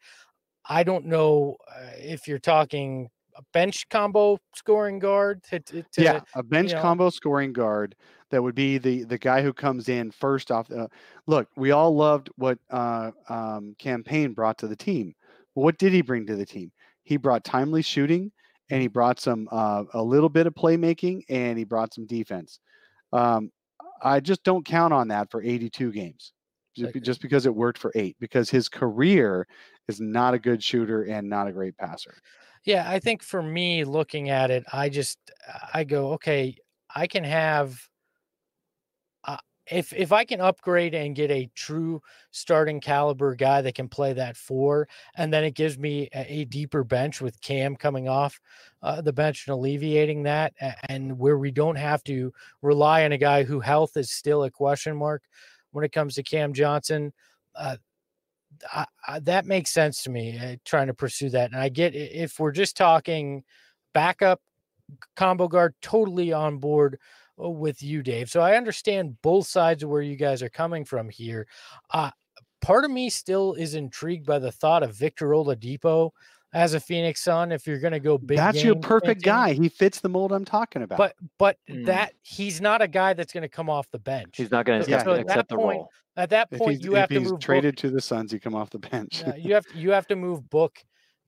I 0.67 0.83
don't 0.83 1.05
know 1.05 1.57
uh, 1.69 1.91
if 1.97 2.27
you're 2.27 2.39
talking 2.39 3.09
a 3.35 3.41
bench 3.53 3.87
combo 3.89 4.39
scoring 4.55 4.99
guard. 4.99 5.43
To, 5.43 5.59
to, 5.59 5.83
yeah, 5.97 6.21
a 6.35 6.43
bench 6.43 6.69
you 6.71 6.75
know. 6.75 6.81
combo 6.81 7.09
scoring 7.09 7.53
guard 7.53 7.95
that 8.31 8.41
would 8.41 8.55
be 8.55 8.77
the 8.77 9.03
the 9.03 9.17
guy 9.17 9.41
who 9.41 9.53
comes 9.53 9.89
in 9.89 10.11
first 10.11 10.51
off. 10.51 10.69
Uh, 10.71 10.87
look, 11.27 11.47
we 11.55 11.71
all 11.71 11.95
loved 11.95 12.29
what 12.35 12.57
uh, 12.69 13.11
um, 13.29 13.75
Cam 13.79 14.03
Payne 14.03 14.33
brought 14.33 14.57
to 14.59 14.67
the 14.67 14.75
team. 14.75 15.13
what 15.53 15.77
did 15.77 15.93
he 15.93 16.01
bring 16.01 16.25
to 16.27 16.35
the 16.35 16.45
team? 16.45 16.71
He 17.03 17.17
brought 17.17 17.43
timely 17.43 17.81
shooting, 17.81 18.31
and 18.69 18.81
he 18.81 18.87
brought 18.87 19.19
some 19.19 19.47
uh, 19.51 19.83
a 19.93 20.03
little 20.03 20.29
bit 20.29 20.47
of 20.47 20.53
playmaking, 20.53 21.23
and 21.29 21.57
he 21.57 21.63
brought 21.63 21.93
some 21.93 22.05
defense. 22.05 22.59
Um, 23.13 23.51
I 24.01 24.19
just 24.19 24.43
don't 24.43 24.65
count 24.65 24.93
on 24.93 25.07
that 25.07 25.31
for 25.31 25.41
82 25.41 25.91
games 25.91 26.33
just, 26.77 27.01
just 27.01 27.21
because 27.21 27.45
it 27.45 27.55
worked 27.55 27.79
for 27.79 27.91
eight, 27.95 28.15
because 28.19 28.49
his 28.49 28.69
career 28.69 29.47
is 29.87 30.01
not 30.01 30.33
a 30.33 30.39
good 30.39 30.63
shooter 30.63 31.03
and 31.03 31.29
not 31.29 31.47
a 31.47 31.51
great 31.51 31.77
passer. 31.77 32.15
Yeah, 32.65 32.89
I 32.89 32.99
think 32.99 33.23
for 33.23 33.41
me 33.41 33.85
looking 33.85 34.29
at 34.29 34.51
it, 34.51 34.65
I 34.73 34.89
just 34.89 35.19
I 35.73 35.83
go, 35.83 36.13
okay, 36.13 36.57
I 36.93 37.07
can 37.07 37.23
have 37.23 37.81
uh, 39.23 39.37
if 39.71 39.93
if 39.93 40.11
I 40.11 40.25
can 40.25 40.41
upgrade 40.41 40.93
and 40.93 41.15
get 41.15 41.31
a 41.31 41.49
true 41.55 42.01
starting 42.31 42.81
caliber 42.81 43.35
guy 43.35 43.61
that 43.61 43.75
can 43.75 43.87
play 43.87 44.11
that 44.13 44.35
four, 44.35 44.89
and 45.15 45.31
then 45.31 45.45
it 45.45 45.55
gives 45.55 45.77
me 45.77 46.09
a, 46.13 46.41
a 46.41 46.45
deeper 46.45 46.83
bench 46.83 47.21
with 47.21 47.39
Cam 47.39 47.75
coming 47.75 48.09
off 48.09 48.39
uh, 48.81 48.99
the 49.01 49.13
bench 49.13 49.47
and 49.47 49.53
alleviating 49.53 50.23
that, 50.23 50.53
and 50.89 51.17
where 51.17 51.37
we 51.37 51.51
don't 51.51 51.77
have 51.77 52.03
to 52.05 52.33
rely 52.61 53.05
on 53.05 53.13
a 53.13 53.17
guy 53.17 53.43
who 53.43 53.61
health 53.61 53.95
is 53.95 54.11
still 54.11 54.43
a 54.43 54.51
question 54.51 54.97
mark 54.97 55.23
when 55.71 55.85
it 55.85 55.93
comes 55.93 56.15
to 56.15 56.23
Cam 56.23 56.51
Johnson. 56.51 57.13
Uh, 57.55 57.77
I, 58.73 58.85
I, 59.07 59.19
that 59.19 59.45
makes 59.45 59.71
sense 59.71 60.03
to 60.03 60.09
me. 60.09 60.37
Uh, 60.37 60.55
trying 60.65 60.87
to 60.87 60.93
pursue 60.93 61.29
that, 61.31 61.51
and 61.51 61.59
I 61.59 61.69
get 61.69 61.95
if 61.95 62.39
we're 62.39 62.51
just 62.51 62.77
talking 62.77 63.43
backup 63.93 64.41
combo 65.15 65.47
guard, 65.47 65.75
totally 65.81 66.33
on 66.33 66.57
board 66.57 66.99
uh, 67.43 67.49
with 67.49 67.81
you, 67.81 68.03
Dave. 68.03 68.29
So 68.29 68.41
I 68.41 68.55
understand 68.55 69.21
both 69.21 69.47
sides 69.47 69.83
of 69.83 69.89
where 69.89 70.01
you 70.01 70.15
guys 70.15 70.41
are 70.43 70.49
coming 70.49 70.85
from 70.85 71.09
here. 71.09 71.47
Uh, 71.91 72.11
part 72.61 72.85
of 72.85 72.91
me 72.91 73.09
still 73.09 73.53
is 73.53 73.75
intrigued 73.75 74.25
by 74.25 74.39
the 74.39 74.51
thought 74.51 74.83
of 74.83 74.95
Victor 74.95 75.29
Oladipo 75.29 76.11
as 76.53 76.73
a 76.73 76.79
Phoenix 76.79 77.23
Sun 77.23 77.51
if 77.51 77.67
you're 77.67 77.79
going 77.79 77.93
to 77.93 77.99
go 77.99 78.17
big. 78.17 78.37
That's 78.37 78.63
your 78.63 78.75
perfect 78.75 79.23
guy. 79.23 79.53
He 79.53 79.69
fits 79.69 79.99
the 79.99 80.09
mold 80.09 80.31
I'm 80.31 80.45
talking 80.45 80.81
about. 80.81 80.97
But 80.97 81.15
but 81.37 81.57
mm. 81.69 81.85
that 81.85 82.13
he's 82.21 82.61
not 82.61 82.81
a 82.81 82.87
guy 82.87 83.13
that's 83.13 83.33
going 83.33 83.43
to 83.43 83.49
come 83.49 83.69
off 83.69 83.89
the 83.91 83.99
bench. 83.99 84.37
He's 84.37 84.51
not 84.51 84.65
going 84.65 84.83
to 84.83 84.89
so, 84.89 85.03
so 85.03 85.11
accept 85.13 85.49
the 85.49 85.55
point, 85.55 85.77
role. 85.77 85.89
At 86.15 86.29
that 86.31 86.51
point, 86.51 86.81
you 86.83 86.93
have 86.93 87.09
to 87.09 87.19
move 87.19 87.39
traded 87.39 87.75
Book, 87.75 87.81
to 87.81 87.89
the 87.91 88.01
Suns. 88.01 88.33
You 88.33 88.39
come 88.39 88.55
off 88.55 88.69
the 88.69 88.79
bench. 88.79 89.23
uh, 89.25 89.33
you 89.37 89.53
have 89.53 89.65
you 89.75 89.91
have 89.91 90.07
to 90.07 90.15
move 90.15 90.49
Book 90.49 90.83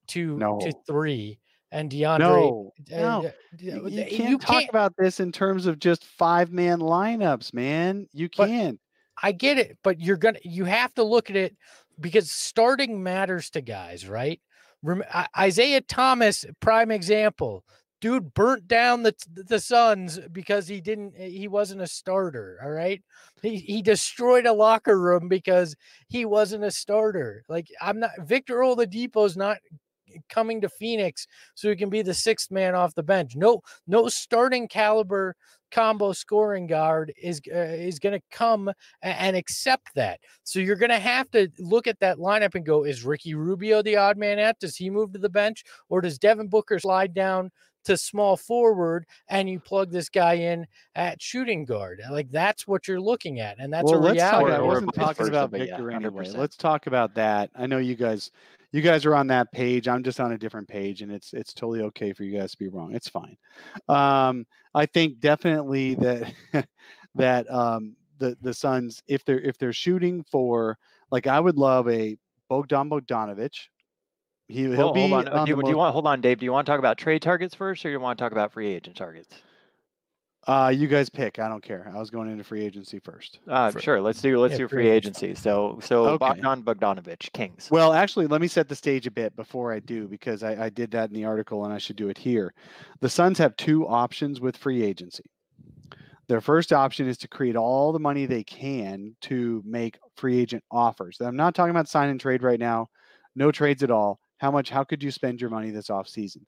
to 0.08 0.38
no. 0.38 0.60
to 0.60 0.74
three 0.88 1.40
and 1.72 1.92
DeAndre. 1.92 2.20
No, 2.20 2.74
uh, 2.92 2.98
no. 2.98 3.32
you, 3.60 3.88
you, 3.88 4.06
can't 4.06 4.30
you 4.30 4.38
talk 4.38 4.52
can't, 4.52 4.70
about 4.70 4.96
this 4.98 5.20
in 5.20 5.32
terms 5.32 5.68
of 5.68 5.80
just 5.80 6.04
five 6.04 6.52
man 6.52 6.80
lineups, 6.80 7.54
man. 7.54 8.08
You 8.14 8.30
can't. 8.30 8.80
I 9.22 9.34
get 9.34 9.58
it, 9.58 9.78
but 9.84 10.00
you're 10.00 10.18
gonna 10.18 10.40
you 10.44 10.66
have 10.66 10.94
to 10.96 11.04
look 11.04 11.30
at 11.30 11.36
it 11.36 11.56
because 12.00 12.32
starting 12.32 13.04
matters 13.04 13.50
to 13.52 13.62
guys, 13.62 14.08
right? 14.08 14.40
Isaiah 15.38 15.82
Thomas, 15.82 16.46
prime 16.60 16.92
example. 16.92 17.64
Dude 18.02 18.34
burnt 18.34 18.66
down 18.68 19.04
the 19.04 19.14
the 19.34 19.60
Suns 19.60 20.20
because 20.32 20.70
he 20.70 20.80
didn't 20.80 21.16
eh, 21.18 21.28
he 21.28 21.50
wasn't 21.50 21.82
a 21.82 21.88
starter. 21.88 22.58
All 22.64 22.72
right. 22.72 23.02
He 23.42 23.58
he 23.58 23.82
destroyed 23.82 24.46
a 24.46 24.54
locker 24.54 24.98
room 24.98 25.28
because 25.28 25.76
he 26.08 26.24
wasn't 26.24 26.64
a 26.64 26.72
starter. 26.72 27.44
Like 27.50 27.68
I'm 27.82 28.00
not 28.00 28.12
Victor 28.20 28.60
Oladipo's 28.60 29.36
not 29.36 29.58
coming 30.30 30.62
to 30.62 30.70
Phoenix 30.70 31.28
so 31.56 31.70
he 31.70 31.76
can 31.76 31.90
be 31.90 32.02
the 32.02 32.14
sixth 32.14 32.52
man 32.52 32.76
off 32.76 32.96
the 32.96 33.04
bench. 33.04 33.36
No, 33.36 33.62
no 33.88 34.08
starting 34.08 34.68
caliber 34.68 35.36
combo 35.72 36.12
scoring 36.14 36.68
guard 36.68 37.14
is 37.22 37.42
uh, 37.54 37.58
is 37.60 38.00
going 38.00 38.20
to 38.20 38.26
come 38.32 38.72
and 39.02 39.36
accept 39.36 39.94
that. 39.96 40.20
So 40.44 40.60
you're 40.60 40.76
going 40.76 40.90
to 40.90 41.00
have 41.00 41.30
to 41.32 41.50
look 41.60 41.88
at 41.88 42.00
that 42.00 42.18
lineup 42.18 42.56
and 42.56 42.66
go: 42.66 42.84
Is 42.84 43.04
Ricky 43.06 43.36
Rubio 43.36 43.82
the 43.82 43.96
odd 43.96 44.18
man 44.18 44.40
out? 44.40 44.60
Does 44.60 44.76
he 44.76 44.90
move 44.90 45.14
to 45.14 45.20
the 45.20 45.30
bench, 45.30 45.64
or 45.90 46.02
does 46.02 46.18
Devin 46.18 46.48
Booker 46.48 46.80
slide 46.80 47.14
down 47.14 47.52
to 47.86 47.96
small 47.96 48.36
forward 48.36 49.06
and 49.30 49.50
you 49.50 49.60
plug 49.60 49.90
this 49.90 50.10
guy 50.10 50.34
in 50.34 50.68
at 50.96 51.22
shooting 51.22 51.66
guard? 51.66 52.02
Like 52.10 52.30
that's 52.32 52.68
what 52.68 52.88
you're 52.88 53.02
looking 53.02 53.40
at, 53.40 53.60
and 53.60 53.72
that's 53.72 53.92
well, 53.92 54.00
a 54.00 54.02
let's 54.02 54.22
talk. 54.22 54.46
reality. 54.46 54.56
I 54.56 54.62
wasn't 54.62 54.94
talking 54.94 55.28
about 55.28 55.52
but 55.52 55.62
yeah, 55.62 55.78
Victor 55.78 55.92
anyway. 55.92 56.30
Let's 56.30 56.56
talk 56.56 56.88
about 56.88 57.16
that. 57.16 57.50
I 57.56 57.68
know 57.68 57.78
you 57.78 57.96
guys, 57.96 58.32
you 58.72 58.82
guys 58.82 59.06
are 59.06 59.16
on 59.16 59.28
that 59.28 59.52
page. 59.52 59.88
I'm 59.88 60.04
just 60.04 60.20
on 60.20 60.32
a 60.34 60.38
different 60.38 60.68
page, 60.68 61.02
and 61.02 61.12
it's 61.12 61.34
it's 61.34 61.54
totally 61.54 61.82
okay 61.82 62.14
for 62.14 62.24
you 62.24 62.38
guys 62.38 62.52
to 62.52 62.58
be 62.58 62.68
wrong. 62.68 62.94
It's 62.94 63.10
fine. 63.10 63.38
Um, 63.88 64.46
I 64.74 64.86
think 64.86 65.20
definitely 65.20 65.96
that 65.96 66.34
that 67.16 67.52
um, 67.52 67.96
the 68.20 68.38
the 68.42 68.54
Suns, 68.54 69.02
if 69.08 69.24
they're 69.26 69.42
if 69.42 69.58
they're 69.58 69.74
shooting 69.74 70.24
for 70.24 70.78
like, 71.12 71.28
I 71.28 71.40
would 71.40 71.58
love 71.58 71.88
a 71.90 72.18
Bogdan 72.50 72.90
Bogdanovic. 72.90 73.68
He, 74.48 74.64
he'll 74.64 74.76
Well, 74.76 74.90
be 74.90 75.02
hold 75.02 75.14
on. 75.14 75.28
on 75.30 75.46
do, 75.46 75.52
you, 75.52 75.64
do 75.64 75.70
you 75.72 75.78
want 75.78 75.94
hold 75.94 76.08
on, 76.08 76.22
Dave? 76.22 76.40
Do 76.40 76.46
you 76.46 76.52
want 76.52 76.66
to 76.66 76.72
talk 76.72 76.80
about 76.80 76.98
trade 76.98 77.22
targets 77.22 77.56
first, 77.56 77.86
or 77.86 77.90
you 77.90 78.00
want 78.00 78.18
to 78.18 78.24
talk 78.24 78.32
about 78.32 78.52
free 78.52 78.68
agent 78.74 78.96
targets? 78.98 79.42
Uh, 80.48 80.72
you 80.76 80.88
guys 80.88 81.10
pick. 81.10 81.38
I 81.38 81.48
don't 81.50 81.62
care. 81.62 81.92
I 81.94 82.00
was 82.00 82.10
going 82.10 82.30
into 82.30 82.44
free 82.44 82.64
agency 82.64 83.00
first. 83.00 83.40
Uh, 83.48 83.72
Fr- 83.72 83.80
sure. 83.80 84.02
Let's 84.02 84.22
do 84.22 84.40
let's 84.40 84.54
yeah, 84.54 84.60
do 84.60 84.68
free 84.68 84.84
free 84.84 84.90
agency. 84.90 85.28
agency. 85.28 85.42
So 85.42 85.80
so 85.82 86.06
Okay. 86.08 86.18
Bogdan 86.42 86.64
Bogdanovic, 86.64 87.32
Kings. 87.34 87.68
Well, 87.70 87.94
actually, 87.94 88.28
let 88.28 88.42
me 88.42 88.48
set 88.48 88.68
the 88.70 88.76
stage 88.76 89.06
a 89.06 89.12
bit 89.12 89.36
before 89.36 89.74
I 89.74 89.80
do 89.80 90.08
because 90.08 90.42
I, 90.42 90.66
I 90.66 90.70
did 90.70 90.92
that 90.92 91.10
in 91.10 91.16
the 91.16 91.26
article 91.26 91.66
and 91.66 91.74
I 91.74 91.78
should 91.78 91.98
do 91.98 92.10
it 92.10 92.18
here. 92.18 92.54
The 93.02 93.10
Suns 93.10 93.38
have 93.38 93.56
two 93.58 93.88
options 93.88 94.40
with 94.40 94.56
free 94.58 94.82
agency. 94.82 95.26
Their 96.30 96.42
first 96.42 96.72
option 96.72 97.08
is 97.08 97.18
to 97.20 97.28
create 97.28 97.56
all 97.56 97.92
the 97.92 98.00
money 98.00 98.26
they 98.26 98.44
can 98.44 99.16
to 99.22 99.62
make 99.66 99.98
free 100.16 100.40
agent 100.40 100.64
offers. 100.72 101.18
I'm 101.20 101.36
not 101.36 101.54
talking 101.56 101.72
about 101.72 101.90
sign 101.90 102.10
and 102.10 102.20
trade 102.20 102.44
right 102.44 102.60
now. 102.60 102.88
No 103.36 103.52
trades 103.52 103.84
at 103.84 103.92
all. 103.92 104.20
How 104.38 104.52
much? 104.52 104.70
How 104.70 104.84
could 104.84 105.04
you 105.04 105.12
spend 105.12 105.42
your 105.42 105.50
money 105.50 105.72
this 105.72 105.90
off 105.90 106.08
season? 106.08 106.46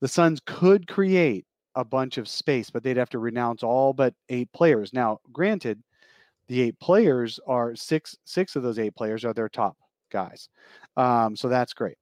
The 0.00 0.08
Suns 0.08 0.40
could 0.44 0.86
create 0.86 1.46
a 1.74 1.84
bunch 1.84 2.18
of 2.18 2.28
space, 2.28 2.70
but 2.70 2.82
they'd 2.82 2.96
have 2.96 3.10
to 3.10 3.18
renounce 3.18 3.62
all 3.62 3.92
but 3.92 4.14
eight 4.28 4.52
players. 4.52 4.92
Now, 4.92 5.20
granted, 5.32 5.82
the 6.48 6.60
eight 6.62 6.78
players 6.80 7.40
are 7.46 7.74
six. 7.74 8.16
Six 8.24 8.56
of 8.56 8.62
those 8.62 8.78
eight 8.78 8.94
players 8.94 9.24
are 9.24 9.32
their 9.32 9.48
top 9.48 9.76
guys, 10.10 10.48
um, 10.96 11.36
so 11.36 11.48
that's 11.48 11.72
great. 11.72 11.96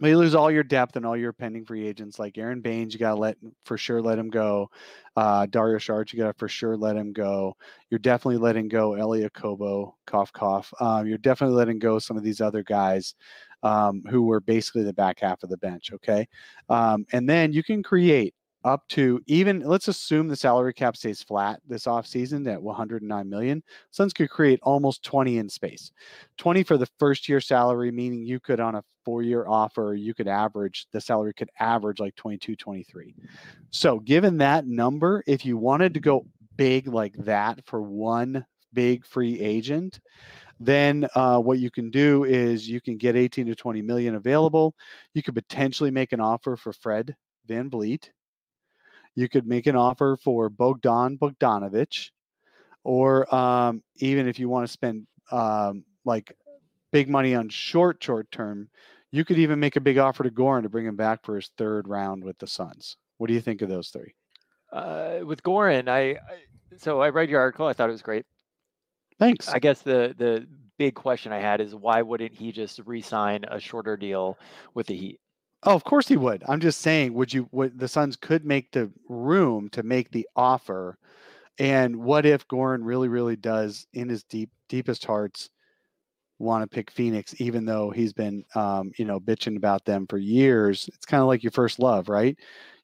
But 0.00 0.08
you 0.08 0.16
lose 0.16 0.34
all 0.34 0.50
your 0.50 0.62
depth 0.62 0.96
and 0.96 1.04
all 1.04 1.16
your 1.16 1.34
pending 1.34 1.66
free 1.66 1.86
agents 1.86 2.18
like 2.18 2.38
Aron 2.38 2.62
Baynes. 2.62 2.94
You 2.94 2.98
got 2.98 3.10
to 3.10 3.20
let 3.20 3.36
for 3.66 3.76
sure 3.76 4.00
let 4.00 4.18
him 4.18 4.30
go. 4.30 4.70
Uh, 5.14 5.44
Dario 5.44 5.78
Saric, 5.78 6.12
you 6.12 6.18
got 6.18 6.28
to 6.28 6.38
for 6.38 6.48
sure 6.48 6.74
let 6.74 6.96
him 6.96 7.12
go. 7.12 7.54
You're 7.90 7.98
definitely 7.98 8.38
letting 8.38 8.68
go 8.68 8.94
Elie 8.94 9.28
Okobo, 9.28 9.92
cough 10.06 10.32
cough. 10.32 10.72
Um, 10.80 11.06
you're 11.06 11.18
definitely 11.18 11.56
letting 11.56 11.78
go 11.78 11.98
some 11.98 12.16
of 12.16 12.22
these 12.22 12.40
other 12.40 12.62
guys 12.62 13.14
um, 13.62 14.02
who 14.08 14.22
were 14.22 14.40
basically 14.40 14.84
the 14.84 14.94
back 14.94 15.20
half 15.20 15.42
of 15.42 15.50
the 15.50 15.58
bench. 15.58 15.90
Okay, 15.92 16.26
um, 16.70 17.04
and 17.12 17.28
then 17.28 17.52
you 17.52 17.62
can 17.62 17.82
create 17.82 18.34
up 18.64 18.86
to 18.88 19.20
even 19.26 19.60
let's 19.60 19.88
assume 19.88 20.28
the 20.28 20.36
salary 20.36 20.74
cap 20.74 20.96
stays 20.96 21.22
flat 21.22 21.60
this 21.66 21.84
offseason 21.84 22.50
at 22.52 22.62
109 22.62 23.30
million 23.30 23.62
suns 23.90 24.12
could 24.12 24.28
create 24.28 24.60
almost 24.62 25.02
20 25.02 25.38
in 25.38 25.48
space. 25.48 25.92
20 26.36 26.62
for 26.62 26.76
the 26.76 26.88
first 26.98 27.28
year 27.28 27.40
salary 27.40 27.90
meaning 27.90 28.22
you 28.22 28.38
could 28.38 28.60
on 28.60 28.74
a 28.74 28.84
four 29.04 29.22
year 29.22 29.46
offer 29.48 29.94
you 29.94 30.12
could 30.12 30.28
average 30.28 30.86
the 30.92 31.00
salary 31.00 31.32
could 31.32 31.50
average 31.58 32.00
like 32.00 32.14
22 32.16 32.54
23 32.54 33.14
so 33.70 33.98
given 34.00 34.36
that 34.36 34.66
number 34.66 35.22
if 35.26 35.46
you 35.46 35.56
wanted 35.56 35.94
to 35.94 36.00
go 36.00 36.26
big 36.56 36.86
like 36.86 37.14
that 37.16 37.64
for 37.64 37.80
one 37.80 38.44
big 38.74 39.06
free 39.06 39.40
agent 39.40 40.00
then 40.60 41.08
uh, 41.14 41.38
what 41.38 41.58
you 41.58 41.70
can 41.70 41.90
do 41.90 42.24
is 42.24 42.68
you 42.68 42.82
can 42.82 42.98
get 42.98 43.16
18 43.16 43.46
to 43.46 43.54
20 43.54 43.80
million 43.80 44.16
available. 44.16 44.74
You 45.14 45.22
could 45.22 45.34
potentially 45.34 45.90
make 45.90 46.12
an 46.12 46.20
offer 46.20 46.54
for 46.54 46.74
fred 46.74 47.16
van 47.46 47.70
vliet 47.70 48.10
you 49.14 49.28
could 49.28 49.46
make 49.46 49.66
an 49.66 49.76
offer 49.76 50.16
for 50.22 50.48
Bogdan 50.48 51.18
Bogdanovic, 51.18 52.10
or 52.84 53.32
um, 53.34 53.82
even 53.96 54.28
if 54.28 54.38
you 54.38 54.48
want 54.48 54.66
to 54.66 54.72
spend 54.72 55.06
um, 55.30 55.84
like 56.04 56.36
big 56.92 57.08
money 57.08 57.34
on 57.34 57.48
short, 57.48 58.02
short 58.02 58.30
term, 58.30 58.68
you 59.10 59.24
could 59.24 59.38
even 59.38 59.60
make 59.60 59.76
a 59.76 59.80
big 59.80 59.98
offer 59.98 60.22
to 60.24 60.30
Goran 60.30 60.62
to 60.62 60.68
bring 60.68 60.86
him 60.86 60.96
back 60.96 61.24
for 61.24 61.36
his 61.36 61.50
third 61.58 61.88
round 61.88 62.24
with 62.24 62.38
the 62.38 62.46
Suns. 62.46 62.96
What 63.18 63.26
do 63.28 63.34
you 63.34 63.40
think 63.40 63.62
of 63.62 63.68
those 63.68 63.88
three? 63.88 64.14
Uh, 64.72 65.20
with 65.24 65.42
Goran, 65.42 65.88
I, 65.88 66.10
I 66.10 66.18
so 66.76 67.00
I 67.00 67.10
read 67.10 67.28
your 67.28 67.40
article. 67.40 67.66
I 67.66 67.72
thought 67.72 67.88
it 67.88 67.92
was 67.92 68.02
great. 68.02 68.24
Thanks. 69.18 69.48
I 69.48 69.58
guess 69.58 69.82
the 69.82 70.14
the 70.16 70.46
big 70.78 70.94
question 70.94 71.32
I 71.32 71.40
had 71.40 71.60
is 71.60 71.74
why 71.74 72.00
wouldn't 72.00 72.34
he 72.34 72.52
just 72.52 72.80
re-sign 72.86 73.44
a 73.48 73.60
shorter 73.60 73.96
deal 73.96 74.38
with 74.72 74.86
the 74.86 74.96
Heat? 74.96 75.20
Oh, 75.62 75.74
of 75.74 75.84
course 75.84 76.08
he 76.08 76.16
would. 76.16 76.42
I'm 76.48 76.60
just 76.60 76.80
saying, 76.80 77.12
would 77.14 77.32
you? 77.32 77.48
Would 77.52 77.78
the 77.78 77.88
Suns 77.88 78.16
could 78.16 78.44
make 78.44 78.70
the 78.72 78.90
room 79.08 79.68
to 79.70 79.82
make 79.82 80.10
the 80.10 80.26
offer? 80.34 80.96
And 81.58 81.96
what 81.96 82.26
if 82.26 82.48
Goran 82.48 82.80
really, 82.84 83.08
really 83.08 83.36
does, 83.36 83.86
in 83.94 84.08
his 84.08 84.24
deep, 84.24 84.50
deepest 84.68 85.04
hearts, 85.04 85.50
want 86.38 86.62
to 86.62 86.68
pick 86.74 86.90
Phoenix, 86.92 87.40
even 87.40 87.64
though 87.66 87.90
he's 87.90 88.12
been, 88.14 88.44
um, 88.56 88.92
you 88.98 89.04
know, 89.06 89.20
bitching 89.20 89.56
about 89.56 89.84
them 89.86 90.06
for 90.08 90.18
years? 90.18 90.88
It's 90.94 91.06
kind 91.06 91.22
of 91.22 91.28
like 91.28 91.42
your 91.44 91.52
first 91.52 91.78
love, 91.80 92.08
right? 92.08 92.38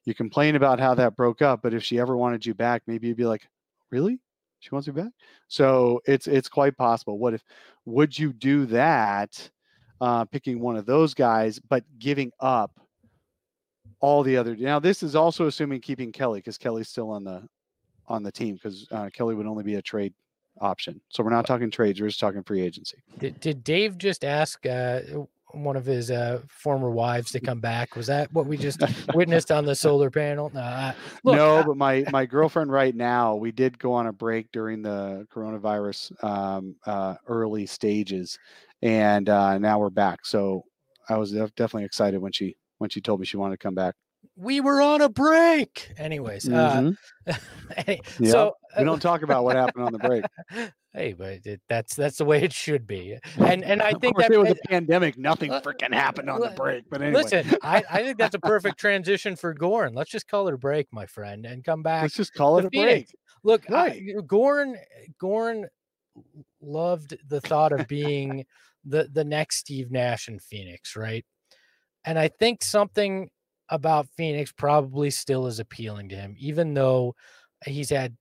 You 0.05 0.15
complain 0.15 0.55
about 0.55 0.79
how 0.79 0.95
that 0.95 1.15
broke 1.17 1.41
up, 1.43 1.61
but 1.63 1.73
if 1.75 1.83
she 1.83 1.99
ever 1.99 2.17
wanted 2.17 2.45
you 2.45 2.53
back, 2.55 2.83
maybe 2.87 3.07
you'd 3.09 3.17
be 3.17 3.25
like, 3.25 3.47
really? 3.91 4.19
She 4.61 4.69
wants 4.71 4.87
you 4.87 4.93
back? 4.93 5.11
So 5.49 6.01
it's 6.07 6.27
it's 6.27 6.49
quite 6.49 6.77
possible. 6.77 7.19
What 7.19 7.33
if? 7.35 7.43
Would 7.85 8.17
you 8.19 8.33
do 8.33 8.65
that? 8.67 9.49
Uh, 10.01 10.25
picking 10.25 10.59
one 10.59 10.75
of 10.77 10.85
those 10.85 11.13
guys, 11.13 11.59
but 11.59 11.83
giving 11.99 12.31
up 12.39 12.71
all 13.99 14.23
the 14.23 14.37
other. 14.37 14.55
Now, 14.55 14.79
this 14.79 15.01
is 15.03 15.15
also 15.15 15.47
assuming 15.47 15.81
keeping 15.81 16.11
Kelly 16.11 16.39
because 16.39 16.57
Kelly's 16.57 16.89
still 16.89 17.09
on 17.09 17.23
the 17.23 17.47
on 18.07 18.23
the 18.23 18.31
team 18.31 18.55
because 18.55 18.87
uh, 18.91 19.09
Kelly 19.11 19.35
would 19.35 19.47
only 19.47 19.63
be 19.63 19.75
a 19.75 19.81
trade 19.81 20.13
option. 20.61 21.01
So 21.09 21.23
we're 21.23 21.29
not 21.31 21.45
talking 21.45 21.71
trades; 21.71 21.99
we're 21.99 22.07
just 22.07 22.19
talking 22.19 22.43
free 22.43 22.61
agency. 22.61 22.97
Did, 23.19 23.39
did 23.39 23.63
Dave 23.63 23.97
just 23.97 24.23
ask 24.23 24.65
uh, 24.65 25.01
one 25.51 25.75
of 25.75 25.85
his 25.85 26.11
uh, 26.11 26.41
former 26.47 26.89
wives 26.91 27.31
to 27.31 27.39
come 27.39 27.59
back? 27.59 27.95
Was 27.95 28.07
that 28.07 28.31
what 28.31 28.45
we 28.45 28.55
just 28.57 28.81
witnessed 29.15 29.51
on 29.51 29.65
the 29.65 29.75
solar 29.75 30.11
panel? 30.11 30.51
No, 30.53 30.61
I, 30.61 30.95
look, 31.23 31.35
no, 31.35 31.57
I- 31.57 31.63
but 31.63 31.77
my 31.77 32.05
my 32.11 32.25
girlfriend 32.25 32.71
right 32.71 32.95
now, 32.95 33.35
we 33.35 33.51
did 33.51 33.77
go 33.79 33.93
on 33.93 34.07
a 34.07 34.13
break 34.13 34.51
during 34.51 34.81
the 34.83 35.27
coronavirus 35.33 36.23
um, 36.23 36.75
uh, 36.85 37.15
early 37.27 37.65
stages, 37.65 38.37
and 38.81 39.29
uh, 39.29 39.57
now 39.57 39.79
we're 39.79 39.89
back. 39.89 40.25
So 40.25 40.63
I 41.09 41.17
was 41.17 41.31
def- 41.31 41.55
definitely 41.55 41.85
excited 41.85 42.19
when 42.21 42.31
she 42.31 42.55
when 42.79 42.89
she 42.89 43.01
told 43.01 43.19
me 43.19 43.25
she 43.25 43.37
wanted 43.37 43.53
to 43.59 43.63
come 43.63 43.75
back. 43.75 43.95
we 44.35 44.61
were 44.61 44.81
on 44.81 45.01
a 45.01 45.09
break. 45.09 45.91
Anyways, 45.97 46.47
uh, 46.47 46.91
Mhm. 47.27 47.39
any- 47.87 48.01
Yep. 48.19 48.31
so 48.31 48.53
we 48.77 48.81
uh, 48.81 48.85
don't 48.85 49.01
talk 49.01 49.21
about 49.23 49.43
what 49.43 49.55
happened 49.55 49.83
on 49.85 49.91
the 49.93 49.99
break. 49.99 50.25
hey, 50.93 51.13
but 51.13 51.39
it, 51.45 51.61
that's 51.67 51.95
that's 51.95 52.17
the 52.17 52.25
way 52.25 52.43
it 52.43 52.53
should 52.53 52.85
be. 52.85 53.17
And 53.39 53.63
and 53.63 53.81
I 53.81 53.93
think 53.93 54.17
that 54.17 54.31
it 54.31 54.37
was 54.37 54.49
uh, 54.49 54.55
a 54.63 54.67
pandemic. 54.67 55.17
Nothing 55.17 55.51
uh, 55.51 55.61
freaking 55.61 55.93
happened 55.93 56.29
on 56.29 56.41
the 56.41 56.49
break. 56.49 56.83
But 56.89 57.01
anyway, 57.01 57.23
listen, 57.23 57.57
I, 57.63 57.83
I 57.89 58.03
think 58.03 58.17
that's 58.17 58.35
a 58.35 58.39
perfect 58.53 58.77
transition 58.79 59.35
for 59.35 59.55
Goran. 59.55 59.95
Let's 59.95 60.11
just 60.11 60.27
call 60.27 60.47
it 60.47 60.53
a 60.53 60.57
break, 60.57 60.87
my 60.91 61.05
friend, 61.07 61.45
and 61.45 61.63
come 61.63 61.81
back 61.81 62.03
let's 62.03 62.15
just 62.15 62.33
call 62.33 62.59
it 62.59 62.65
a 62.65 62.69
break. 62.69 63.07
Look, 63.43 63.67
Right. 63.69 64.01
I, 64.17 64.21
Goran 64.21 64.75
Goran 65.21 65.63
loved 66.61 67.17
the 67.27 67.41
thought 67.41 67.71
of 67.71 67.87
being 67.87 68.45
the 68.85 69.09
the 69.11 69.23
next 69.23 69.57
Steve 69.57 69.91
Nash 69.91 70.27
in 70.27 70.39
Phoenix, 70.39 70.95
right? 70.95 71.25
And 72.05 72.17
I 72.17 72.29
think 72.29 72.63
something 72.63 73.29
about 73.69 74.07
Phoenix 74.15 74.51
probably 74.51 75.09
still 75.09 75.47
is 75.47 75.59
appealing 75.59 76.09
to 76.09 76.15
him, 76.15 76.35
even 76.37 76.73
though 76.73 77.15
he's 77.65 77.89
had 77.89 78.15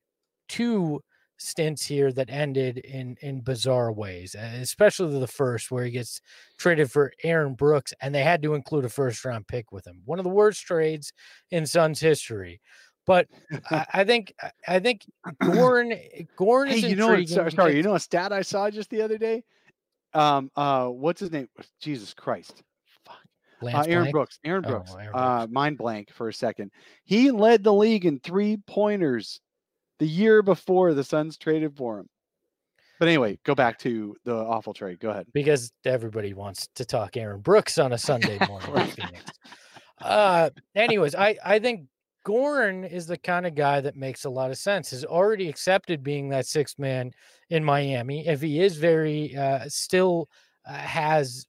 two 0.48 1.00
stints 1.38 1.84
here 1.84 2.12
that 2.12 2.30
ended 2.30 2.78
in 2.78 3.16
in 3.20 3.40
bizarre 3.40 3.92
ways, 3.92 4.34
especially 4.34 5.18
the 5.18 5.26
first 5.26 5.70
where 5.70 5.84
he 5.84 5.90
gets 5.90 6.20
traded 6.58 6.90
for 6.90 7.12
Aaron 7.22 7.54
Brooks, 7.54 7.92
and 8.00 8.14
they 8.14 8.22
had 8.22 8.42
to 8.42 8.54
include 8.54 8.84
a 8.84 8.88
first 8.88 9.24
round 9.24 9.46
pick 9.46 9.72
with 9.72 9.86
him. 9.86 10.02
One 10.04 10.18
of 10.18 10.24
the 10.24 10.30
worst 10.30 10.62
trades 10.62 11.12
in 11.50 11.66
Suns 11.66 12.00
history. 12.00 12.60
But 13.06 13.28
I, 13.70 13.86
I 13.94 14.04
think 14.04 14.34
I- 14.66 14.80
think 14.80 15.06
Goran 15.42 16.26
Goran 16.36 16.68
Hey, 16.68 16.78
is 16.78 16.84
you 16.84 16.96
know, 16.96 17.08
what, 17.08 17.28
sorry, 17.28 17.52
sorry, 17.52 17.76
you 17.76 17.82
know 17.82 17.94
a 17.94 18.00
stat 18.00 18.32
I 18.32 18.42
saw 18.42 18.68
just 18.70 18.90
the 18.90 19.02
other 19.02 19.18
day. 19.18 19.42
Um, 20.14 20.50
uh, 20.56 20.86
what's 20.88 21.20
his 21.20 21.30
name? 21.30 21.48
Jesus 21.80 22.14
Christ, 22.14 22.62
fuck. 23.04 23.18
Uh, 23.62 23.84
Aaron 23.86 24.10
Brooks. 24.10 24.38
Aaron 24.44 24.64
Oh, 24.66 24.68
Brooks. 24.70 24.94
Uh, 25.14 25.46
mind 25.50 25.76
blank 25.78 26.10
for 26.12 26.28
a 26.28 26.32
second. 26.34 26.70
He 27.04 27.30
led 27.30 27.62
the 27.62 27.72
league 27.72 28.06
in 28.06 28.18
three 28.20 28.56
pointers 28.66 29.40
the 29.98 30.06
year 30.06 30.42
before 30.42 30.94
the 30.94 31.04
Suns 31.04 31.36
traded 31.36 31.76
for 31.76 32.00
him. 32.00 32.08
But 32.98 33.08
anyway, 33.08 33.38
go 33.44 33.54
back 33.54 33.78
to 33.80 34.16
the 34.24 34.34
awful 34.34 34.72
trade. 34.72 35.00
Go 35.00 35.10
ahead. 35.10 35.26
because 35.34 35.70
everybody 35.84 36.32
wants 36.32 36.66
to 36.76 36.84
talk 36.86 37.16
Aaron 37.18 37.40
Brooks 37.40 37.76
on 37.76 37.92
a 37.92 37.98
Sunday 37.98 38.38
morning. 38.48 38.94
Uh, 40.00 40.48
anyways, 40.74 41.14
I 41.14 41.36
I 41.44 41.58
think 41.58 41.88
Goran 42.26 42.90
is 42.90 43.06
the 43.06 43.16
kind 43.16 43.46
of 43.46 43.54
guy 43.54 43.80
that 43.80 43.94
makes 43.94 44.24
a 44.24 44.30
lot 44.30 44.50
of 44.50 44.58
sense. 44.58 44.90
Has 44.90 45.04
already 45.04 45.48
accepted 45.48 46.02
being 46.02 46.28
that 46.30 46.46
sixth 46.46 46.76
man 46.76 47.12
in 47.50 47.62
Miami. 47.62 48.26
If 48.26 48.42
he 48.42 48.60
is 48.60 48.76
very 48.76 49.36
uh, 49.36 49.68
still 49.68 50.28
uh, 50.68 50.72
has 50.72 51.46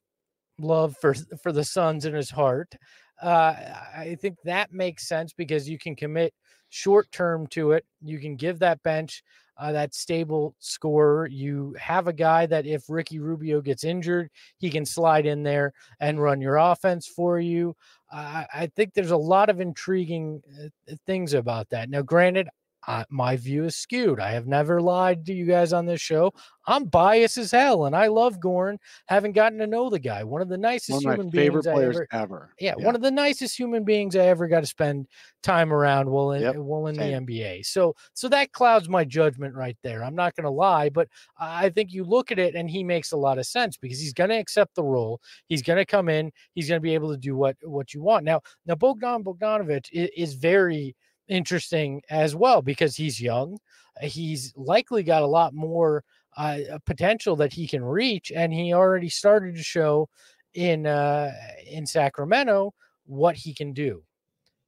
love 0.60 0.96
for 1.00 1.14
for 1.42 1.50
the 1.50 1.64
Suns 1.64 2.04
in 2.04 2.14
his 2.14 2.30
heart, 2.30 2.76
uh, 3.20 3.54
I 3.96 4.16
think 4.20 4.36
that 4.44 4.72
makes 4.72 5.08
sense 5.08 5.32
because 5.32 5.68
you 5.68 5.78
can 5.78 5.96
commit 5.96 6.32
short 6.68 7.10
term 7.10 7.48
to 7.48 7.72
it. 7.72 7.84
You 8.00 8.20
can 8.20 8.36
give 8.36 8.60
that 8.60 8.80
bench 8.84 9.24
uh, 9.58 9.72
that 9.72 9.94
stable 9.94 10.54
scorer. 10.60 11.26
You 11.26 11.74
have 11.78 12.06
a 12.06 12.12
guy 12.12 12.46
that 12.46 12.66
if 12.66 12.88
Ricky 12.88 13.18
Rubio 13.18 13.60
gets 13.60 13.84
injured, 13.84 14.30
he 14.58 14.70
can 14.70 14.86
slide 14.86 15.26
in 15.26 15.42
there 15.42 15.72
and 16.00 16.22
run 16.22 16.40
your 16.40 16.56
offense 16.56 17.06
for 17.06 17.40
you. 17.40 17.76
Uh, 18.10 18.44
I 18.54 18.70
think 18.74 18.94
there's 18.94 19.10
a 19.10 19.16
lot 19.16 19.50
of 19.50 19.60
intriguing 19.60 20.42
uh, 20.64 20.94
things 21.06 21.34
about 21.34 21.68
that. 21.70 21.90
Now, 21.90 22.02
granted, 22.02 22.48
uh, 22.88 23.04
my 23.10 23.36
view 23.36 23.64
is 23.64 23.76
skewed. 23.76 24.18
I 24.18 24.30
have 24.30 24.46
never 24.46 24.80
lied 24.80 25.26
to 25.26 25.34
you 25.34 25.44
guys 25.44 25.74
on 25.74 25.84
this 25.84 26.00
show. 26.00 26.32
I'm 26.66 26.84
biased 26.86 27.36
as 27.36 27.50
hell, 27.50 27.84
and 27.84 27.94
I 27.94 28.06
love 28.06 28.40
Goran. 28.40 28.78
Haven't 29.08 29.32
gotten 29.32 29.58
to 29.58 29.66
know 29.66 29.90
the 29.90 29.98
guy. 29.98 30.24
One 30.24 30.40
of 30.40 30.48
the 30.48 30.56
nicest 30.56 31.04
of 31.04 31.12
human 31.12 31.30
favorite 31.30 31.64
beings 31.64 31.66
I 31.66 31.72
players 31.74 31.96
ever. 31.96 32.08
ever. 32.12 32.54
Yeah, 32.58 32.74
one 32.76 32.94
of 32.94 33.02
the 33.02 33.10
nicest 33.10 33.58
human 33.58 33.84
beings 33.84 34.16
I 34.16 34.20
ever 34.26 34.48
got 34.48 34.60
to 34.60 34.66
spend 34.66 35.06
time 35.42 35.70
around 35.70 36.08
while 36.08 36.32
in 36.32 36.40
Yep, 36.40 36.56
while 36.56 36.86
in 36.86 36.94
same. 36.94 37.26
the 37.26 37.32
NBA. 37.32 37.66
So 37.66 37.94
so 38.14 38.26
that 38.30 38.52
clouds 38.52 38.88
my 38.88 39.04
judgment 39.04 39.54
right 39.54 39.76
there. 39.82 40.02
I'm 40.02 40.14
not 40.14 40.34
going 40.34 40.44
to 40.44 40.50
lie, 40.50 40.88
but 40.88 41.08
I 41.38 41.68
think 41.68 41.92
you 41.92 42.04
look 42.04 42.32
at 42.32 42.38
it 42.38 42.54
and 42.54 42.70
he 42.70 42.82
makes 42.82 43.12
a 43.12 43.18
lot 43.18 43.36
of 43.38 43.44
sense 43.44 43.76
because 43.76 44.00
he's 44.00 44.14
going 44.14 44.30
to 44.30 44.36
accept 44.38 44.74
the 44.74 44.82
role. 44.84 45.20
He's 45.46 45.62
going 45.62 45.76
to 45.78 45.84
come 45.84 46.08
in. 46.08 46.32
He's 46.54 46.68
going 46.70 46.80
to 46.80 46.82
be 46.82 46.94
able 46.94 47.10
to 47.10 47.18
do 47.18 47.36
what 47.36 47.56
what 47.62 47.92
you 47.92 48.02
want. 48.02 48.24
Now 48.24 48.40
now 48.64 48.76
Bogdan 48.76 49.24
Bogdanovic 49.24 49.88
is, 49.92 50.08
is 50.16 50.34
very 50.34 50.96
interesting 51.28 52.02
as 52.10 52.34
well 52.34 52.62
because 52.62 52.96
he's 52.96 53.20
young. 53.20 53.58
Uh, 54.02 54.06
He's 54.06 54.52
likely 54.56 55.02
got 55.02 55.22
a 55.22 55.26
lot 55.26 55.54
more 55.54 56.04
uh, 56.36 56.58
potential 56.86 57.36
that 57.36 57.52
he 57.52 57.66
can 57.66 57.84
reach, 57.84 58.30
and 58.34 58.52
he 58.52 58.72
already 58.72 59.08
started 59.08 59.56
to 59.56 59.62
show 59.62 60.08
in 60.54 60.86
uh, 60.86 61.32
in 61.70 61.86
Sacramento 61.86 62.74
what 63.06 63.36
he 63.36 63.54
can 63.54 63.72
do. 63.72 64.02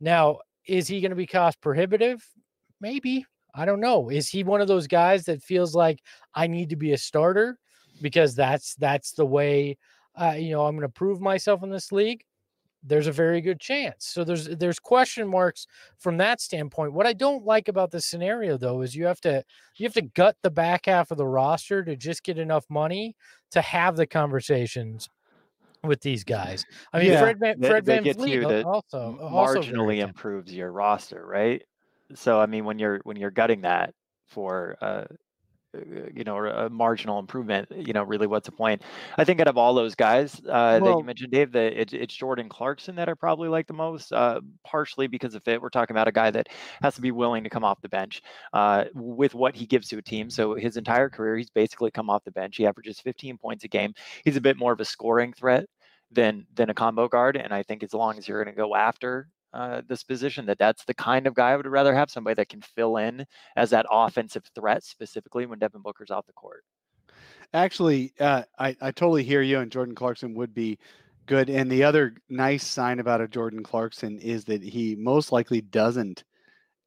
Now, 0.01 0.41
is 0.67 0.89
he 0.89 1.01
going 1.01 1.11
to 1.11 1.17
be 1.17 1.27
cost 1.27 1.61
prohibitive? 1.61 2.27
Maybe. 2.81 3.27
I 3.55 3.65
don't 3.65 3.81
know. 3.81 4.11
Is 4.11 4.29
he 4.29 4.45
one 4.45 4.61
of 4.61 4.69
those 4.69 4.87
guys 4.87 5.25
that 5.25 5.43
feels 5.43 5.75
like 5.75 6.01
I 6.35 6.47
need 6.47 6.71
to 6.71 6.77
be 6.77 6.93
a 6.93 6.99
starter 6.99 7.59
because 8.01 8.35
that's 8.35 8.75
that's 8.77 9.13
the 9.13 9.27
way 9.27 9.77
uh, 10.21 10.35
you 10.39 10.51
know 10.51 10.67
I'm 10.67 10.77
going 10.77 10.89
to 10.89 10.93
prove 10.93 11.21
myself 11.21 11.63
in 11.63 11.71
this 11.71 11.93
league? 11.93 12.23
There's 12.83 13.07
a 13.07 13.12
very 13.12 13.41
good 13.41 13.61
chance. 13.61 14.07
So 14.07 14.24
there's 14.24 14.47
there's 14.49 14.78
question 14.78 15.28
marks 15.28 15.66
from 15.99 16.16
that 16.16 16.41
standpoint. 16.41 16.95
What 16.95 17.07
I 17.07 17.12
don't 17.12 17.45
like 17.45 17.68
about 17.68 17.91
the 17.91 18.01
scenario 18.01 18.57
though 18.57 18.81
is 18.81 18.95
you 18.95 19.05
have 19.07 19.20
to 19.22 19.45
you 19.76 19.85
have 19.85 19.95
to 19.95 20.03
gut 20.03 20.37
the 20.43 20.51
back 20.51 20.87
half 20.87 21.11
of 21.11 21.18
the 21.18 21.26
roster 21.26 21.85
to 21.85 21.95
just 21.97 22.22
get 22.22 22.39
enough 22.39 22.64
money 22.70 23.16
to 23.51 23.61
have 23.61 23.97
the 23.97 24.07
conversations 24.07 25.09
with 25.83 26.01
these 26.01 26.24
guys. 26.24 26.64
I 26.93 26.99
mean, 27.01 27.12
Yeah, 27.12 27.20
Fred 27.20 27.39
Van, 27.39 27.61
Fred 27.61 27.85
that 27.85 27.93
Van 27.95 28.03
gets 28.03 28.18
Vliet 28.18 28.43
you 28.43 28.62
also 28.62 29.18
also 29.20 29.61
marginally 29.61 29.99
tempting. 29.99 30.01
improves 30.01 30.53
your 30.55 30.72
roster, 30.72 31.24
right? 31.26 31.62
So 32.14 32.41
I 32.41 32.47
mean, 32.47 32.64
when 32.64 32.78
you're 32.78 33.01
when 33.05 33.16
you're 33.16 33.31
gutting 33.31 33.62
that 33.62 33.95
for 34.26 34.76
uh, 34.81 35.05
you 35.73 36.25
know 36.25 36.39
a 36.45 36.68
marginal 36.68 37.18
improvement, 37.18 37.68
you 37.75 37.93
know, 37.93 38.03
really, 38.03 38.27
what's 38.27 38.47
the 38.47 38.53
point? 38.53 38.83
I 39.16 39.25
think 39.25 39.41
out 39.41 39.49
of 39.49 39.57
all 39.57 39.75
those 39.75 39.95
guys 39.95 40.41
uh, 40.49 40.81
that 40.81 40.85
you 40.85 41.05
mentioned, 41.05 41.33
Dave, 41.33 41.53
that 41.53 41.81
it, 41.81 41.93
it's 41.93 42.14
Jordan 42.14 42.49
Clarkson 42.49 42.97
that 42.97 43.09
I 43.09 43.14
probably 43.14 43.49
like 43.49 43.66
the 43.66 43.75
most, 43.75 44.12
uh, 44.12 44.41
partially 44.64 45.07
because 45.07 45.35
of 45.35 45.45
fit. 45.45 45.62
We're 45.62 45.71
talking 45.71 45.95
about 45.95 46.09
a 46.09 46.12
guy 46.12 46.31
that 46.31 46.49
has 46.83 46.95
to 46.97 47.01
be 47.01 47.12
willing 47.12 47.45
to 47.45 47.51
come 47.51 47.64
off 47.64 47.81
the 47.83 47.89
bench 47.89 48.23
uh, 48.53 48.85
with 48.95 49.35
what 49.35 49.55
he 49.55 49.66
gives 49.66 49.89
to 49.89 49.99
a 49.99 50.03
team. 50.03 50.31
So 50.31 50.55
his 50.55 50.77
entire 50.77 51.09
career, 51.09 51.37
he's 51.37 51.51
basically 51.51 51.91
come 51.91 52.11
off 52.11 52.25
the 52.25 52.33
bench. 52.33 52.57
He 52.57 52.66
averages 52.66 53.01
15 53.01 53.39
points 53.39 53.64
a 53.64 53.68
game. 53.68 53.95
He's 54.25 54.37
a 54.37 54.41
bit 54.41 54.57
more 54.57 54.73
of 54.73 54.81
a 54.81 54.85
scoring 54.85 55.33
threat 55.33 55.66
than 56.11 56.47
than 56.55 56.71
a 56.71 56.75
combo 56.75 57.09
guard. 57.09 57.37
And 57.37 57.55
I 57.55 57.62
think 57.62 57.83
as 57.83 57.95
long 57.95 58.18
as 58.18 58.27
you're 58.27 58.43
going 58.43 58.55
to 58.55 58.61
go 58.61 58.75
after 58.75 59.29
uh, 59.53 59.82
this 59.88 60.03
position, 60.03 60.46
that 60.46 60.59
that's 60.59 60.84
the 60.84 60.94
kind 60.94 61.26
of 61.26 61.34
guy 61.34 61.51
I 61.51 61.57
would 61.57 61.66
rather 61.66 61.94
have 61.94 62.11
somebody 62.11 62.34
that 62.34 62.48
can 62.48 62.61
fill 62.61 62.96
in 62.96 63.26
as 63.57 63.70
that 63.70 63.86
offensive 63.90 64.44
threat, 64.55 64.84
specifically 64.84 65.46
when 65.46 65.59
Devin 65.59 65.82
Booker's 65.82 66.11
off 66.11 66.26
the 66.26 66.32
court. 66.32 66.64
Actually, 67.53 68.12
uh, 68.20 68.42
I, 68.59 68.76
I 68.80 68.90
totally 68.92 69.24
hear 69.24 69.42
you, 69.42 69.59
and 69.59 69.72
Jordan 69.72 69.94
Clarkson 69.94 70.34
would 70.34 70.55
be 70.55 70.78
good. 71.26 71.51
And 71.51 71.70
the 71.70 71.84
other 71.84 72.14
nice 72.28 72.64
sign 72.64 73.01
about 73.01 73.20
a 73.20 73.28
Jordan 73.28 73.62
Clarkson 73.62 74.18
is 74.18 74.44
that 74.44 74.62
he 74.62 74.94
most 74.96 75.32
likely 75.32 75.61
doesn't 75.61 76.24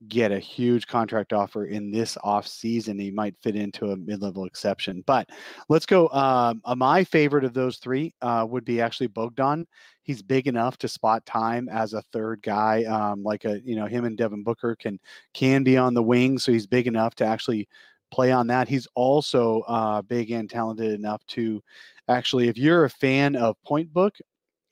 get 0.07 0.31
a 0.31 0.39
huge 0.39 0.87
contract 0.87 1.33
offer 1.33 1.65
in 1.65 1.91
this 1.91 2.17
off 2.23 2.47
season. 2.47 2.99
He 2.99 3.11
might 3.11 3.35
fit 3.41 3.55
into 3.55 3.91
a 3.91 3.97
mid 3.97 4.21
level 4.21 4.45
exception. 4.45 5.03
But 5.05 5.29
let's 5.69 5.85
go. 5.85 6.09
Um, 6.09 6.61
uh, 6.65 6.75
my 6.75 7.03
favorite 7.03 7.43
of 7.43 7.53
those 7.53 7.77
three 7.77 8.13
uh, 8.21 8.45
would 8.49 8.65
be 8.65 8.81
actually 8.81 9.07
Bogdan. 9.07 9.65
He's 10.03 10.21
big 10.21 10.47
enough 10.47 10.77
to 10.79 10.87
spot 10.87 11.25
time 11.25 11.69
as 11.69 11.93
a 11.93 12.01
third 12.13 12.41
guy, 12.41 12.83
um, 12.83 13.23
like 13.23 13.45
a 13.45 13.61
you 13.61 13.75
know 13.75 13.85
him 13.85 14.05
and 14.05 14.17
Devin 14.17 14.43
Booker 14.43 14.75
can 14.75 14.99
can 15.33 15.63
be 15.63 15.77
on 15.77 15.93
the 15.93 16.03
wing, 16.03 16.37
so 16.37 16.51
he's 16.51 16.67
big 16.67 16.87
enough 16.87 17.15
to 17.15 17.25
actually 17.25 17.67
play 18.11 18.31
on 18.31 18.47
that. 18.47 18.67
He's 18.67 18.87
also 18.95 19.61
uh, 19.61 20.01
big 20.01 20.31
and 20.31 20.49
talented 20.49 20.91
enough 20.91 21.25
to 21.27 21.63
actually, 22.07 22.47
if 22.47 22.57
you're 22.57 22.85
a 22.85 22.89
fan 22.89 23.35
of 23.35 23.55
Point 23.63 23.91
Book, 23.91 24.17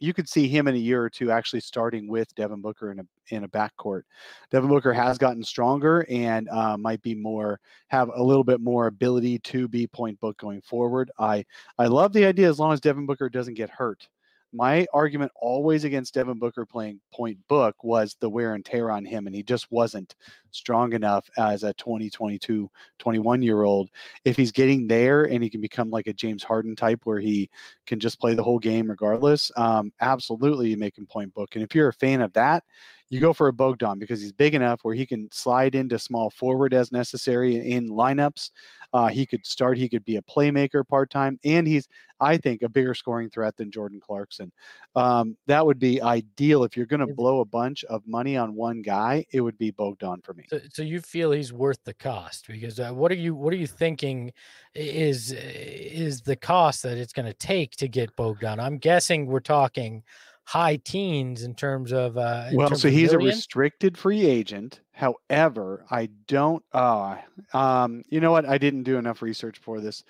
you 0.01 0.13
could 0.13 0.27
see 0.27 0.47
him 0.47 0.67
in 0.67 0.75
a 0.75 0.79
year 0.79 1.03
or 1.03 1.09
two 1.09 1.31
actually 1.31 1.59
starting 1.59 2.07
with 2.07 2.33
Devin 2.35 2.61
Booker 2.61 2.91
in 2.91 2.99
a 2.99 3.05
in 3.29 3.43
a 3.43 3.47
backcourt. 3.47 4.01
Devin 4.49 4.69
Booker 4.69 4.91
has 4.91 5.17
gotten 5.17 5.43
stronger 5.43 6.05
and 6.09 6.49
uh, 6.49 6.75
might 6.75 7.01
be 7.03 7.13
more 7.13 7.59
have 7.87 8.09
a 8.15 8.23
little 8.23 8.43
bit 8.43 8.59
more 8.59 8.87
ability 8.87 9.39
to 9.39 9.67
be 9.67 9.85
point 9.87 10.19
book 10.19 10.37
going 10.37 10.61
forward. 10.61 11.11
I 11.19 11.45
I 11.77 11.85
love 11.85 12.13
the 12.13 12.25
idea 12.25 12.49
as 12.49 12.59
long 12.59 12.73
as 12.73 12.81
Devin 12.81 13.05
Booker 13.05 13.29
doesn't 13.29 13.53
get 13.53 13.69
hurt. 13.69 14.07
My 14.53 14.85
argument 14.93 15.31
always 15.35 15.85
against 15.85 16.13
Devin 16.13 16.37
Booker 16.37 16.65
playing 16.65 16.99
point 17.13 17.37
book 17.47 17.83
was 17.83 18.17
the 18.19 18.29
wear 18.29 18.53
and 18.53 18.65
tear 18.65 18.91
on 18.91 19.05
him, 19.05 19.27
and 19.27 19.35
he 19.35 19.43
just 19.43 19.71
wasn't 19.71 20.15
strong 20.51 20.93
enough 20.93 21.29
as 21.37 21.63
a 21.63 21.73
20, 21.73 22.09
22, 22.09 22.69
21 22.99 23.41
year 23.41 23.63
old. 23.63 23.89
If 24.25 24.35
he's 24.35 24.51
getting 24.51 24.87
there 24.87 25.23
and 25.23 25.41
he 25.41 25.49
can 25.49 25.61
become 25.61 25.89
like 25.89 26.07
a 26.07 26.13
James 26.13 26.43
Harden 26.43 26.75
type 26.75 27.01
where 27.05 27.19
he 27.19 27.49
can 27.85 27.99
just 27.99 28.19
play 28.19 28.33
the 28.33 28.43
whole 28.43 28.59
game 28.59 28.89
regardless, 28.89 29.51
um, 29.55 29.91
absolutely 30.01 30.69
you 30.69 30.77
make 30.77 30.97
him 30.97 31.07
point 31.07 31.33
book. 31.33 31.55
And 31.55 31.63
if 31.63 31.73
you're 31.73 31.89
a 31.89 31.93
fan 31.93 32.21
of 32.21 32.33
that, 32.33 32.63
you 33.11 33.19
go 33.19 33.33
for 33.33 33.49
a 33.49 33.53
Bogdan 33.53 33.99
because 33.99 34.21
he's 34.21 34.31
big 34.31 34.55
enough 34.55 34.79
where 34.83 34.95
he 34.95 35.05
can 35.05 35.29
slide 35.33 35.75
into 35.75 35.99
small 35.99 36.29
forward 36.29 36.73
as 36.73 36.93
necessary 36.93 37.55
in 37.71 37.89
lineups. 37.89 38.51
Uh, 38.93 39.07
he 39.07 39.25
could 39.25 39.45
start, 39.45 39.77
he 39.77 39.87
could 39.87 40.03
be 40.03 40.17
a 40.17 40.21
playmaker 40.23 40.87
part 40.87 41.09
time, 41.09 41.39
and 41.43 41.67
he's, 41.67 41.87
I 42.19 42.37
think, 42.37 42.61
a 42.61 42.69
bigger 42.69 42.93
scoring 42.93 43.29
threat 43.29 43.55
than 43.55 43.71
Jordan 43.71 43.99
Clarkson. 43.99 44.51
Um, 44.95 45.37
that 45.47 45.65
would 45.65 45.79
be 45.79 46.01
ideal 46.01 46.63
if 46.63 46.75
you're 46.75 46.85
going 46.85 47.05
to 47.05 47.13
blow 47.13 47.39
a 47.39 47.45
bunch 47.45 47.83
of 47.85 48.05
money 48.05 48.35
on 48.37 48.53
one 48.55 48.81
guy. 48.81 49.25
It 49.31 49.41
would 49.41 49.57
be 49.57 49.71
Bogdan 49.71 50.21
for 50.21 50.33
me. 50.33 50.45
So, 50.49 50.59
so 50.73 50.81
you 50.83 50.99
feel 50.99 51.31
he's 51.31 51.53
worth 51.53 51.79
the 51.85 51.93
cost 51.93 52.47
because 52.47 52.79
uh, 52.79 52.91
what 52.91 53.11
are 53.11 53.15
you 53.15 53.33
what 53.33 53.53
are 53.53 53.57
you 53.57 53.67
thinking 53.67 54.33
is 54.75 55.31
is 55.31 56.21
the 56.21 56.35
cost 56.35 56.83
that 56.83 56.97
it's 56.97 57.13
going 57.13 57.25
to 57.25 57.33
take 57.33 57.71
to 57.77 57.87
get 57.87 58.15
Bogdan? 58.15 58.59
I'm 58.59 58.77
guessing 58.77 59.25
we're 59.25 59.39
talking 59.39 60.03
high 60.43 60.75
teens 60.75 61.43
in 61.43 61.55
terms 61.55 61.93
of 61.93 62.17
uh 62.17 62.47
in 62.49 62.57
Well, 62.57 62.69
terms 62.69 62.81
so 62.81 62.89
he's 62.89 63.13
a 63.13 63.17
restricted 63.17 63.97
free 63.97 64.25
agent. 64.25 64.81
However, 65.01 65.83
I 65.89 66.09
don't. 66.27 66.63
Uh, 66.71 67.17
um, 67.53 68.03
you 68.09 68.19
know 68.19 68.31
what? 68.31 68.45
I 68.45 68.59
didn't 68.59 68.83
do 68.83 68.97
enough 68.99 69.23
research 69.23 69.57
for 69.57 69.81
this 69.81 70.03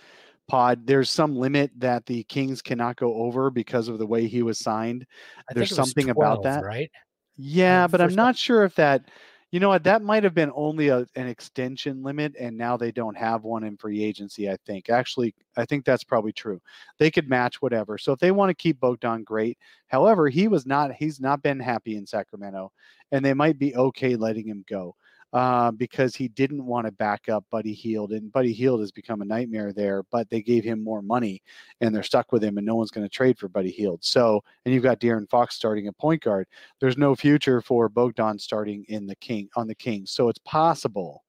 pod. 0.49 0.85
There's 0.85 1.09
some 1.09 1.33
limit 1.33 1.71
that 1.77 2.05
the 2.05 2.23
Kings 2.23 2.61
cannot 2.61 2.97
go 2.97 3.13
over 3.13 3.49
because 3.49 3.87
of 3.87 3.99
the 3.99 4.05
way 4.05 4.27
he 4.27 4.43
was 4.43 4.59
signed. 4.59 5.07
I 5.49 5.53
there's 5.53 5.69
think 5.69 5.77
it 5.77 5.81
was 5.81 5.87
something 5.87 6.09
about 6.09 6.43
that. 6.43 6.61
right? 6.65 6.91
Yeah, 7.37 7.87
but 7.87 8.01
I'm 8.01 8.15
not 8.15 8.35
sure 8.35 8.65
if 8.65 8.75
that. 8.75 9.05
You 9.51 9.59
know 9.59 9.67
what? 9.67 9.83
That 9.83 10.01
might 10.01 10.23
have 10.23 10.33
been 10.33 10.51
only 10.55 10.87
a, 10.87 11.05
an 11.15 11.27
extension 11.27 12.03
limit, 12.03 12.35
and 12.39 12.57
now 12.57 12.77
they 12.77 12.91
don't 12.91 13.17
have 13.17 13.43
one 13.43 13.65
in 13.65 13.75
free 13.75 14.01
agency. 14.01 14.49
I 14.49 14.57
think. 14.65 14.89
Actually, 14.89 15.35
I 15.57 15.65
think 15.65 15.83
that's 15.83 16.05
probably 16.05 16.31
true. 16.31 16.61
They 16.99 17.11
could 17.11 17.29
match 17.29 17.61
whatever. 17.61 17.97
So 17.97 18.13
if 18.13 18.19
they 18.19 18.31
want 18.31 18.49
to 18.49 18.53
keep 18.55 18.79
Bogdan, 18.79 19.23
great. 19.23 19.57
However, 19.87 20.29
he 20.29 20.47
was 20.47 20.65
not. 20.65 20.93
He's 20.93 21.19
not 21.19 21.43
been 21.43 21.59
happy 21.59 21.97
in 21.97 22.07
Sacramento, 22.07 22.71
and 23.11 23.25
they 23.25 23.33
might 23.33 23.59
be 23.59 23.75
okay 23.75 24.15
letting 24.15 24.47
him 24.47 24.63
go. 24.69 24.95
Uh, 25.33 25.71
because 25.71 26.15
he 26.15 26.27
didn't 26.27 26.65
want 26.65 26.85
to 26.85 26.91
back 26.91 27.29
up 27.29 27.45
Buddy 27.49 27.73
Hield, 27.73 28.11
and 28.11 28.31
Buddy 28.31 28.53
Hield 28.53 28.81
has 28.81 28.91
become 28.91 29.21
a 29.21 29.25
nightmare 29.25 29.71
there. 29.73 30.03
But 30.11 30.29
they 30.29 30.41
gave 30.41 30.63
him 30.63 30.83
more 30.83 31.01
money, 31.01 31.41
and 31.79 31.93
they're 31.93 32.03
stuck 32.03 32.31
with 32.31 32.43
him, 32.43 32.57
and 32.57 32.65
no 32.65 32.75
one's 32.75 32.91
going 32.91 33.05
to 33.05 33.09
trade 33.09 33.37
for 33.37 33.47
Buddy 33.47 33.71
Hield. 33.71 34.03
So, 34.03 34.43
and 34.65 34.73
you've 34.73 34.83
got 34.83 34.99
De'Aaron 34.99 35.29
Fox 35.29 35.55
starting 35.55 35.87
at 35.87 35.97
point 35.97 36.21
guard. 36.21 36.47
There's 36.79 36.97
no 36.97 37.15
future 37.15 37.61
for 37.61 37.89
Bogdan 37.89 38.39
starting 38.39 38.85
in 38.89 39.07
the 39.07 39.15
King 39.15 39.49
on 39.55 39.67
the 39.67 39.75
Kings. 39.75 40.11
So 40.11 40.29
it's 40.29 40.39
possible. 40.39 41.23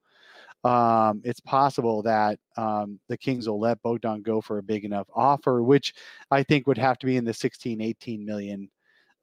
Um, 0.64 1.22
it's 1.24 1.40
possible 1.40 2.02
that 2.02 2.38
um, 2.56 3.00
the 3.08 3.16
Kings 3.16 3.48
will 3.48 3.58
let 3.58 3.82
Bogdan 3.82 4.22
go 4.22 4.40
for 4.40 4.58
a 4.58 4.62
big 4.62 4.84
enough 4.84 5.08
offer, 5.14 5.62
which 5.62 5.94
I 6.30 6.42
think 6.42 6.66
would 6.66 6.78
have 6.78 6.98
to 6.98 7.06
be 7.06 7.16
in 7.16 7.24
the 7.24 7.34
16, 7.34 7.80
18 7.80 8.24
million 8.24 8.68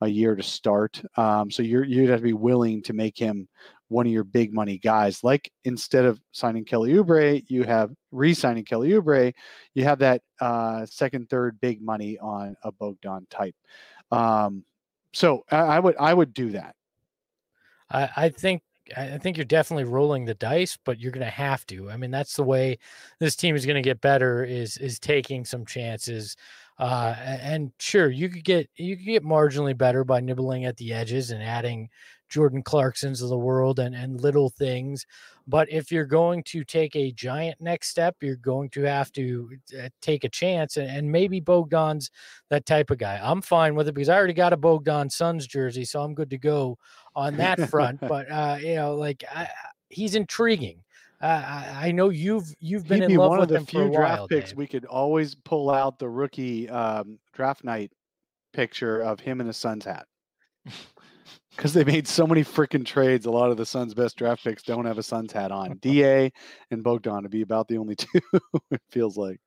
a 0.02 0.08
year 0.08 0.36
to 0.36 0.44
start. 0.44 1.02
Um, 1.18 1.52
so 1.52 1.62
you're 1.62 1.84
you'd 1.84 2.10
have 2.10 2.20
to 2.20 2.24
be 2.24 2.34
willing 2.34 2.82
to 2.84 2.94
make 2.94 3.18
him 3.18 3.48
one 3.90 4.06
of 4.06 4.12
your 4.12 4.24
big 4.24 4.54
money 4.54 4.78
guys. 4.78 5.24
Like 5.24 5.52
instead 5.66 6.06
of 6.06 6.20
signing 6.32 6.64
Kelly 6.64 6.94
Oubre, 6.94 7.44
you 7.48 7.64
have 7.64 7.92
re-signing 8.12 8.64
Kelly 8.64 8.92
Oubre, 8.92 9.34
you 9.74 9.84
have 9.84 10.00
that 10.00 10.22
uh, 10.40 10.86
second, 10.86 11.30
third 11.30 11.60
big 11.60 11.82
money 11.82 12.18
on 12.20 12.56
a 12.64 12.72
Bogdan 12.72 13.28
type. 13.30 13.56
Um, 14.12 14.64
so 15.14 15.44
I, 15.52 15.58
I, 15.58 15.80
would 15.80 15.96
I 16.00 16.14
would 16.14 16.34
do 16.34 16.52
that. 16.52 16.76
I, 17.92 18.10
I 18.16 18.30
think 18.30 18.62
I 18.98 19.18
think 19.18 19.38
you're 19.38 19.46
definitely 19.46 19.84
rolling 19.84 20.26
the 20.26 20.34
dice, 20.34 20.78
but 20.84 21.00
you're 21.00 21.12
going 21.12 21.26
to 21.26 21.32
have 21.32 21.66
to. 21.68 21.92
I 21.92 21.98
mean, 21.98 22.12
that's 22.12 22.36
the 22.36 22.44
way 22.44 22.80
this 23.20 23.36
team 23.36 23.56
is 23.56 23.66
going 23.66 23.76
to 23.76 23.88
get 23.88 24.02
better 24.02 24.44
is 24.44 24.78
is 24.78 25.00
taking 25.00 25.46
some 25.46 25.66
chances. 25.66 26.36
Uh, 26.78 27.16
and 27.20 27.72
sure, 27.80 28.10
you 28.10 28.30
could 28.30 28.44
get 28.44 28.70
you 28.76 28.96
could 28.96 29.06
get 29.06 29.24
marginally 29.24 29.78
better 29.78 30.04
by 30.04 30.20
nibbling 30.22 30.66
at 30.66 30.78
the 30.78 30.94
edges 30.94 31.32
and 31.32 31.44
adding 31.44 31.90
Jordan 32.30 32.64
Clarksons 32.64 33.22
of 33.22 33.30
the 33.30 33.38
world 33.38 33.80
and, 33.80 33.96
and 33.96 34.22
little 34.22 34.50
things. 34.50 35.06
But 35.48 35.72
if 35.72 35.92
you're 35.92 36.06
going 36.06 36.44
to 36.44 36.64
take 36.64 36.96
a 36.96 37.12
giant 37.12 37.60
next 37.60 37.90
step, 37.90 38.16
you're 38.22 38.36
going 38.36 38.70
to 38.70 38.84
have 38.84 39.12
to 39.14 39.50
uh, 39.78 39.90
take 40.02 40.24
a 40.24 40.30
chance. 40.30 40.78
And, 40.78 40.90
and 40.90 41.12
maybe 41.12 41.42
Bogdan's 41.42 42.12
that 42.50 42.66
type 42.66 42.92
of 42.92 43.00
guy. 43.00 43.20
I'm 43.22 43.42
fine 43.42 43.76
with 43.76 43.88
it 43.88 43.96
because 43.96 44.10
I 44.10 44.16
already 44.16 44.34
got 44.34 44.54
a 44.54 44.58
Bogdan 44.58 45.10
Suns 45.10 45.48
jersey, 45.48 45.86
so 45.86 46.02
I'm 46.02 46.14
good 46.14 46.30
to 46.30 46.38
go 46.38 46.78
on 47.16 47.36
that 47.38 47.70
front. 47.70 48.00
but, 48.08 48.32
uh, 48.32 48.58
you 48.62 48.76
know, 48.76 48.96
like 48.96 49.24
I, 49.34 49.50
he's 49.90 50.16
intriguing. 50.16 50.84
Uh, 51.22 51.44
I, 51.46 51.88
I, 51.88 51.92
know 51.92 52.08
you've 52.10 52.56
you've 52.62 52.88
been 52.88 53.00
He'd 53.00 53.06
in 53.06 53.12
be 53.12 53.18
love 53.18 53.32
one 53.32 53.40
with 53.42 53.52
of 53.52 53.60
the 53.60 53.66
few 53.66 53.92
draft 53.92 54.20
while, 54.20 54.28
picks 54.30 54.52
Dave. 54.52 54.58
we 54.58 54.68
could 54.68 54.86
always 54.86 55.36
pull 55.36 55.70
out 55.70 56.00
the 56.00 56.08
rookie 56.08 56.70
um, 56.70 57.20
draft 57.34 57.66
night 57.66 57.92
picture 58.54 59.02
of 59.02 59.20
him 59.20 59.42
in 59.42 59.50
a 59.50 59.54
Suns 59.54 59.84
hat 59.84 60.08
because 61.60 61.74
they 61.74 61.84
made 61.84 62.08
so 62.08 62.26
many 62.26 62.42
freaking 62.42 62.86
trades. 62.86 63.26
A 63.26 63.32
lot 63.32 63.52
of 63.52 63.58
the 63.58 63.66
Suns' 63.66 63.94
best 63.94 64.16
draft 64.16 64.46
picks 64.46 64.64
don't 64.64 64.86
have 64.86 64.98
a 64.98 65.04
Suns 65.04 65.34
hat 65.34 65.52
on. 65.52 65.78
Da 65.82 66.32
and 66.72 66.82
Bogdan 66.82 67.24
to 67.24 67.30
be 67.30 67.42
about 67.42 67.68
the 67.68 67.78
only 67.78 67.96
two. 67.98 68.22
it 68.72 68.82
feels 68.90 69.18
like. 69.18 69.42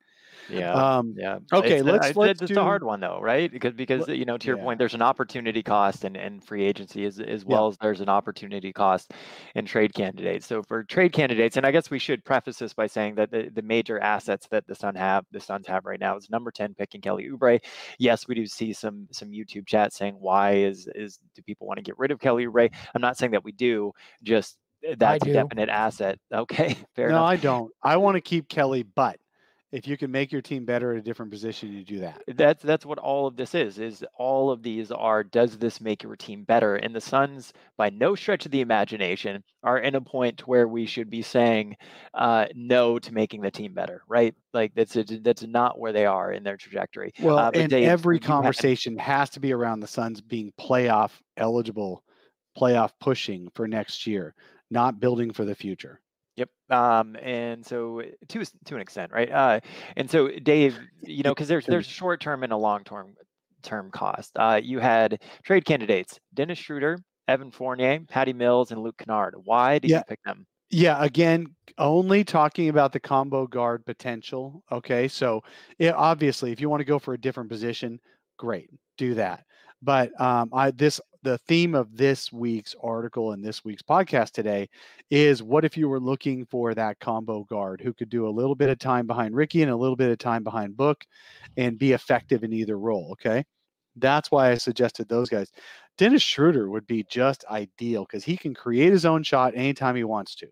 Yeah. 0.49 0.73
Um, 0.73 1.15
yeah. 1.17 1.39
Okay. 1.51 1.77
It's, 1.77 1.85
let's. 1.85 2.07
It's, 2.07 2.17
let's 2.17 2.41
it's 2.41 2.51
do... 2.51 2.59
a 2.59 2.63
hard 2.63 2.83
one 2.83 2.99
though, 2.99 3.19
right? 3.21 3.51
Because 3.51 3.73
because 3.73 4.07
you 4.07 4.25
know 4.25 4.37
to 4.37 4.47
your 4.47 4.57
yeah. 4.57 4.63
point, 4.63 4.79
there's 4.79 4.93
an 4.93 5.01
opportunity 5.01 5.63
cost 5.63 6.03
and 6.03 6.15
and 6.17 6.43
free 6.43 6.63
agency 6.63 7.05
as 7.05 7.19
as 7.19 7.45
well 7.45 7.63
yeah. 7.63 7.69
as 7.69 7.77
there's 7.81 8.01
an 8.01 8.09
opportunity 8.09 8.73
cost 8.73 9.11
in 9.55 9.65
trade 9.65 9.93
candidates. 9.93 10.45
So 10.45 10.63
for 10.63 10.83
trade 10.83 11.13
candidates, 11.13 11.57
and 11.57 11.65
I 11.65 11.71
guess 11.71 11.89
we 11.89 11.99
should 11.99 12.23
preface 12.23 12.57
this 12.57 12.73
by 12.73 12.87
saying 12.87 13.15
that 13.15 13.31
the, 13.31 13.49
the 13.53 13.61
major 13.61 13.99
assets 13.99 14.47
that 14.51 14.67
the 14.67 14.75
Sun 14.75 14.95
have 14.95 15.25
the 15.31 15.39
Suns 15.39 15.67
have 15.67 15.85
right 15.85 15.99
now 15.99 16.17
is 16.17 16.29
number 16.29 16.51
ten 16.51 16.73
picking 16.73 17.01
Kelly 17.01 17.29
Oubre. 17.29 17.59
Yes, 17.97 18.27
we 18.27 18.35
do 18.35 18.45
see 18.45 18.73
some 18.73 19.07
some 19.11 19.29
YouTube 19.29 19.67
chat 19.67 19.93
saying 19.93 20.15
why 20.19 20.53
is 20.53 20.87
is 20.95 21.19
do 21.35 21.41
people 21.41 21.67
want 21.67 21.77
to 21.77 21.83
get 21.83 21.97
rid 21.97 22.11
of 22.11 22.19
Kelly 22.19 22.45
Oubre? 22.45 22.69
I'm 22.93 23.01
not 23.01 23.17
saying 23.17 23.31
that 23.31 23.43
we 23.43 23.51
do. 23.51 23.93
Just 24.23 24.57
that's 24.97 25.25
a 25.25 25.33
definite 25.33 25.69
asset. 25.69 26.19
Okay, 26.33 26.75
fair 26.95 27.09
no, 27.09 27.17
enough. 27.17 27.29
I 27.29 27.35
don't. 27.35 27.71
I 27.83 27.97
want 27.97 28.15
to 28.15 28.21
keep 28.21 28.49
Kelly, 28.49 28.83
but 28.83 29.17
if 29.73 29.87
you 29.87 29.97
can 29.97 30.11
make 30.11 30.31
your 30.31 30.41
team 30.41 30.65
better 30.65 30.91
at 30.91 30.99
a 30.99 31.01
different 31.01 31.31
position, 31.31 31.73
you 31.73 31.83
do 31.83 31.99
that. 31.99 32.21
That's 32.27 32.61
that's 32.61 32.85
what 32.85 32.99
all 32.99 33.25
of 33.25 33.35
this 33.35 33.55
is. 33.55 33.79
Is 33.79 34.05
all 34.19 34.51
of 34.51 34.61
these 34.61 34.91
are 34.91 35.23
does 35.23 35.57
this 35.57 35.81
make 35.81 36.03
your 36.03 36.15
team 36.15 36.43
better? 36.43 36.75
And 36.75 36.95
the 36.95 37.01
Suns, 37.01 37.53
by 37.75 37.89
no 37.89 38.13
stretch 38.13 38.45
of 38.45 38.51
the 38.51 38.61
imagination, 38.61 39.43
are 39.63 39.79
in 39.79 39.95
a 39.95 40.01
point 40.01 40.47
where 40.47 40.67
we 40.67 40.85
should 40.85 41.09
be 41.09 41.23
saying 41.23 41.75
uh, 42.13 42.45
no 42.53 42.99
to 42.99 43.11
making 43.11 43.41
the 43.41 43.49
team 43.49 43.73
better, 43.73 44.03
right? 44.07 44.35
Like 44.53 44.75
that's 44.75 44.95
a, 44.95 45.03
that's 45.03 45.41
not 45.41 45.79
where 45.79 45.91
they 45.91 46.05
are 46.05 46.31
in 46.31 46.43
their 46.43 46.57
trajectory. 46.57 47.11
Well, 47.19 47.39
uh, 47.39 47.51
and 47.55 47.71
they, 47.71 47.85
every 47.85 48.19
conversation 48.19 48.95
had, 48.95 49.17
has 49.17 49.29
to 49.31 49.39
be 49.39 49.53
around 49.53 49.79
the 49.79 49.87
Suns 49.87 50.21
being 50.21 50.53
playoff 50.59 51.13
eligible, 51.35 52.03
playoff 52.55 52.91
pushing 53.01 53.49
for 53.55 53.67
next 53.67 54.05
year, 54.05 54.35
not 54.69 54.99
building 54.99 55.33
for 55.33 55.45
the 55.45 55.55
future. 55.55 55.99
Yep. 56.35 56.49
Um, 56.69 57.15
and 57.17 57.65
so 57.65 58.01
to 58.29 58.45
to 58.65 58.75
an 58.75 58.81
extent, 58.81 59.11
right? 59.11 59.31
Uh, 59.31 59.59
and 59.95 60.09
so 60.09 60.29
Dave, 60.29 60.79
you 61.01 61.23
know, 61.23 61.31
because 61.31 61.47
there's 61.47 61.65
there's 61.65 61.85
short 61.85 62.21
term 62.21 62.43
and 62.43 62.51
a 62.51 62.57
long 62.57 62.83
term 62.83 63.15
term 63.61 63.91
cost. 63.91 64.31
Uh, 64.35 64.59
you 64.61 64.79
had 64.79 65.21
trade 65.43 65.65
candidates: 65.65 66.19
Dennis 66.33 66.57
Schroeder, 66.57 66.97
Evan 67.27 67.51
Fournier, 67.51 67.99
Patty 68.09 68.33
Mills, 68.33 68.71
and 68.71 68.81
Luke 68.81 68.97
Kennard. 68.97 69.35
Why 69.43 69.79
did 69.79 69.91
yeah. 69.91 69.97
you 69.99 70.03
pick 70.09 70.23
them? 70.23 70.47
Yeah, 70.69 71.03
again, 71.03 71.45
only 71.77 72.23
talking 72.23 72.69
about 72.69 72.93
the 72.93 72.99
combo 72.99 73.45
guard 73.45 73.85
potential. 73.85 74.63
Okay, 74.71 75.07
so 75.07 75.43
it, 75.77 75.93
obviously, 75.93 76.51
if 76.51 76.59
you 76.59 76.67
want 76.67 76.81
to 76.81 76.85
go 76.85 76.97
for 76.97 77.13
a 77.13 77.17
different 77.17 77.49
position, 77.49 77.99
great, 78.37 78.71
do 78.97 79.13
that. 79.13 79.43
But 79.83 80.19
um, 80.19 80.49
I 80.51 80.71
this 80.71 80.99
the 81.23 81.37
theme 81.39 81.73
of 81.73 81.95
this 81.95 82.31
week's 82.31 82.75
article 82.83 83.31
and 83.31 83.43
this 83.43 83.63
week's 83.63 83.81
podcast 83.81 84.31
today 84.31 84.67
is 85.09 85.41
what 85.41 85.63
if 85.63 85.77
you 85.77 85.87
were 85.87 85.99
looking 85.99 86.45
for 86.45 86.73
that 86.73 86.99
combo 86.99 87.45
guard 87.45 87.79
who 87.81 87.93
could 87.93 88.09
do 88.09 88.27
a 88.27 88.29
little 88.29 88.55
bit 88.55 88.69
of 88.69 88.77
time 88.77 89.07
behind 89.07 89.33
Ricky 89.33 89.61
and 89.61 89.71
a 89.71 89.75
little 89.75 89.95
bit 89.95 90.11
of 90.11 90.17
time 90.17 90.43
behind 90.43 90.75
Book 90.75 91.05
and 91.55 91.79
be 91.79 91.93
effective 91.93 92.43
in 92.43 92.51
either 92.51 92.77
role. 92.77 93.09
Okay. 93.13 93.45
That's 93.95 94.31
why 94.31 94.51
I 94.51 94.55
suggested 94.55 95.07
those 95.07 95.29
guys. 95.29 95.49
Dennis 95.97 96.23
Schroeder 96.23 96.69
would 96.69 96.87
be 96.87 97.05
just 97.09 97.45
ideal 97.49 98.05
because 98.05 98.23
he 98.23 98.35
can 98.35 98.53
create 98.53 98.91
his 98.91 99.05
own 99.05 99.23
shot 99.23 99.53
anytime 99.55 99.95
he 99.95 100.03
wants 100.03 100.35
to, 100.35 100.47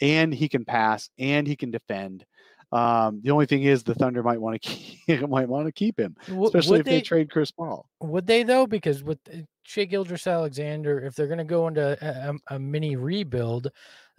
and 0.00 0.34
he 0.34 0.48
can 0.48 0.64
pass 0.64 1.08
and 1.18 1.46
he 1.46 1.56
can 1.56 1.70
defend. 1.70 2.26
Um, 2.72 3.20
the 3.22 3.30
only 3.30 3.44
thing 3.44 3.64
is 3.64 3.82
the 3.82 3.94
Thunder 3.94 4.22
might 4.22 4.40
want 4.40 4.60
to 4.60 4.68
keep 5.06 5.28
might 5.28 5.48
want 5.48 5.66
to 5.66 5.72
keep 5.72 5.98
him, 5.98 6.16
especially 6.26 6.80
if 6.80 6.86
they, 6.86 6.96
they, 6.96 7.00
trade 7.02 7.30
Chris 7.30 7.50
Paul. 7.50 7.86
Would 8.00 8.26
they 8.26 8.42
though? 8.42 8.66
Because 8.66 9.04
with 9.04 9.18
Shai 9.64 9.84
Gilgeous-Alexander, 9.84 11.00
if 11.00 11.14
they're 11.14 11.26
going 11.26 11.38
to 11.38 11.44
go 11.44 11.68
into 11.68 11.98
a, 12.00 12.54
a, 12.54 12.58
mini 12.58 12.96
rebuild, 12.96 13.68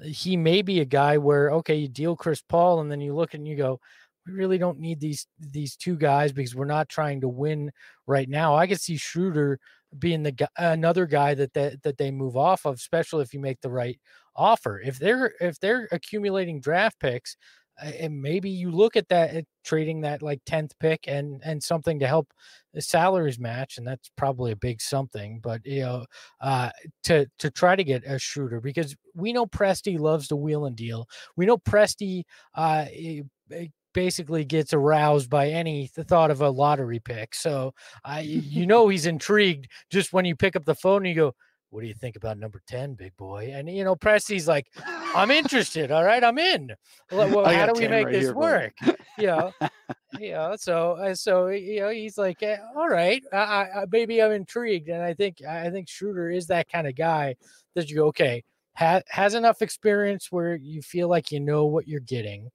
he 0.04 0.38
may 0.38 0.62
be 0.62 0.80
a 0.82 0.86
guy 0.86 1.18
where 1.18 1.52
okay, 1.52 1.76
you 1.76 1.88
deal 1.88 2.16
Chris 2.16 2.42
Paul, 2.42 2.82
and 2.82 2.92
then 2.92 3.02
you 3.02 3.16
look 3.16 3.34
and 3.34 3.48
you 3.48 3.56
go, 3.56 3.80
we 4.28 4.34
really 4.34 4.60
don't 4.60 4.80
need 4.80 5.00
these 5.00 5.26
these 5.40 5.76
two 5.76 5.98
guys 5.98 6.32
because 6.32 6.56
we're 6.56 6.66
not 6.66 6.90
trying 6.90 7.22
to 7.22 7.28
win 7.28 7.72
right 8.06 8.30
now. 8.30 8.56
I 8.56 8.68
could 8.68 8.80
see 8.80 8.98
Schroeder 8.98 9.60
being 9.98 10.24
the 10.24 10.50
another 10.58 11.08
guy 11.08 11.34
that 11.34 11.54
that 11.54 11.82
that 11.84 11.98
they 11.98 12.12
move 12.12 12.38
off 12.38 12.66
of, 12.66 12.76
especially 12.76 13.24
if 13.24 13.34
you 13.34 13.40
make 13.40 13.62
the 13.62 13.72
right 13.72 14.00
offer. 14.36 14.80
If 14.80 15.00
they're 15.00 15.34
if 15.40 15.60
they're 15.60 15.88
accumulating 15.92 16.62
draft 16.62 17.00
picks 17.00 17.36
and 17.82 18.22
maybe 18.22 18.50
you 18.50 18.72
look 18.72 18.96
at 18.96 19.10
that 19.10 19.34
at 19.34 19.46
trading 19.64 20.02
that 20.02 20.22
like 20.22 20.44
10th 20.46 20.72
pick 20.80 21.06
and 21.08 21.42
and 21.44 21.62
something 21.64 22.00
to 22.00 22.08
help 22.08 22.32
the 22.74 22.82
salaries 22.82 23.40
match 23.40 23.78
and 23.78 23.88
that's 23.88 24.12
probably 24.16 24.52
a 24.52 24.56
big 24.56 24.82
something 24.82 25.40
but 25.42 25.66
you 25.66 25.82
know 25.82 26.06
uh 26.42 26.70
to 27.04 27.26
to 27.40 27.50
try 27.50 27.76
to 27.76 27.84
get 27.84 28.04
a 28.06 28.20
shooter 28.20 28.60
because 28.60 28.96
we 29.16 29.34
know 29.34 29.46
Presti 29.46 30.00
loves 30.00 30.28
to 30.28 30.36
wheel 30.36 30.66
and 30.66 30.76
deal. 30.76 31.08
We 31.36 31.46
know 31.46 31.58
Presti 31.58 32.24
uh 32.56 32.86
basically 33.94 34.44
gets 34.44 34.74
aroused 34.74 35.30
by 35.30 35.50
any 35.50 35.90
the 35.96 36.04
thought 36.04 36.32
of 36.32 36.42
a 36.42 36.50
lottery 36.50 36.98
pick 36.98 37.36
so 37.36 37.72
i 38.04 38.22
you 38.22 38.66
know 38.66 38.88
he's 38.88 39.06
intrigued 39.14 39.68
just 39.92 40.12
when 40.12 40.26
you 40.26 40.36
pick 40.36 40.56
up 40.56 40.66
the 40.66 40.74
phone 40.74 41.06
and 41.06 41.10
you 41.10 41.16
go 41.16 41.36
what 41.74 41.82
do 41.82 41.88
you 41.88 41.96
think 41.96 42.16
about 42.16 42.38
number 42.38 42.62
10 42.68 42.94
big 42.94 43.18
boy? 43.18 43.52
And 43.52 43.68
you 43.68 43.84
know 43.84 43.96
Presti's 43.96 44.48
like 44.48 44.68
i'm 45.16 45.32
interested 45.32 45.92
all 45.92 46.04
right 46.04 46.24
i'm 46.24 46.38
in 46.38 46.72
well, 47.12 47.46
how 47.46 47.66
do 47.66 47.74
we 47.80 47.88
make 47.88 48.06
right 48.06 48.14
this 48.14 48.26
here, 48.26 48.34
work 48.34 48.74
you 49.18 49.28
know 49.28 49.52
you 50.20 50.32
know 50.32 50.56
so 50.58 50.94
uh, 50.94 51.14
so 51.14 51.48
you 51.48 51.82
know 51.82 51.90
he's 51.90 52.18
like 52.18 52.42
eh, 52.44 52.58
all 52.76 52.90
right 52.90 53.24
I, 53.32 53.38
I, 53.38 53.86
maybe 53.92 54.22
i'm 54.22 54.32
intrigued 54.32 54.90
and 54.90 55.02
i 55.02 55.14
think 55.14 55.44
i 55.48 55.70
think 55.70 55.88
Schroeder 55.88 56.30
is 56.30 56.48
that 56.48 56.70
kind 56.70 56.88
of 56.88 56.96
guy 56.96 57.36
that 57.76 57.90
you 57.90 57.98
go 57.98 58.06
okay 58.08 58.44
ha, 58.76 59.02
has 59.08 59.34
enough 59.34 59.62
experience 59.62 60.32
where 60.32 60.56
you 60.56 60.82
feel 60.82 61.08
like 61.08 61.32
you 61.32 61.40
know 61.40 61.66
what 61.66 61.88
you're 61.88 62.00
getting 62.00 62.50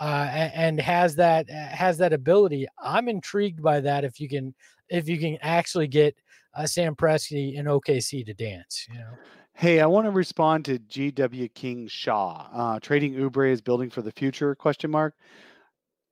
uh, 0.00 0.28
and, 0.30 0.52
and 0.54 0.80
has 0.80 1.16
that 1.16 1.48
has 1.50 1.98
that 1.98 2.12
ability 2.12 2.66
i'm 2.82 3.08
intrigued 3.08 3.62
by 3.62 3.80
that 3.80 4.04
if 4.04 4.20
you 4.20 4.28
can 4.28 4.54
if 4.88 5.08
you 5.08 5.18
can 5.18 5.36
actually 5.42 5.86
get 5.86 6.16
uh, 6.58 6.66
Sam 6.66 6.94
Presti 6.94 7.58
and 7.58 7.68
OKC 7.68 8.26
to 8.26 8.34
dance. 8.34 8.86
You 8.90 8.98
know. 8.98 9.10
Hey, 9.58 9.80
I 9.80 9.86
want 9.86 10.04
to 10.06 10.12
respond 10.12 10.66
to 10.66 10.78
GW 10.78 11.52
King 11.52 11.88
Shaw. 11.88 12.46
Uh, 12.52 12.78
trading 12.78 13.14
Oubre 13.14 13.50
is 13.50 13.60
building 13.60 13.90
for 13.90 14.02
the 14.02 14.12
future? 14.12 14.54
Question 14.54 14.88
mark. 14.88 15.14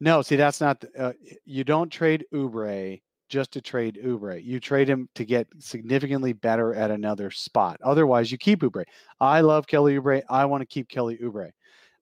No, 0.01 0.21
see 0.21 0.35
that's 0.35 0.61
not. 0.61 0.85
Uh, 0.99 1.13
you 1.45 1.63
don't 1.63 1.89
trade 1.89 2.27
Oubre 2.35 3.01
just 3.29 3.53
to 3.53 3.61
trade 3.61 4.01
Oubre. 4.05 4.43
You 4.43 4.59
trade 4.59 4.89
him 4.89 5.09
to 5.15 5.25
get 5.25 5.47
significantly 5.61 6.33
better 6.33 6.75
at 6.75 6.91
another 6.91 7.31
spot. 7.31 7.79
Otherwise, 7.85 8.33
you 8.33 8.37
keep 8.37 8.63
Oubre. 8.63 8.83
I 9.21 9.43
love 9.43 9.69
Kelly 9.69 9.97
Oubre. 9.97 10.23
I 10.29 10.45
want 10.45 10.63
to 10.63 10.67
keep 10.67 10.89
Kelly 10.89 11.17
Oubre, 11.23 11.53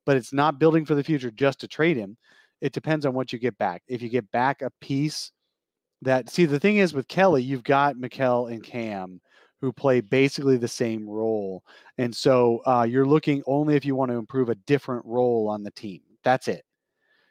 but 0.07 0.17
it's 0.17 0.33
not 0.33 0.59
building 0.59 0.87
for 0.87 0.95
the 0.95 1.05
future 1.05 1.31
just 1.31 1.61
to 1.61 1.69
trade 1.69 1.99
him. 1.99 2.17
It 2.63 2.73
depends 2.73 3.05
on 3.05 3.13
what 3.13 3.35
you 3.35 3.39
get 3.39 3.59
back. 3.59 3.83
If 3.87 4.01
you 4.01 4.09
get 4.09 4.31
back 4.31 4.63
a 4.63 4.71
piece 4.81 5.31
that, 6.01 6.31
see, 6.31 6.47
the 6.47 6.59
thing 6.59 6.79
is 6.79 6.95
with 6.95 7.07
Kelly, 7.07 7.43
you've 7.43 7.65
got 7.65 7.97
Mikal 7.97 8.51
and 8.51 8.65
Cam 8.65 9.21
who 9.65 9.73
play 9.73 10.03
basically 10.03 10.59
the 10.59 10.69
same 10.69 11.09
role. 11.09 11.65
And 11.97 12.15
so 12.15 12.61
uh, 12.67 12.87
you're 12.87 13.07
looking 13.07 13.43
only 13.47 13.77
if 13.77 13.85
you 13.87 13.97
want 13.97 14.11
to 14.11 14.19
improve 14.19 14.51
a 14.51 14.55
different 14.55 15.07
role 15.07 15.49
on 15.49 15.63
the 15.63 15.71
team. 15.71 16.03
That's 16.23 16.49
it. 16.49 16.67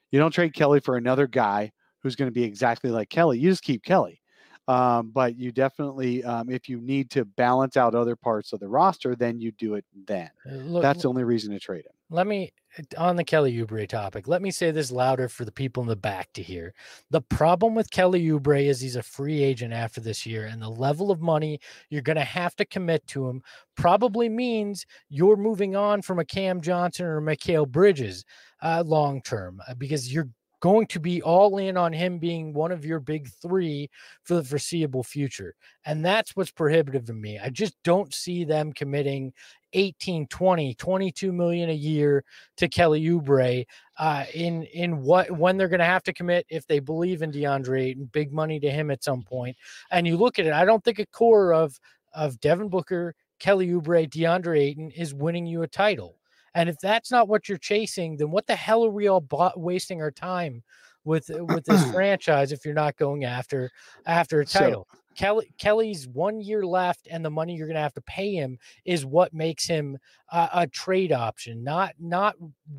You 0.09 0.17
don't 0.17 0.31
trade 0.31 0.55
Kelly 0.55 0.79
for 0.79 0.97
another 0.97 1.27
guy 1.27 1.71
who's 1.99 2.15
going 2.15 2.27
to 2.27 2.34
be 2.34 2.43
exactly 2.43 2.89
like 2.89 3.09
Kelly. 3.09 3.38
You 3.38 3.51
just 3.51 3.61
keep 3.61 3.84
Kelly. 3.84 4.19
Um, 4.67 5.11
but 5.11 5.38
you 5.38 5.51
definitely, 5.51 6.23
um, 6.23 6.49
if 6.49 6.67
you 6.67 6.81
need 6.81 7.11
to 7.11 7.23
balance 7.23 7.77
out 7.77 7.93
other 7.93 8.15
parts 8.15 8.51
of 8.51 8.59
the 8.59 8.67
roster, 8.67 9.15
then 9.15 9.39
you 9.39 9.51
do 9.51 9.75
it 9.75 9.86
then. 10.07 10.31
Uh, 10.49 10.55
Look, 10.55 10.81
That's 10.81 11.03
the 11.03 11.09
only 11.09 11.23
reason 11.23 11.51
to 11.53 11.59
trade 11.59 11.86
him. 11.86 11.92
Let 12.09 12.27
me 12.27 12.51
on 12.97 13.15
the 13.15 13.23
Kelly 13.23 13.53
Oubre 13.53 13.87
topic. 13.87 14.27
Let 14.27 14.41
me 14.41 14.51
say 14.51 14.71
this 14.71 14.91
louder 14.91 15.29
for 15.29 15.45
the 15.45 15.51
people 15.51 15.83
in 15.83 15.89
the 15.89 15.95
back 15.95 16.31
to 16.33 16.43
hear. 16.43 16.73
The 17.11 17.21
problem 17.21 17.75
with 17.75 17.91
Kelly 17.91 18.25
Oubre 18.25 18.65
is 18.65 18.81
he's 18.81 18.95
a 18.95 19.03
free 19.03 19.43
agent 19.43 19.73
after 19.73 20.01
this 20.01 20.25
year, 20.25 20.45
and 20.45 20.61
the 20.61 20.69
level 20.69 21.11
of 21.11 21.21
money 21.21 21.59
you're 21.89 22.01
going 22.01 22.17
to 22.17 22.23
have 22.23 22.55
to 22.57 22.65
commit 22.65 23.05
to 23.07 23.27
him 23.27 23.41
probably 23.75 24.29
means 24.29 24.85
you're 25.09 25.37
moving 25.37 25.75
on 25.75 26.01
from 26.01 26.19
a 26.19 26.25
Cam 26.25 26.61
Johnson 26.61 27.05
or 27.05 27.21
Mikal 27.21 27.67
Bridges 27.67 28.25
uh, 28.61 28.83
long 28.85 29.21
term 29.21 29.61
uh, 29.67 29.73
because 29.75 30.13
you're 30.13 30.29
going 30.63 30.87
to 30.87 30.99
be 30.99 31.21
all 31.21 31.57
in 31.57 31.75
on 31.75 31.91
him 31.91 32.17
being 32.17 32.53
one 32.53 32.71
of 32.71 32.85
your 32.85 33.01
big 33.01 33.27
three 33.41 33.89
for 34.23 34.35
the 34.35 34.43
foreseeable 34.45 35.03
future. 35.03 35.53
And 35.83 36.05
that's 36.05 36.37
what's 36.37 36.51
prohibitive 36.51 37.03
to 37.07 37.13
me. 37.13 37.37
I 37.37 37.49
just 37.49 37.75
don't 37.83 38.13
see 38.13 38.45
them 38.45 38.71
committing 38.71 39.33
18, 39.74 40.28
20, 40.28 40.74
22 40.76 41.34
million 41.34 41.69
a 41.69 41.74
year 41.74 42.24
to 42.57 42.67
Kelly 42.67 43.03
Oubre 43.03 43.65
uh, 43.97 44.26
in 44.34 44.63
in 44.63 45.01
what 45.01 45.32
when 45.32 45.57
they're 45.57 45.67
going 45.67 45.80
to 45.80 45.86
have 45.86 46.03
to 46.03 46.13
commit 46.13 46.45
if 46.49 46.65
they 46.67 46.80
believe 46.80 47.21
in 47.21 47.32
DeAndre 47.32 47.82
Ayton, 47.82 48.09
big 48.11 48.32
money 48.32 48.59
to 48.59 48.69
him 48.69 48.91
at 48.91 49.03
some 49.03 49.24
point. 49.24 49.55
And 49.91 50.07
you 50.07 50.17
look 50.17 50.39
at 50.39 50.45
it, 50.45 50.53
I 50.53 50.65
don't 50.65 50.84
think 50.84 50.99
a 50.99 51.05
core 51.07 51.53
of 51.53 51.80
of 52.13 52.39
Devin 52.39 52.69
Booker, 52.69 53.15
Kelly 53.39 53.67
Oubre, 53.67 54.09
DeAndre 54.09 54.59
Ayton 54.59 54.91
is 54.91 55.13
winning 55.13 55.45
you 55.45 55.63
a 55.63 55.67
title. 55.67 56.17
And 56.55 56.69
if 56.69 56.78
that's 56.80 57.11
not 57.11 57.28
what 57.28 57.49
you're 57.49 57.57
chasing, 57.57 58.15
then 58.17 58.30
what 58.30 58.45
the 58.45 58.55
hell 58.55 58.86
are 58.86 58.91
we 58.91 59.07
all 59.07 59.21
bo- 59.21 59.51
wasting 59.55 60.01
our 60.01 60.11
time 60.11 60.63
with 61.05 61.29
uh, 61.29 61.43
with 61.45 61.65
this 61.65 61.83
franchise 61.91 62.51
if 62.51 62.65
you're 62.65 62.73
not 62.73 62.95
going 62.97 63.23
after 63.25 63.71
after 64.05 64.41
a 64.41 64.47
So- 64.47 64.59
title? 64.59 64.87
Kelly 65.15 65.53
Kelly's 65.59 66.07
one 66.07 66.41
year 66.41 66.65
left, 66.65 67.07
and 67.11 67.23
the 67.23 67.29
money 67.29 67.55
you're 67.55 67.67
going 67.67 67.75
to 67.75 67.81
have 67.81 67.93
to 67.93 68.01
pay 68.01 68.33
him 68.33 68.57
is 68.83 69.05
what 69.05 69.31
makes 69.31 69.67
him 69.67 69.99
a, 70.31 70.49
a 70.53 70.67
trade 70.67 71.11
option, 71.11 71.63
not 71.63 71.93
not 71.99 72.33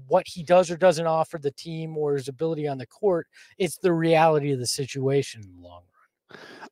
what 0.09 0.27
he 0.27 0.43
does 0.43 0.69
or 0.69 0.77
doesn't 0.77 1.07
offer 1.07 1.39
the 1.39 1.53
team 1.53 1.97
or 1.97 2.15
his 2.15 2.27
ability 2.27 2.67
on 2.67 2.77
the 2.77 2.89
court. 2.89 3.29
It's 3.57 3.77
the 3.77 3.93
reality 3.93 4.51
of 4.51 4.59
the 4.59 4.67
situation 4.67 5.43
in 5.45 5.51
the 5.55 5.63
long 5.63 5.83
run. 5.83 5.94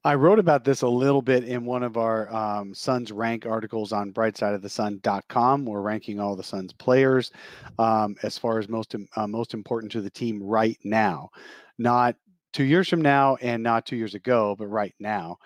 I 0.05 0.15
wrote 0.15 0.41
about 0.41 0.65
this 0.65 0.83
a 0.83 0.89
little 0.89 1.23
bit 1.23 1.45
in 1.45 1.65
one 1.65 1.85
of 1.85 1.97
our 1.97 2.33
um, 2.35 2.75
Suns 2.75 3.13
rank 3.13 3.47
articles 3.47 3.93
on 3.93 4.13
brightsideofthesun.com. 4.13 5.65
We're 5.65 5.81
ranking 5.81 6.19
all 6.19 6.35
the 6.35 6.43
Suns 6.43 6.73
players 6.73 7.31
um, 7.79 8.17
as 8.25 8.37
far 8.37 8.59
as 8.59 8.69
most 8.69 8.97
uh, 9.17 9.27
most 9.27 9.55
important 9.55 9.93
to 9.93 10.01
the 10.01 10.11
team 10.11 10.43
right 10.43 10.79
now, 10.83 11.31
not 11.79 12.17
two 12.53 12.65
years 12.65 12.89
from 12.89 13.01
now 13.01 13.37
and 13.37 13.63
not 13.63 13.87
two 13.87 13.97
years 13.97 14.15
ago, 14.15 14.57
but 14.59 14.67
right 14.67 14.95
now. 14.99 15.37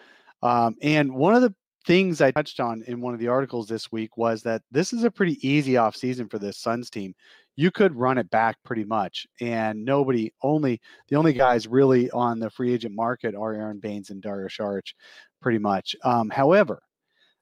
Um, 0.43 0.75
and 0.83 1.13
one 1.13 1.35
of 1.35 1.43
the 1.43 1.55
things 1.87 2.21
I 2.21 2.33
touched 2.33 2.59
on 2.59 2.83
in 2.87 3.01
one 3.01 3.15
of 3.15 3.21
the 3.21 3.29
articles 3.29 3.69
this 3.69 3.93
week 3.93 4.17
was 4.17 4.43
that 4.43 4.63
this 4.71 4.93
is 4.93 5.05
a 5.05 5.11
pretty 5.11 5.39
easy 5.47 5.75
offseason 5.75 6.31
for 6.31 6.39
this 6.39 6.59
Suns 6.59 6.91
team. 6.91 7.15
You 7.57 7.71
could 7.71 7.97
run 7.97 8.19
it 8.19 8.31
back 8.31 8.57
pretty 8.65 8.85
much, 8.85 9.27
and 9.41 9.85
nobody 9.85 10.33
only 10.43 10.81
the 11.09 11.17
only 11.17 11.33
guys 11.33 11.67
really 11.67 12.11
on 12.11 12.39
the 12.39 12.51
free 12.51 12.73
agent 12.73 12.95
market 12.95 13.35
are 13.35 13.55
Aron 13.55 13.81
Baynes 13.81 14.11
and 14.11 14.21
Dario 14.23 14.49
Saric, 14.49 14.93
pretty 15.41 15.59
much. 15.59 15.97
Um, 16.05 16.29
however, 16.31 16.83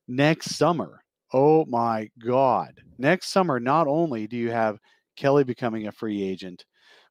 next 0.06 0.56
summer, 0.56 1.02
oh 1.32 1.64
my 1.66 2.08
God, 2.24 2.80
next 2.98 3.28
summer, 3.28 3.58
not 3.58 3.88
only 3.88 4.26
do 4.26 4.36
you 4.36 4.50
have 4.50 4.78
Kelly 5.16 5.44
becoming 5.44 5.88
a 5.88 5.92
free 5.92 6.22
agent, 6.22 6.64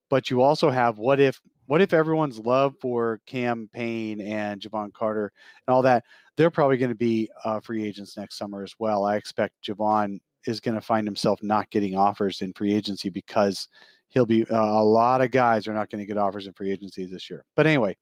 but 0.10 0.30
you 0.30 0.42
also 0.42 0.70
have 0.70 0.98
what 0.98 1.20
if 1.20 1.40
what 1.66 1.82
if 1.82 1.94
everyone's 1.94 2.40
love 2.40 2.76
for 2.82 3.20
Cam 3.26 3.70
Payne 3.74 4.22
and 4.22 4.62
Jevon 4.62 4.94
Carter 4.94 5.32
and 5.68 5.74
all 5.74 5.82
that, 5.82 6.04
they're 6.38 6.52
probably 6.52 6.78
going 6.78 6.90
to 6.90 6.96
be 6.96 7.30
uh, 7.46 7.60
free 7.60 7.86
agents 7.86 8.18
next 8.18 8.38
summer 8.38 8.64
as 8.64 8.74
well. 8.80 9.06
I 9.06 9.16
expect 9.16 9.54
Jevon 9.68 10.20
is 10.46 10.60
going 10.60 10.76
to 10.76 10.82
find 10.82 11.08
himself 11.08 11.42
not 11.44 11.70
getting 11.70 11.96
offers 11.96 12.42
in 12.42 12.54
free 12.54 12.74
agency 12.74 13.10
because 13.10 13.68
he'll 14.10 14.26
be 14.26 14.46
uh, 14.46 14.56
a 14.56 14.84
lot 14.84 15.22
of 15.22 15.32
guys 15.32 15.68
are 15.68 15.74
not 15.74 15.90
going 15.90 16.00
to 16.00 16.06
get 16.06 16.18
offers 16.18 16.48
in 16.48 16.54
free 16.54 16.72
agency 16.72 17.06
this 17.06 17.30
year. 17.30 17.44
But 17.56 17.68
anyway, 17.68 17.98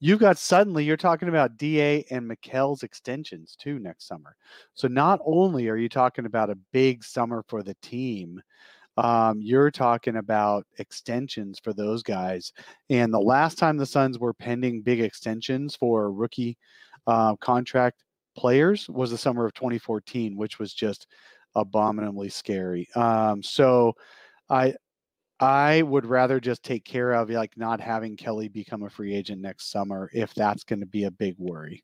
you've 0.00 0.18
got 0.18 0.38
suddenly 0.38 0.84
you're 0.84 0.96
talking 0.96 1.28
about 1.28 1.56
DA 1.56 2.04
and 2.10 2.26
Mikal's 2.26 2.82
extensions 2.82 3.56
too 3.58 3.78
next 3.78 4.08
summer. 4.08 4.34
So 4.74 4.88
not 4.88 5.20
only 5.24 5.68
are 5.68 5.76
you 5.76 5.88
talking 5.88 6.26
about 6.26 6.50
a 6.50 6.58
big 6.72 7.04
summer 7.04 7.44
for 7.48 7.62
the 7.62 7.76
team, 7.82 8.42
um, 8.96 9.40
you're 9.40 9.70
talking 9.70 10.16
about 10.16 10.66
extensions 10.78 11.60
for 11.62 11.72
those 11.72 12.02
guys. 12.02 12.52
And 12.90 13.14
the 13.14 13.20
last 13.20 13.56
time 13.56 13.76
the 13.76 13.86
Suns 13.86 14.18
were 14.18 14.34
pending 14.34 14.82
big 14.82 15.00
extensions 15.00 15.76
for 15.76 16.12
rookie 16.12 16.58
uh, 17.06 17.36
contract 17.36 18.02
players 18.36 18.88
was 18.88 19.10
the 19.10 19.18
summer 19.18 19.46
of 19.46 19.54
2014, 19.54 20.36
which 20.36 20.58
was 20.58 20.74
just 20.74 21.06
abominably 21.54 22.28
scary. 22.28 22.88
Um, 22.94 23.42
so 23.42 23.94
I 24.48 24.74
I 25.40 25.82
would 25.82 26.04
rather 26.04 26.38
just 26.38 26.62
take 26.62 26.84
care 26.84 27.12
of 27.12 27.30
like 27.30 27.56
not 27.56 27.80
having 27.80 28.16
Kelly 28.16 28.48
become 28.48 28.82
a 28.82 28.90
free 28.90 29.14
agent 29.14 29.40
next 29.40 29.70
summer 29.70 30.10
if 30.12 30.34
that's 30.34 30.64
going 30.64 30.80
to 30.80 30.86
be 30.86 31.04
a 31.04 31.10
big 31.10 31.36
worry. 31.38 31.82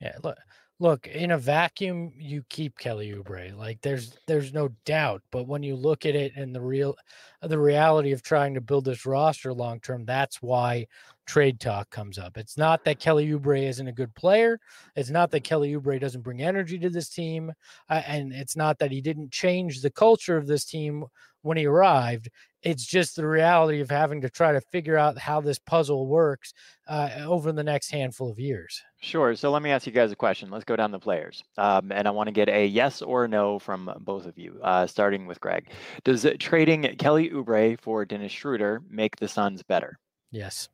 Yeah, 0.00 0.16
look, 0.22 0.38
look 0.80 1.06
in 1.06 1.30
a 1.30 1.38
vacuum, 1.38 2.12
you 2.16 2.44
keep 2.50 2.78
Kelly 2.78 3.12
Oubre. 3.12 3.56
Like 3.56 3.80
there's 3.80 4.18
there's 4.26 4.52
no 4.52 4.70
doubt. 4.84 5.22
But 5.30 5.46
when 5.46 5.62
you 5.62 5.76
look 5.76 6.04
at 6.04 6.16
it 6.16 6.32
and 6.36 6.54
the 6.54 6.60
real 6.60 6.96
the 7.42 7.58
reality 7.58 8.12
of 8.12 8.22
trying 8.22 8.54
to 8.54 8.60
build 8.60 8.84
this 8.84 9.06
roster 9.06 9.52
long 9.54 9.80
term, 9.80 10.04
that's 10.04 10.42
why 10.42 10.86
trade 11.26 11.60
talk 11.60 11.90
comes 11.90 12.18
up. 12.18 12.36
It's 12.36 12.56
not 12.56 12.84
that 12.84 13.00
Kelly 13.00 13.28
Oubre 13.28 13.62
isn't 13.62 13.88
a 13.88 13.92
good 13.92 14.14
player. 14.14 14.58
It's 14.94 15.10
not 15.10 15.30
that 15.32 15.44
Kelly 15.44 15.74
Oubre 15.74 16.00
doesn't 16.00 16.22
bring 16.22 16.42
energy 16.42 16.78
to 16.78 16.90
this 16.90 17.08
team, 17.08 17.52
uh, 17.90 18.02
and 18.06 18.32
it's 18.32 18.56
not 18.56 18.78
that 18.78 18.92
he 18.92 19.00
didn't 19.00 19.32
change 19.32 19.82
the 19.82 19.90
culture 19.90 20.36
of 20.36 20.46
this 20.46 20.64
team 20.64 21.04
when 21.42 21.56
he 21.56 21.66
arrived. 21.66 22.28
It's 22.62 22.84
just 22.84 23.14
the 23.14 23.26
reality 23.26 23.80
of 23.80 23.88
having 23.88 24.20
to 24.22 24.30
try 24.30 24.52
to 24.52 24.60
figure 24.60 24.96
out 24.96 25.16
how 25.16 25.40
this 25.40 25.58
puzzle 25.58 26.08
works 26.08 26.52
uh, 26.88 27.10
over 27.24 27.52
the 27.52 27.62
next 27.62 27.90
handful 27.90 28.30
of 28.30 28.40
years. 28.40 28.82
Sure. 29.00 29.36
So 29.36 29.52
let 29.52 29.62
me 29.62 29.70
ask 29.70 29.86
you 29.86 29.92
guys 29.92 30.10
a 30.10 30.16
question. 30.16 30.50
Let's 30.50 30.64
go 30.64 30.74
down 30.74 30.90
the 30.90 30.98
players. 30.98 31.44
Um, 31.56 31.92
and 31.92 32.08
I 32.08 32.10
want 32.10 32.26
to 32.26 32.32
get 32.32 32.48
a 32.48 32.66
yes 32.66 33.02
or 33.02 33.28
no 33.28 33.60
from 33.60 33.92
both 34.00 34.26
of 34.26 34.36
you, 34.36 34.58
uh, 34.62 34.88
starting 34.88 35.26
with 35.26 35.40
Greg. 35.40 35.70
Does 36.02 36.26
trading 36.40 36.82
Kelly 36.98 37.30
Oubre 37.30 37.80
for 37.80 38.04
Dennis 38.04 38.32
Schroeder 38.32 38.82
make 38.90 39.14
the 39.14 39.28
Suns 39.28 39.62
better? 39.62 39.96
Yes. 40.32 40.68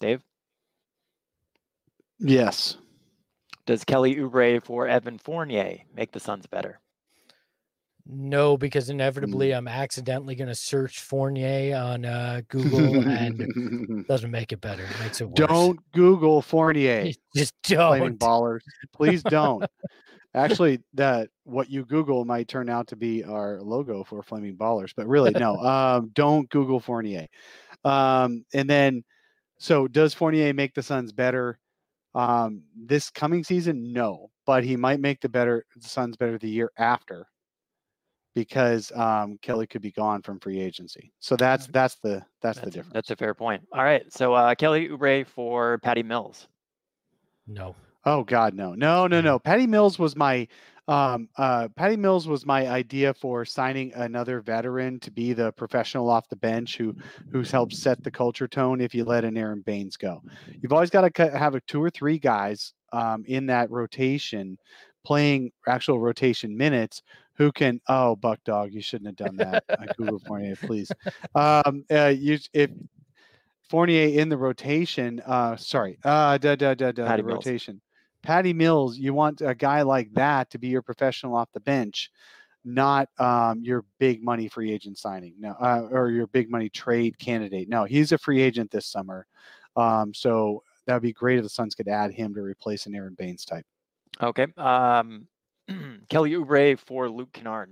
Dave? 0.00 0.22
Yes. 2.18 2.76
Does 3.66 3.84
Kelly 3.84 4.16
Oubre 4.16 4.62
for 4.62 4.86
Evan 4.86 5.18
Fournier 5.18 5.78
make 5.94 6.12
the 6.12 6.20
Suns 6.20 6.46
better? 6.46 6.80
No, 8.08 8.56
because 8.56 8.88
inevitably 8.88 9.52
I'm 9.52 9.66
accidentally 9.66 10.36
going 10.36 10.46
to 10.48 10.54
search 10.54 11.00
Fournier 11.00 11.76
on 11.76 12.04
uh, 12.04 12.42
Google 12.48 13.08
and 13.08 14.06
doesn't 14.08 14.30
make 14.30 14.52
it 14.52 14.60
better. 14.60 14.84
It 14.84 15.00
makes 15.00 15.20
it 15.20 15.24
worse. 15.24 15.48
don't 15.48 15.80
Google 15.92 16.40
Fournier. 16.40 17.10
just 17.36 17.54
Flaming 17.64 18.16
don't. 18.16 18.20
ballers. 18.20 18.60
Please 18.92 19.24
don't. 19.24 19.64
Actually, 20.36 20.80
that 20.94 21.30
what 21.44 21.68
you 21.70 21.84
Google 21.84 22.24
might 22.24 22.46
turn 22.46 22.68
out 22.68 22.86
to 22.88 22.96
be 22.96 23.24
our 23.24 23.60
logo 23.60 24.04
for 24.04 24.22
Flaming 24.22 24.54
Ballers, 24.54 24.92
but 24.94 25.08
really, 25.08 25.30
no. 25.30 25.56
Um, 25.66 26.10
don't 26.14 26.48
Google 26.50 26.78
Fournier. 26.78 27.26
Um, 27.84 28.44
and 28.52 28.68
then, 28.68 29.02
so 29.58 29.88
does 29.88 30.14
Fournier 30.14 30.52
make 30.52 30.74
the 30.74 30.82
Suns 30.82 31.12
better 31.12 31.58
um, 32.14 32.62
this 32.74 33.10
coming 33.10 33.44
season? 33.44 33.92
No, 33.92 34.30
but 34.46 34.64
he 34.64 34.76
might 34.76 35.00
make 35.00 35.20
the 35.20 35.28
better 35.28 35.64
the 35.76 35.88
Suns 35.88 36.16
better 36.16 36.38
the 36.38 36.48
year 36.48 36.70
after 36.78 37.26
because 38.34 38.92
um, 38.92 39.38
Kelly 39.40 39.66
could 39.66 39.80
be 39.80 39.90
gone 39.92 40.20
from 40.20 40.38
free 40.38 40.60
agency. 40.60 41.10
So 41.20 41.36
that's 41.36 41.66
that's 41.68 41.96
the 42.02 42.22
that's, 42.42 42.58
the 42.58 42.66
That's, 42.66 42.74
difference. 42.74 42.92
that's 42.92 43.10
a 43.10 43.16
fair 43.16 43.34
point. 43.34 43.62
All 43.72 43.82
right. 43.82 44.04
So 44.12 44.34
uh, 44.34 44.54
Kelly 44.54 44.88
Oubre 44.88 45.26
for 45.26 45.78
Patty 45.78 46.02
Mills. 46.02 46.46
No. 47.46 47.74
Oh 48.04 48.22
God, 48.22 48.54
no, 48.54 48.74
no, 48.74 49.06
no, 49.06 49.20
no. 49.20 49.38
Patty 49.38 49.66
Mills 49.66 49.98
was 49.98 50.14
my 50.14 50.46
Um, 50.88 51.28
uh, 51.36 51.68
Patty 51.76 51.96
Mills 51.96 52.28
was 52.28 52.46
my 52.46 52.68
idea 52.68 53.12
for 53.14 53.44
signing 53.44 53.92
another 53.94 54.40
veteran 54.40 55.00
to 55.00 55.10
be 55.10 55.32
the 55.32 55.52
professional 55.52 56.08
off 56.08 56.28
the 56.28 56.36
bench 56.36 56.76
who 56.76 56.94
who's 57.32 57.50
helped 57.50 57.74
set 57.74 58.02
the 58.04 58.10
culture 58.10 58.46
tone. 58.46 58.80
If 58.80 58.94
you 58.94 59.04
let 59.04 59.24
an 59.24 59.36
Aron 59.36 59.62
Baynes 59.62 59.96
go, 59.96 60.22
you've 60.60 60.72
always 60.72 60.90
got 60.90 61.12
to 61.12 61.30
have 61.30 61.54
a 61.54 61.60
two 61.62 61.82
or 61.82 61.90
three 61.90 62.18
guys 62.18 62.72
um, 62.92 63.24
in 63.26 63.46
that 63.46 63.70
rotation 63.70 64.58
playing 65.04 65.52
actual 65.68 66.00
rotation 66.00 66.56
minutes 66.56 67.00
who 67.34 67.52
can 67.52 67.80
oh 67.88 68.16
buck 68.16 68.40
dog 68.44 68.72
you 68.72 68.82
shouldn't 68.82 69.06
have 69.06 69.14
done 69.16 69.36
that 69.36 69.62
I 69.70 69.86
google 69.96 70.18
fournier 70.18 70.56
please 70.56 70.90
um 71.36 71.84
uh, 71.92 72.06
you 72.08 72.38
if 72.52 72.70
fournier 73.70 74.20
in 74.20 74.28
the 74.28 74.36
rotation 74.36 75.22
uh 75.24 75.54
sorry 75.56 75.96
uh 76.04 76.38
da, 76.38 76.56
da, 76.56 76.74
da, 76.74 76.90
da, 76.90 77.06
Patty 77.06 77.22
the 77.22 77.28
Mills. 77.28 77.46
rotation 77.46 77.80
patty 78.26 78.52
mills 78.52 78.98
you 78.98 79.14
want 79.14 79.40
a 79.40 79.54
guy 79.54 79.82
like 79.82 80.12
that 80.14 80.50
to 80.50 80.58
be 80.58 80.68
your 80.68 80.82
professional 80.82 81.36
off 81.36 81.48
the 81.52 81.60
bench 81.60 82.10
not 82.64 83.08
um, 83.18 83.62
your 83.62 83.84
big 84.00 84.24
money 84.24 84.48
free 84.48 84.72
agent 84.72 84.98
signing 84.98 85.34
no 85.38 85.50
uh, 85.60 85.86
or 85.90 86.10
your 86.10 86.26
big 86.28 86.50
money 86.50 86.68
trade 86.68 87.16
candidate 87.18 87.68
no 87.68 87.84
he's 87.84 88.12
a 88.12 88.18
free 88.18 88.42
agent 88.42 88.70
this 88.70 88.86
summer 88.86 89.26
um, 89.76 90.12
so 90.12 90.62
that 90.86 90.94
would 90.94 91.02
be 91.02 91.12
great 91.12 91.38
if 91.38 91.44
the 91.44 91.48
suns 91.48 91.74
could 91.74 91.88
add 91.88 92.10
him 92.10 92.34
to 92.34 92.40
replace 92.42 92.86
an 92.86 92.94
Aron 92.94 93.14
Baynes 93.14 93.44
type 93.44 93.64
Okay. 94.22 94.46
Um, 94.56 95.26
Kelly 96.08 96.32
Oubre 96.32 96.78
for 96.78 97.08
Luke 97.08 97.32
Kennard. 97.32 97.70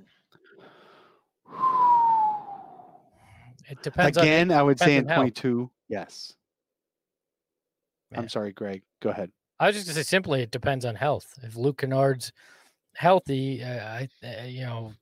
It 3.69 3.83
depends 3.83 4.19
on 4.19 4.25
Again, 4.25 4.53
I 4.53 4.63
would 4.63 4.79
say 4.79 4.97
in 4.97 5.05
depends 5.05 5.41
22, 5.41 5.71
yes. 5.89 6.35
Yeah. 8.11 8.21
I'm 8.21 8.29
sorry, 8.29 8.53
Greg. 8.53 8.83
Go 9.01 9.11
ahead. 9.11 9.31
I 9.61 9.67
was 9.67 9.77
just 9.77 9.87
gonna 9.87 9.95
say 9.95 10.03
simply, 10.03 10.43
it 10.43 10.51
depends 10.51 10.85
on 10.85 10.95
health. 10.95 11.27
If 11.43 11.57
Luke 11.57 11.79
Kennard's 11.79 12.33
healthy, 12.95 13.63
uh, 13.63 13.85
I, 13.85 14.09
uh, 14.23 14.45
you 14.45 14.63
know, 14.63 14.93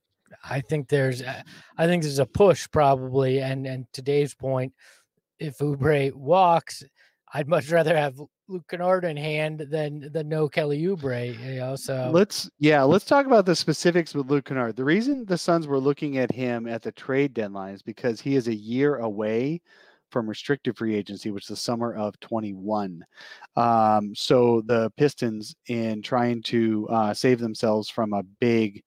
I 0.49 0.61
think 0.61 0.89
there's, 0.89 1.21
uh, 1.21 1.41
I 1.77 1.87
think 1.87 2.03
there's 2.03 2.19
a 2.19 2.25
push 2.25 2.67
probably. 2.71 3.41
And 3.41 3.65
and 3.65 3.85
to 3.93 4.01
Dave's 4.01 4.35
point, 4.35 4.73
if 5.39 5.57
Oubre 5.57 6.13
walks, 6.13 6.83
I'd 7.33 7.47
much 7.47 7.69
rather 7.71 7.95
have 7.97 8.19
Luke 8.47 8.65
Kennard 8.69 9.05
in 9.05 9.17
hand 9.17 9.65
than 9.71 10.11
than 10.11 10.29
no 10.29 10.47
Kelly 10.47 10.81
Oubre. 10.83 11.37
You 11.39 11.59
know, 11.59 11.75
so 11.75 12.11
Let's 12.13 12.49
yeah, 12.59 12.83
let's 12.83 13.05
talk 13.05 13.25
about 13.25 13.45
the 13.45 13.55
specifics 13.55 14.13
with 14.13 14.29
Luke 14.29 14.45
Kennard. 14.45 14.75
The 14.75 14.83
reason 14.83 15.25
the 15.25 15.37
Suns 15.37 15.65
were 15.65 15.79
looking 15.79 16.17
at 16.17 16.31
him 16.31 16.67
at 16.67 16.81
the 16.81 16.91
trade 16.91 17.33
deadline 17.33 17.73
is 17.73 17.81
because 17.81 18.21
he 18.21 18.35
is 18.35 18.47
a 18.47 18.55
year 18.55 18.97
away 18.97 19.61
from 20.13 20.29
restricted 20.29 20.77
free 20.77 20.95
agency, 20.95 21.31
which 21.31 21.45
is 21.45 21.49
the 21.49 21.55
summer 21.57 21.93
of 21.93 22.17
21. 22.21 23.03
Um, 23.57 24.15
so 24.15 24.61
the 24.65 24.91
Pistons, 24.95 25.55
in 25.67 26.01
trying 26.01 26.43
to 26.43 26.87
uh, 26.89 27.13
save 27.13 27.39
themselves 27.39 27.89
from 27.89 28.13
a 28.13 28.23
big 28.23 28.83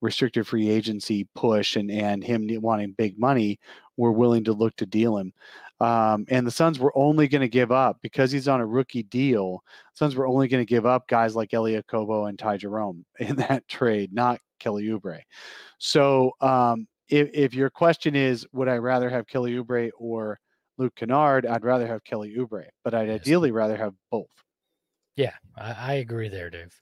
restricted 0.00 0.46
free 0.46 0.70
agency 0.70 1.28
push 1.34 1.76
and 1.76 1.90
and 1.90 2.24
him 2.24 2.48
wanting 2.62 2.92
big 2.92 3.18
money, 3.18 3.58
were 3.98 4.12
willing 4.12 4.44
to 4.44 4.52
look 4.54 4.74
to 4.76 4.86
deal 4.86 5.18
him. 5.18 5.32
Um, 5.80 6.26
and 6.28 6.46
the 6.46 6.50
Suns 6.50 6.78
were 6.78 6.96
only 6.96 7.26
going 7.26 7.40
to 7.40 7.48
give 7.48 7.72
up 7.72 7.98
because 8.02 8.30
he's 8.30 8.48
on 8.48 8.60
a 8.60 8.66
rookie 8.66 9.02
deal. 9.02 9.62
Suns 9.94 10.14
were 10.14 10.26
only 10.26 10.46
going 10.46 10.64
to 10.64 10.68
give 10.68 10.86
up 10.86 11.08
guys 11.08 11.34
like 11.34 11.52
Elie 11.52 11.82
Okobo 11.82 12.28
and 12.28 12.38
Ty 12.38 12.58
Jerome 12.58 13.04
in 13.18 13.36
that 13.36 13.66
trade, 13.66 14.12
not 14.12 14.40
Kelly 14.58 14.84
Oubre. 14.84 15.20
So 15.78 16.32
um, 16.40 16.86
if, 17.08 17.30
if 17.34 17.54
your 17.54 17.70
question 17.70 18.14
is, 18.14 18.46
would 18.52 18.68
I 18.68 18.76
rather 18.76 19.10
have 19.10 19.26
Kelly 19.26 19.54
Oubre 19.54 19.90
or 19.98 20.38
Luke 20.80 20.94
Kennard? 20.96 21.44
I'd 21.44 21.62
rather 21.62 21.86
have 21.86 22.02
Kelly 22.04 22.34
Oubre, 22.38 22.64
but 22.84 22.94
I'd 22.94 23.08
Yes. 23.08 23.20
ideally 23.20 23.50
rather 23.52 23.76
have 23.76 23.92
both. 24.10 24.30
yeah, 25.14 25.34
I, 25.58 25.72
I 25.72 25.92
agree 25.94 26.28
there, 26.30 26.48
Dave. 26.48 26.74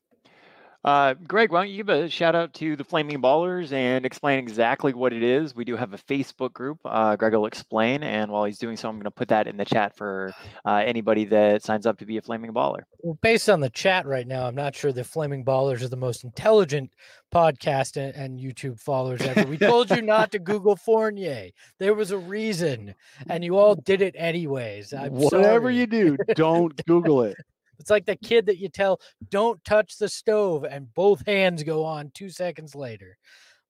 Uh, 0.85 1.15
Greg, 1.15 1.51
why 1.51 1.63
don't 1.63 1.71
you 1.71 1.77
give 1.79 1.89
a 1.89 2.09
shout 2.09 2.37
out 2.37 2.55
to 2.55 2.77
the 2.77 2.85
Flaming 2.85 3.21
Ballers 3.21 3.73
and 3.73 4.07
explain 4.07 4.39
exactly 4.39 4.95
what 4.95 5.13
it 5.13 5.25
is? 5.25 5.55
We 5.55 5.65
do 5.65 5.77
have 5.77 5.93
a 5.93 5.99
Facebook 5.99 6.53
group. 6.53 6.79
Uh, 6.85 7.17
Greg 7.17 7.35
will 7.35 7.47
explain, 7.47 8.05
and 8.05 8.31
while 8.31 8.45
he's 8.45 8.59
doing 8.59 8.77
so, 8.77 8.89
I'm 8.89 8.95
going 8.95 9.05
to 9.05 9.11
put 9.11 9.29
that 9.29 9.49
in 9.49 9.57
the 9.57 9.65
chat 9.65 9.97
for 9.97 10.33
uh, 10.65 10.83
anybody 10.87 11.25
that 11.27 11.65
signs 11.65 11.85
up 11.85 11.99
to 11.99 12.07
be 12.07 12.17
a 12.17 12.23
Flaming 12.23 12.53
Baller. 12.53 12.83
Well, 13.01 13.19
based 13.21 13.51
on 13.51 13.61
the 13.61 13.71
chat 13.71 14.07
right 14.07 14.27
now, 14.27 14.47
I'm 14.47 14.55
not 14.55 14.77
sure 14.77 14.93
the 14.93 15.03
Flaming 15.03 15.45
Ballers 15.45 15.83
are 15.83 15.89
the 15.89 15.97
most 15.97 16.23
intelligent 16.23 16.91
podcast 17.35 17.97
and, 17.97 18.15
and 18.15 18.39
YouTube 18.39 18.81
followers 18.81 19.21
ever. 19.23 19.47
We 19.49 19.59
told 19.59 19.91
you 19.91 20.01
not 20.01 20.31
to 20.33 20.39
Google 20.39 20.77
Fournier. 20.77 21.51
There 21.79 21.95
was 21.95 22.13
a 22.13 22.19
reason, 22.19 22.95
and 23.29 23.43
you 23.43 23.59
all 23.59 23.75
did 23.75 24.01
it 24.01 24.15
anyways. 24.17 24.93
I'm 24.93 25.13
Whatever 25.13 25.63
sorry. 25.73 25.77
you 25.77 25.87
do, 25.89 26.17
don't 26.37 26.75
Google 26.87 27.23
it. 27.25 27.37
It's 27.79 27.91
like 27.91 28.07
the 28.07 28.17
kid 28.17 28.47
that 28.47 28.59
you 28.59 28.69
tell, 28.69 29.01
don't 29.31 29.65
touch 29.65 29.99
the 29.99 30.09
stove, 30.09 30.65
and 30.65 30.93
both 30.95 31.27
hands 31.27 31.63
go 31.63 31.85
on 31.85 32.11
two 32.13 32.31
seconds 32.31 32.75
later. 32.75 33.17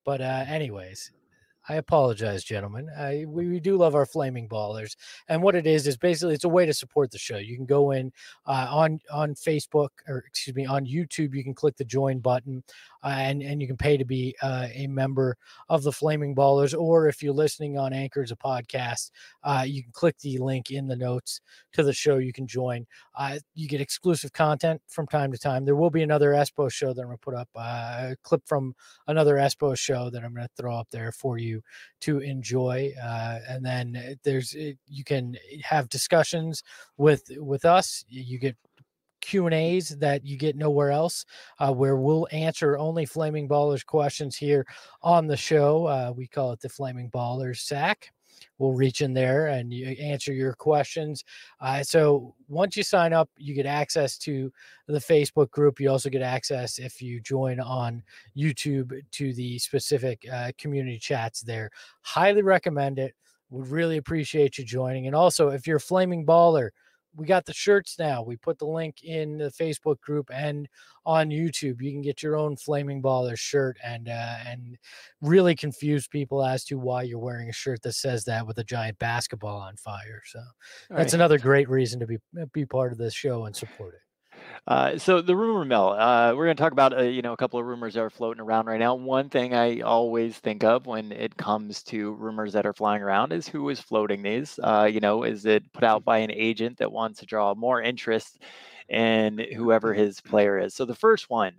But, 0.04 0.20
uh, 0.20 0.44
anyways, 0.46 1.12
I 1.70 1.74
apologize, 1.74 2.44
gentlemen. 2.44 2.88
I, 2.96 3.26
we, 3.28 3.46
we 3.46 3.60
do 3.60 3.76
love 3.76 3.94
our 3.94 4.06
flaming 4.06 4.48
ballers, 4.48 4.96
and 5.28 5.42
what 5.42 5.54
it 5.54 5.66
is 5.66 5.86
is 5.86 5.98
basically 5.98 6.32
it's 6.32 6.44
a 6.44 6.48
way 6.48 6.64
to 6.64 6.72
support 6.72 7.10
the 7.10 7.18
show. 7.18 7.36
You 7.36 7.56
can 7.56 7.66
go 7.66 7.90
in 7.90 8.10
uh, 8.46 8.68
on 8.70 9.00
on 9.12 9.34
Facebook 9.34 9.90
or 10.06 10.24
excuse 10.26 10.56
me 10.56 10.64
on 10.64 10.86
YouTube. 10.86 11.34
You 11.34 11.44
can 11.44 11.52
click 11.52 11.76
the 11.76 11.84
join 11.84 12.20
button, 12.20 12.64
uh, 13.04 13.16
and 13.18 13.42
and 13.42 13.60
you 13.60 13.66
can 13.66 13.76
pay 13.76 13.98
to 13.98 14.04
be 14.06 14.34
uh, 14.40 14.68
a 14.72 14.86
member 14.86 15.36
of 15.68 15.82
the 15.82 15.92
Flaming 15.92 16.34
Ballers. 16.34 16.78
Or 16.78 17.06
if 17.06 17.22
you're 17.22 17.34
listening 17.34 17.76
on 17.76 17.92
Anchor 17.92 18.22
as 18.22 18.30
a 18.30 18.36
podcast, 18.36 19.10
uh, 19.42 19.64
you 19.66 19.82
can 19.82 19.92
click 19.92 20.16
the 20.20 20.38
link 20.38 20.70
in 20.70 20.86
the 20.88 20.96
notes 20.96 21.42
to 21.74 21.82
the 21.82 21.92
show. 21.92 22.16
You 22.16 22.32
can 22.32 22.46
join. 22.46 22.86
Uh, 23.14 23.40
you 23.54 23.68
get 23.68 23.82
exclusive 23.82 24.32
content 24.32 24.80
from 24.88 25.06
time 25.06 25.32
to 25.32 25.38
time. 25.38 25.66
There 25.66 25.76
will 25.76 25.90
be 25.90 26.02
another 26.02 26.30
Espo 26.30 26.72
show 26.72 26.94
that 26.94 27.00
I'm 27.02 27.08
going 27.08 27.18
to 27.18 27.20
put 27.20 27.34
up, 27.34 27.48
uh, 27.54 28.12
a 28.12 28.16
clip 28.22 28.42
from 28.46 28.74
another 29.06 29.34
Espo 29.34 29.76
show 29.76 30.08
that 30.08 30.24
I'm 30.24 30.32
going 30.32 30.46
to 30.46 30.62
throw 30.62 30.74
up 30.74 30.88
there 30.90 31.12
for 31.12 31.36
you 31.36 31.57
to 32.00 32.18
enjoy. 32.20 32.92
Uh, 33.02 33.38
and 33.48 33.64
then 33.64 33.96
uh, 33.96 34.14
there's 34.24 34.54
uh, 34.54 34.72
you 34.86 35.04
can 35.04 35.36
have 35.62 35.88
discussions 35.88 36.62
with 36.96 37.22
with 37.36 37.64
us. 37.64 38.04
You 38.09 38.38
get 38.38 38.56
Q 39.20 39.46
and 39.46 39.54
A's 39.54 39.90
that 39.98 40.24
you 40.24 40.36
get 40.36 40.56
nowhere 40.56 40.90
else, 40.90 41.24
uh, 41.59 41.72
where 41.72 41.96
we'll 41.96 42.28
answer 42.32 42.78
only 42.78 43.04
Flaming 43.04 43.48
Ballers 43.48 43.84
questions 43.84 44.36
here 44.36 44.66
on 45.02 45.26
the 45.26 45.36
show. 45.36 45.86
Uh, 45.86 46.12
we 46.16 46.26
call 46.26 46.52
it 46.52 46.61
the 46.61 46.68
Flaming 46.68 47.11
Ballers 47.11 47.59
Sack. 47.59 48.12
We'll 48.59 48.72
reach 48.72 49.00
in 49.00 49.14
there 49.14 49.46
and 49.48 49.72
you 49.72 49.86
answer 49.86 50.32
your 50.32 50.52
questions. 50.52 51.24
Uh, 51.61 51.82
so 51.82 52.34
once 52.48 52.76
you 52.76 52.82
sign 52.82 53.12
up, 53.12 53.30
you 53.36 53.54
get 53.54 53.66
access 53.66 54.18
to 54.18 54.52
the 54.86 54.98
Facebook 54.98 55.50
group. 55.50 55.80
You 55.80 55.90
also 55.90 56.11
get 56.11 56.22
access 56.22 56.78
if 56.78 57.00
you 57.00 57.20
join 57.20 57.61
on 57.61 58.02
YouTube 58.36 59.00
to 59.12 59.32
the 59.32 59.59
specific 59.59 60.26
uh, 60.32 60.52
community 60.59 60.98
chats 60.98 61.40
there. 61.40 61.70
Highly 62.02 62.42
recommend 62.42 62.98
it. 62.98 63.14
Would 63.50 63.68
really 63.68 63.96
appreciate 63.96 64.59
you 64.59 64.64
joining. 64.64 65.06
And 65.06 65.16
also, 65.16 65.48
if 65.48 65.66
you're 65.66 65.78
a 65.78 65.80
flaming 65.80 66.26
baller, 66.26 66.70
we 67.18 67.26
got 67.26 67.44
the 67.44 67.52
shirts 67.52 67.98
now. 67.98 68.22
We 68.22 68.36
put 68.36 68.58
the 68.58 68.66
link 68.66 69.02
in 69.02 69.38
the 69.38 69.50
Facebook 69.50 70.00
group 70.00 70.30
and 70.32 70.68
on 71.04 71.30
YouTube. 71.30 71.82
You 71.82 71.90
can 71.90 72.00
get 72.00 72.22
your 72.22 72.36
own 72.36 72.56
flaming 72.56 73.02
baller 73.02 73.36
shirt 73.36 73.76
and 73.84 74.08
uh, 74.08 74.36
and 74.46 74.78
really 75.20 75.56
confuse 75.56 76.06
people 76.06 76.44
as 76.44 76.64
to 76.66 76.78
why 76.78 77.02
you're 77.02 77.18
wearing 77.18 77.48
a 77.48 77.52
shirt 77.52 77.82
that 77.82 77.94
says 77.94 78.24
that 78.24 78.46
with 78.46 78.58
a 78.58 78.64
giant 78.64 78.98
basketball 79.00 79.58
on 79.58 79.76
fire. 79.76 80.22
So 80.26 80.40
that's 80.90 81.14
another 81.14 81.38
great 81.38 81.68
reason 81.68 81.98
to 82.00 82.06
be 82.06 82.18
be 82.52 82.64
part 82.64 82.92
of 82.92 82.98
this 82.98 83.14
show 83.14 83.46
and 83.46 83.56
support 83.56 83.94
it. 83.94 84.07
Uh, 84.66 84.98
so 84.98 85.20
the 85.20 85.36
rumor 85.36 85.64
mill, 85.64 85.90
uh, 85.90 86.34
we're 86.34 86.44
going 86.46 86.56
to 86.56 86.62
talk 86.62 86.72
about 86.72 86.96
uh, 86.96 87.02
you 87.02 87.22
know 87.22 87.32
a 87.32 87.36
couple 87.36 87.59
of 87.59 87.66
rumors 87.66 87.94
that 87.94 88.00
are 88.02 88.11
floating 88.11 88.40
around 88.42 88.66
right 88.66 88.78
now. 88.80 88.94
One 88.94 89.28
thing 89.28 89.54
I 89.54 89.80
always 89.80 90.36
think 90.38 90.64
of 90.64 90.86
when 90.86 91.12
it 91.12 91.36
comes 91.36 91.82
to 91.84 92.12
rumors 92.14 92.52
that 92.52 92.66
are 92.66 92.72
flying 92.72 93.02
around 93.02 93.32
is 93.32 93.48
who 93.48 93.68
is 93.70 93.80
floating 93.80 94.22
these. 94.22 94.59
Uh, 94.62 94.88
you 94.90 95.00
know, 95.00 95.22
is 95.22 95.46
it 95.46 95.72
put 95.72 95.84
out 95.84 96.04
by 96.04 96.18
an 96.18 96.30
agent 96.30 96.78
that 96.78 96.92
wants 96.92 97.20
to 97.20 97.26
draw 97.26 97.54
more 97.54 97.80
interest 97.82 98.38
in 98.88 99.38
whoever 99.56 99.94
his 99.94 100.20
player 100.20 100.59
is? 100.59 100.74
So 100.74 100.84
the 100.84 100.94
first 100.94 101.30
one, 101.30 101.54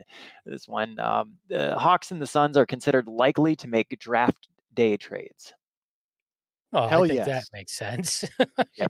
this 0.46 0.68
one, 0.68 1.00
um, 1.00 1.34
the 1.48 1.78
Hawks 1.78 2.12
and 2.12 2.22
the 2.22 2.28
Suns 2.28 2.58
are 2.58 2.66
considered 2.66 3.08
likely 3.08 3.56
to 3.58 3.68
make 3.68 3.98
draft 4.00 4.48
day 4.76 4.98
trades. 4.98 5.54
Oh, 6.72 6.88
Hell 6.88 7.04
I 7.04 7.08
think 7.08 7.18
yes. 7.18 7.28
that 7.28 7.44
makes 7.52 7.74
sense. 7.74 8.26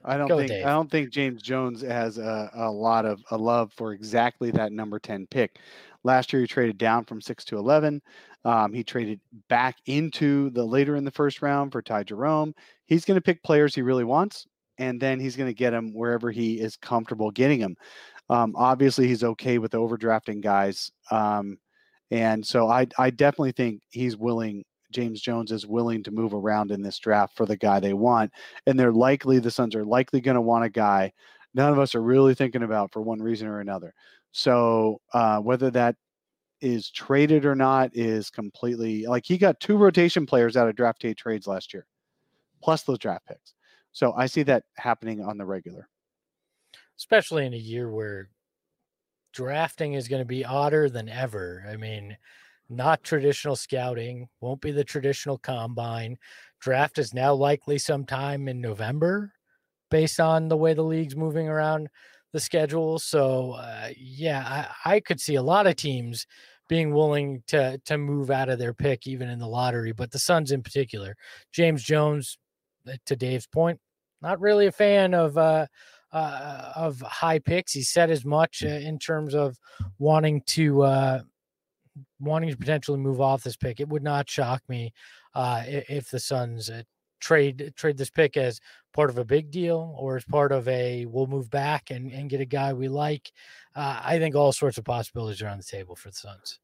I 0.03 0.17
don't 0.17 0.27
Go, 0.27 0.37
think 0.37 0.49
Dave. 0.49 0.65
I 0.65 0.69
don't 0.69 0.91
think 0.91 1.11
James 1.11 1.41
Jones 1.41 1.81
has 1.81 2.17
a, 2.17 2.49
a 2.53 2.69
lot 2.69 3.05
of 3.05 3.23
a 3.31 3.37
love 3.37 3.71
for 3.73 3.93
exactly 3.93 4.51
that 4.51 4.73
number 4.73 4.99
10 4.99 5.27
pick. 5.27 5.59
Last 6.03 6.33
year 6.33 6.41
he 6.41 6.47
traded 6.47 6.77
down 6.77 7.05
from 7.05 7.21
6 7.21 7.45
to 7.45 7.57
11. 7.57 8.01
Um, 8.45 8.73
he 8.73 8.83
traded 8.83 9.19
back 9.47 9.77
into 9.85 10.49
the 10.51 10.63
later 10.63 10.95
in 10.95 11.03
the 11.05 11.11
first 11.11 11.41
round 11.41 11.71
for 11.71 11.81
Ty 11.81 12.03
Jerome. 12.03 12.53
He's 12.85 13.05
going 13.05 13.15
to 13.15 13.21
pick 13.21 13.43
players 13.43 13.75
he 13.75 13.81
really 13.81 14.05
wants 14.05 14.45
and 14.77 14.99
then 14.99 15.19
he's 15.19 15.35
going 15.35 15.49
to 15.49 15.53
get 15.53 15.71
them 15.71 15.93
wherever 15.93 16.31
he 16.31 16.59
is 16.59 16.75
comfortable 16.77 17.31
getting 17.31 17.59
them. 17.59 17.75
Um, 18.29 18.55
obviously 18.55 19.07
he's 19.07 19.23
okay 19.23 19.57
with 19.57 19.71
overdrafting 19.71 20.41
guys. 20.41 20.91
Um, 21.11 21.57
and 22.11 22.45
so 22.45 22.69
I 22.69 22.87
I 22.97 23.11
definitely 23.11 23.51
think 23.51 23.81
he's 23.89 24.17
willing 24.17 24.63
James 24.91 25.21
Jones 25.21 25.51
is 25.51 25.67
willing 25.67 26.03
to 26.03 26.11
move 26.11 26.33
around 26.33 26.71
in 26.71 26.81
this 26.81 26.99
draft 26.99 27.35
for 27.35 27.45
the 27.45 27.57
guy 27.57 27.79
they 27.79 27.93
want 27.93 28.31
and 28.65 28.79
they're 28.79 28.91
likely 28.91 29.39
the 29.39 29.51
Suns 29.51 29.75
are 29.75 29.85
likely 29.85 30.21
going 30.21 30.35
to 30.35 30.41
want 30.41 30.65
a 30.65 30.69
guy 30.69 31.11
none 31.53 31.71
of 31.71 31.79
us 31.79 31.95
are 31.95 32.01
really 32.01 32.35
thinking 32.35 32.63
about 32.63 32.91
for 32.91 33.01
one 33.01 33.21
reason 33.21 33.47
or 33.47 33.59
another. 33.59 33.93
So 34.31 35.01
uh, 35.13 35.39
whether 35.39 35.71
that 35.71 35.95
is 36.61 36.89
traded 36.91 37.45
or 37.45 37.55
not 37.55 37.91
is 37.93 38.29
completely 38.29 39.05
like 39.05 39.25
he 39.25 39.37
got 39.37 39.59
two 39.59 39.77
rotation 39.77 40.25
players 40.25 40.57
out 40.57 40.67
of 40.67 40.75
draft 40.75 41.01
day 41.01 41.13
trades 41.13 41.47
last 41.47 41.73
year, 41.73 41.87
plus 42.61 42.83
those 42.83 42.99
draft 42.99 43.25
picks. 43.27 43.53
So 43.91 44.13
I 44.13 44.27
see 44.27 44.43
that 44.43 44.63
happening 44.77 45.23
on 45.23 45.37
the 45.37 45.45
regular. 45.45 45.87
Especially 46.97 47.45
in 47.45 47.53
a 47.53 47.57
year 47.57 47.89
where 47.89 48.29
drafting 49.33 49.93
is 49.93 50.07
going 50.07 50.21
to 50.21 50.25
be 50.25 50.45
odder 50.45 50.89
than 50.89 51.07
ever. 51.07 51.65
I 51.67 51.77
mean, 51.77 52.17
not 52.69 53.03
traditional 53.03 53.55
scouting, 53.55 54.27
won't 54.41 54.61
be 54.61 54.71
the 54.71 54.83
traditional 54.83 55.37
combine. 55.37 56.17
Draft 56.59 56.97
is 56.97 57.13
now 57.13 57.33
likely 57.33 57.77
sometime 57.77 58.47
in 58.47 58.61
November 58.61 59.33
based 59.89 60.19
on 60.19 60.47
the 60.47 60.57
way 60.57 60.73
the 60.73 60.83
league's 60.83 61.15
moving 61.15 61.47
around 61.47 61.89
the 62.31 62.39
schedule. 62.39 62.99
So, 62.99 63.53
uh, 63.53 63.89
yeah, 63.97 64.67
I, 64.85 64.95
I 64.95 64.99
could 64.99 65.19
see 65.19 65.35
a 65.35 65.41
lot 65.41 65.67
of 65.67 65.75
teams 65.75 66.27
being 66.67 66.93
willing 66.93 67.41
to 67.47 67.79
to 67.85 67.97
move 67.97 68.29
out 68.29 68.49
of 68.49 68.59
their 68.59 68.73
pick 68.73 69.07
even 69.07 69.27
in 69.27 69.39
the 69.39 69.47
lottery, 69.47 69.91
but 69.91 70.11
the 70.11 70.19
Suns 70.19 70.51
in 70.51 70.61
particular. 70.61 71.17
James 71.51 71.83
Jones, 71.83 72.37
uh, 72.87 72.93
to 73.07 73.15
Dave's 73.15 73.47
point, 73.47 73.79
not 74.21 74.39
really 74.39 74.67
a 74.67 74.71
fan 74.71 75.15
of 75.15 75.37
uh, 75.37 75.65
uh, 76.11 76.71
of 76.75 77.01
high 77.01 77.39
picks. 77.39 77.73
He 77.73 77.81
said 77.81 78.11
as 78.11 78.23
much 78.23 78.63
uh, 78.63 78.67
in 78.67 78.99
terms 78.99 79.33
of 79.33 79.57
wanting 79.97 80.41
to 80.47 80.83
uh, 80.83 81.21
wanting 82.19 82.49
to 82.49 82.57
potentially 82.57 82.97
move 82.97 83.21
off 83.21 83.43
this 83.43 83.57
pick. 83.57 83.79
It 83.79 83.89
would 83.89 84.03
not 84.03 84.29
shock 84.29 84.61
me 84.69 84.93
uh, 85.33 85.63
if 85.67 86.09
the 86.09 86.19
Suns 86.19 86.69
uh, 86.69 86.83
trade 87.19 87.73
trade 87.75 87.97
this 87.97 88.09
pick 88.09 88.37
as 88.37 88.59
part 88.93 89.09
of 89.09 89.17
a 89.17 89.25
big 89.25 89.51
deal 89.51 89.95
or 89.97 90.15
as 90.15 90.25
part 90.25 90.51
of 90.51 90.67
a 90.67 91.05
we'll 91.05 91.27
move 91.27 91.49
back 91.49 91.91
and, 91.91 92.11
and 92.11 92.29
get 92.29 92.41
a 92.41 92.45
guy 92.45 92.73
we 92.73 92.87
like. 92.87 93.31
Uh, 93.75 94.01
I 94.03 94.19
think 94.19 94.35
all 94.35 94.51
sorts 94.51 94.77
of 94.77 94.85
possibilities 94.85 95.41
are 95.41 95.49
on 95.49 95.57
the 95.57 95.63
table 95.63 95.95
for 95.95 96.09
the 96.09 96.15
Suns. 96.15 96.59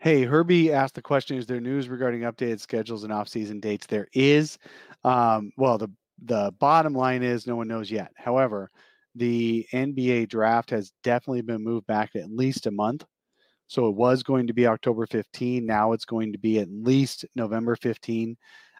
Hey, 0.00 0.24
Herbie 0.24 0.72
asked 0.72 0.94
the 0.94 1.02
question: 1.02 1.38
Is 1.38 1.46
there 1.46 1.60
news 1.60 1.88
regarding 1.88 2.22
updated 2.22 2.60
schedules 2.60 3.04
and 3.04 3.12
off-season 3.12 3.60
dates? 3.60 3.86
There 3.86 4.08
is. 4.12 4.58
Um, 5.02 5.50
well, 5.56 5.78
the 5.78 5.90
the 6.22 6.52
bottom 6.58 6.94
line 6.94 7.22
is 7.22 7.46
no 7.46 7.56
one 7.56 7.68
knows 7.68 7.90
yet. 7.90 8.12
However, 8.16 8.70
the 9.14 9.66
NBA 9.72 10.28
draft 10.28 10.70
has 10.70 10.92
definitely 11.02 11.42
been 11.42 11.62
moved 11.62 11.86
back 11.86 12.16
at 12.16 12.30
least 12.30 12.66
a 12.66 12.70
month. 12.70 13.04
So 13.66 13.88
it 13.88 13.94
was 13.94 14.22
going 14.22 14.46
to 14.46 14.52
be 14.52 14.66
October 14.66 15.06
15. 15.06 15.64
Now 15.64 15.92
it's 15.92 16.04
going 16.04 16.32
to 16.32 16.38
be 16.38 16.58
at 16.58 16.68
least 16.70 17.24
November 17.34 17.76
15. 17.76 18.36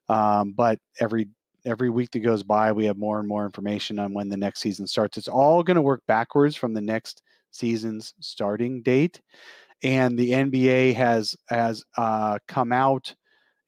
Um, 0.08 0.52
but 0.52 0.78
every 1.00 1.28
every 1.66 1.88
week 1.88 2.10
that 2.10 2.20
goes 2.20 2.42
by, 2.42 2.72
we 2.72 2.84
have 2.84 2.98
more 2.98 3.18
and 3.18 3.26
more 3.26 3.46
information 3.46 3.98
on 3.98 4.12
when 4.12 4.28
the 4.28 4.36
next 4.36 4.60
season 4.60 4.86
starts. 4.86 5.16
It's 5.16 5.28
all 5.28 5.62
going 5.62 5.76
to 5.76 5.82
work 5.82 6.02
backwards 6.06 6.56
from 6.56 6.74
the 6.74 6.82
next 6.82 7.22
season's 7.52 8.12
starting 8.20 8.82
date. 8.82 9.20
And 9.82 10.18
the 10.18 10.30
NBA 10.30 10.94
has 10.94 11.34
has 11.48 11.84
uh, 11.96 12.38
come 12.48 12.72
out 12.72 13.14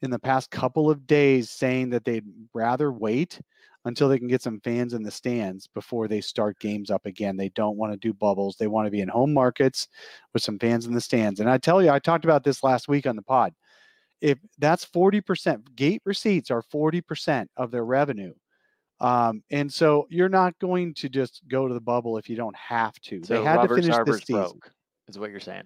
in 0.03 0.11
the 0.11 0.19
past 0.19 0.51
couple 0.51 0.91
of 0.91 1.07
days 1.07 1.51
saying 1.51 1.91
that 1.91 2.05
they'd 2.05 2.25
rather 2.55 2.93
wait 2.93 3.41
until 3.87 4.09
they 4.09 4.19
can 4.19 4.27
get 4.27 4.43
some 4.43 4.61
fans 4.61 4.95
in 4.95 5.05
the 5.05 5.11
stands 5.11 5.69
before 5.69 6.09
they 6.09 6.21
start 6.21 6.59
games 6.59 6.91
up 6.91 7.07
again. 7.07 7.37
They 7.37 7.51
don't 7.51 7.77
want 7.77 7.93
to 7.93 7.97
do 7.97 8.13
bubbles. 8.13 8.57
They 8.57 8.67
want 8.67 8.87
to 8.87 8.91
be 8.91 9.01
in 9.01 9.09
home 9.09 9.33
markets 9.33 9.87
with 10.33 10.43
some 10.43 10.59
fans 10.59 10.87
in 10.87 10.93
the 10.93 11.01
stands. 11.01 11.39
And 11.39 11.49
I 11.49 11.57
tell 11.57 11.81
you, 11.81 11.91
I 11.91 12.01
talked 12.01 12.25
about 12.25 12.43
this 12.43 12.65
last 12.65 12.89
week 12.89 13.07
on 13.07 13.15
the 13.15 13.23
pod. 13.23 13.55
If 14.21 14.39
that's 14.59 14.85
40%, 14.85 15.77
gate 15.77 16.03
receipts 16.05 16.51
are 16.51 16.63
40% 16.63 17.47
of 17.57 17.71
their 17.71 17.85
revenue. 17.85 18.35
Um, 18.99 19.45
and 19.51 19.73
so 19.73 20.09
you're 20.11 20.29
not 20.29 20.59
going 20.59 20.95
to 20.95 21.09
just 21.09 21.43
go 21.47 21.69
to 21.69 21.75
the 21.75 21.81
bubble 21.81 22.19
if 22.19 22.29
you 22.29 22.35
don't 22.35 22.57
have 22.57 22.99
to. 23.03 23.23
So 23.23 23.39
they 23.39 23.45
had 23.45 23.57
Robert 23.57 23.77
to 23.77 23.83
finish 23.83 23.95
Sarver's 23.95 24.17
this 24.17 24.27
season. 24.27 24.43
broke, 24.43 24.71
is 25.07 25.19
what 25.19 25.31
you're 25.31 25.39
saying. 25.39 25.65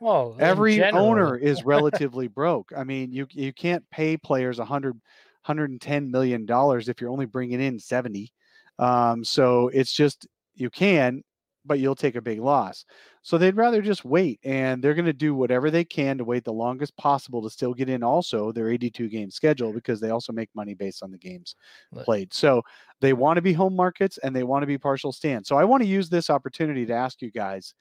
Well, 0.00 0.34
Every 0.40 0.82
owner 0.82 1.36
is 1.36 1.62
relatively 1.64 2.26
broke. 2.26 2.72
I 2.76 2.82
mean, 2.82 3.12
you 3.12 3.28
you 3.30 3.52
can't 3.52 3.88
pay 3.90 4.16
players 4.16 4.58
a 4.58 4.64
hundred 4.64 5.00
110 5.44 6.10
million 6.10 6.46
dollars 6.46 6.88
if 6.88 7.00
you're 7.00 7.10
only 7.10 7.26
bringing 7.26 7.60
in 7.60 7.78
70 7.78 8.32
um, 8.78 9.24
so 9.24 9.68
it's 9.68 9.92
just 9.92 10.26
you 10.54 10.70
can 10.70 11.22
but 11.64 11.78
you'll 11.78 11.94
take 11.94 12.16
a 12.16 12.20
big 12.20 12.40
loss. 12.40 12.84
So 13.22 13.38
they'd 13.38 13.56
rather 13.56 13.82
just 13.82 14.04
wait 14.04 14.40
and 14.42 14.82
they're 14.82 14.94
going 14.94 15.04
to 15.04 15.12
do 15.12 15.32
whatever 15.32 15.70
they 15.70 15.84
can 15.84 16.18
to 16.18 16.24
wait 16.24 16.42
the 16.42 16.52
longest 16.52 16.96
possible 16.96 17.40
to 17.42 17.50
still 17.50 17.72
get 17.72 17.88
in 17.88 18.02
also 18.02 18.50
their 18.50 18.68
82 18.68 19.08
game 19.08 19.30
schedule 19.30 19.72
because 19.72 20.00
they 20.00 20.10
also 20.10 20.32
make 20.32 20.50
money 20.54 20.74
based 20.74 21.04
on 21.04 21.12
the 21.12 21.18
games 21.18 21.54
Right. 21.92 22.04
played. 22.04 22.34
So 22.34 22.62
they 23.00 23.12
want 23.12 23.36
to 23.36 23.42
be 23.42 23.52
home 23.52 23.76
markets 23.76 24.18
and 24.18 24.34
they 24.34 24.42
want 24.42 24.62
to 24.62 24.66
be 24.66 24.78
partial 24.78 25.12
stand 25.12 25.46
so 25.46 25.56
i 25.56 25.64
want 25.64 25.82
to 25.82 25.88
use 25.88 26.08
this 26.08 26.30
opportunity 26.30 26.86
to 26.86 26.92
ask 26.94 27.20
you 27.20 27.30
guys 27.30 27.74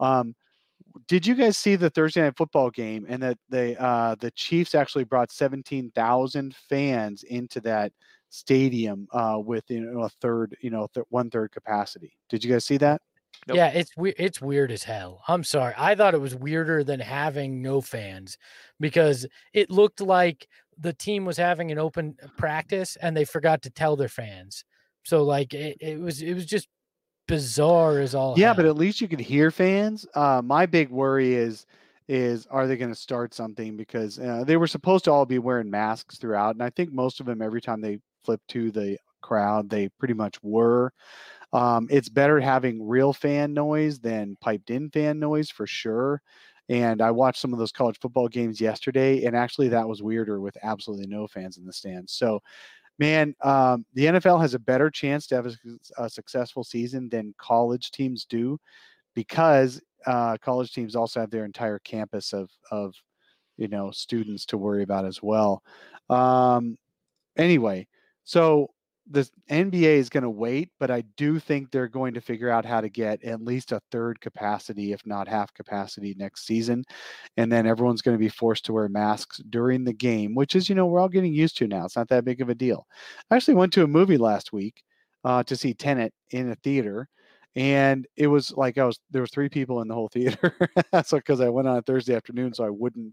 um, 0.00 0.34
did 1.08 1.26
you 1.26 1.34
guys 1.34 1.56
see 1.56 1.76
the 1.76 1.90
Thursday 1.90 2.22
night 2.22 2.36
football 2.36 2.70
game 2.70 3.06
and 3.08 3.22
that 3.22 3.38
they 3.48 3.76
uh, 3.76 4.14
the 4.20 4.30
Chiefs 4.32 4.74
actually 4.74 5.04
brought 5.04 5.32
17,000 5.32 6.54
fans 6.68 7.22
into 7.24 7.60
that 7.62 7.92
stadium 8.28 9.08
uh, 9.12 9.38
with 9.44 9.64
you 9.68 9.80
know 9.80 10.02
a 10.02 10.08
third 10.08 10.56
you 10.60 10.70
know 10.70 10.88
th- 10.94 11.06
one 11.10 11.30
third 11.30 11.52
capacity? 11.52 12.16
Did 12.28 12.44
you 12.44 12.52
guys 12.52 12.64
see 12.64 12.76
that? 12.78 13.02
Nope. 13.46 13.56
Yeah, 13.56 13.68
it's 13.68 13.96
weird. 13.96 14.16
It's 14.18 14.40
weird 14.40 14.70
as 14.70 14.82
hell. 14.82 15.22
I'm 15.26 15.44
sorry. 15.44 15.74
I 15.76 15.94
thought 15.94 16.14
it 16.14 16.20
was 16.20 16.34
weirder 16.34 16.84
than 16.84 17.00
having 17.00 17.62
no 17.62 17.80
fans 17.80 18.36
because 18.78 19.26
it 19.52 19.70
looked 19.70 20.00
like 20.00 20.46
the 20.78 20.92
team 20.92 21.24
was 21.24 21.36
having 21.36 21.70
an 21.70 21.78
open 21.78 22.16
practice 22.36 22.96
and 22.96 23.16
they 23.16 23.24
forgot 23.24 23.62
to 23.62 23.70
tell 23.70 23.96
their 23.96 24.08
fans. 24.08 24.64
So 25.04 25.22
like 25.24 25.54
it, 25.54 25.78
it 25.80 25.98
was 25.98 26.22
it 26.22 26.34
was 26.34 26.46
just 26.46 26.68
bizarre 27.30 27.98
as 27.98 28.14
all. 28.14 28.38
yeah, 28.38 28.52
but 28.52 28.64
at 28.66 28.76
least 28.76 29.00
you 29.00 29.08
could 29.08 29.20
hear 29.20 29.50
fans. 29.50 30.06
Uh, 30.14 30.42
my 30.44 30.66
big 30.66 30.90
worry 30.90 31.34
is 31.34 31.66
is 32.08 32.46
are 32.46 32.66
they 32.66 32.76
going 32.76 32.92
to 32.92 32.98
start 32.98 33.32
something 33.32 33.76
because 33.76 34.18
uh, 34.18 34.42
they 34.44 34.56
were 34.56 34.66
supposed 34.66 35.04
to 35.04 35.12
all 35.12 35.24
be 35.24 35.38
wearing 35.38 35.70
masks 35.70 36.18
throughout, 36.18 36.54
and 36.54 36.62
I 36.62 36.70
think 36.70 36.92
most 36.92 37.20
of 37.20 37.26
them 37.26 37.40
every 37.40 37.60
time 37.60 37.80
they 37.80 37.98
flip 38.24 38.40
to 38.48 38.70
the 38.70 38.98
crowd, 39.22 39.70
they 39.70 39.88
pretty 39.90 40.14
much 40.14 40.42
were. 40.42 40.92
Um, 41.52 41.88
it's 41.90 42.08
better 42.08 42.40
having 42.40 42.86
real 42.86 43.12
fan 43.12 43.54
noise 43.54 43.98
than 43.98 44.36
piped 44.40 44.70
in 44.70 44.90
fan 44.90 45.18
noise 45.18 45.50
for 45.50 45.66
sure. 45.66 46.22
And 46.68 47.02
I 47.02 47.10
watched 47.10 47.40
some 47.40 47.52
of 47.52 47.58
those 47.58 47.72
college 47.72 47.98
football 48.00 48.28
games 48.28 48.60
yesterday, 48.60 49.24
and 49.24 49.36
actually 49.36 49.68
that 49.70 49.88
was 49.88 50.02
weirder 50.02 50.40
with 50.40 50.56
absolutely 50.62 51.08
no 51.08 51.26
fans 51.26 51.58
in 51.58 51.66
the 51.66 51.72
stands. 51.72 52.12
So, 52.12 52.40
man, 53.00 53.34
um, 53.40 53.86
the 53.94 54.04
NFL 54.04 54.40
has 54.42 54.52
a 54.52 54.58
better 54.58 54.90
chance 54.90 55.26
to 55.26 55.34
have 55.34 55.46
a, 55.46 55.54
a 55.96 56.10
successful 56.10 56.62
season 56.62 57.08
than 57.08 57.34
college 57.38 57.90
teams 57.90 58.26
do, 58.26 58.60
because 59.14 59.80
uh, 60.06 60.36
college 60.40 60.72
teams 60.72 60.94
also 60.94 61.18
have 61.18 61.30
their 61.30 61.46
entire 61.46 61.78
campus 61.80 62.32
of 62.32 62.50
of 62.70 62.94
you 63.56 63.68
know 63.68 63.90
students 63.90 64.44
to 64.46 64.58
worry 64.58 64.82
about 64.82 65.06
as 65.06 65.22
well. 65.22 65.62
Um, 66.10 66.76
anyway, 67.36 67.88
so 68.24 68.68
the 69.10 69.28
NBA 69.50 69.96
is 69.96 70.08
going 70.08 70.22
to 70.22 70.30
wait, 70.30 70.70
but 70.78 70.90
I 70.90 71.02
do 71.16 71.40
think 71.40 71.70
they're 71.70 71.88
going 71.88 72.14
to 72.14 72.20
figure 72.20 72.48
out 72.48 72.64
how 72.64 72.80
to 72.80 72.88
get 72.88 73.22
at 73.24 73.42
least 73.42 73.72
a 73.72 73.80
third 73.90 74.20
capacity, 74.20 74.92
if 74.92 75.04
not 75.04 75.26
half 75.26 75.52
capacity, 75.52 76.14
next 76.16 76.46
season. 76.46 76.84
And 77.36 77.50
then 77.50 77.66
everyone's 77.66 78.02
going 78.02 78.16
to 78.16 78.20
be 78.20 78.28
forced 78.28 78.64
to 78.66 78.72
wear 78.72 78.88
masks 78.88 79.38
during 79.50 79.84
the 79.84 79.92
game, 79.92 80.34
which 80.34 80.54
is, 80.54 80.68
you 80.68 80.76
know, 80.76 80.86
we're 80.86 81.00
all 81.00 81.08
getting 81.08 81.34
used 81.34 81.56
to 81.58 81.66
now. 81.66 81.84
It's 81.84 81.96
not 81.96 82.08
that 82.08 82.24
big 82.24 82.40
of 82.40 82.50
a 82.50 82.54
deal. 82.54 82.86
I 83.30 83.36
actually 83.36 83.54
went 83.54 83.72
to 83.74 83.82
a 83.82 83.88
movie 83.88 84.18
last 84.18 84.52
week 84.52 84.82
uh, 85.24 85.42
to 85.42 85.56
see 85.56 85.74
Tenet 85.74 86.14
in 86.30 86.50
a 86.50 86.56
theater. 86.56 87.08
And 87.56 88.06
it 88.16 88.28
was 88.28 88.52
like 88.52 88.78
I 88.78 88.84
was 88.84 89.00
there 89.10 89.22
was 89.22 89.32
three 89.32 89.48
people 89.48 89.82
in 89.82 89.88
the 89.88 89.94
whole 89.94 90.08
theater. 90.12 90.56
so 91.04 91.16
because 91.16 91.40
I 91.40 91.48
went 91.48 91.66
on 91.66 91.78
a 91.78 91.82
Thursday 91.82 92.14
afternoon, 92.14 92.54
so 92.54 92.64
I 92.64 92.70
wouldn't 92.70 93.12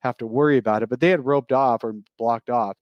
have 0.00 0.18
to 0.18 0.26
worry 0.26 0.58
about 0.58 0.82
it. 0.82 0.90
But 0.90 1.00
they 1.00 1.08
had 1.08 1.24
roped 1.24 1.52
off 1.52 1.84
or 1.84 1.94
blocked 2.18 2.50
off 2.50 2.76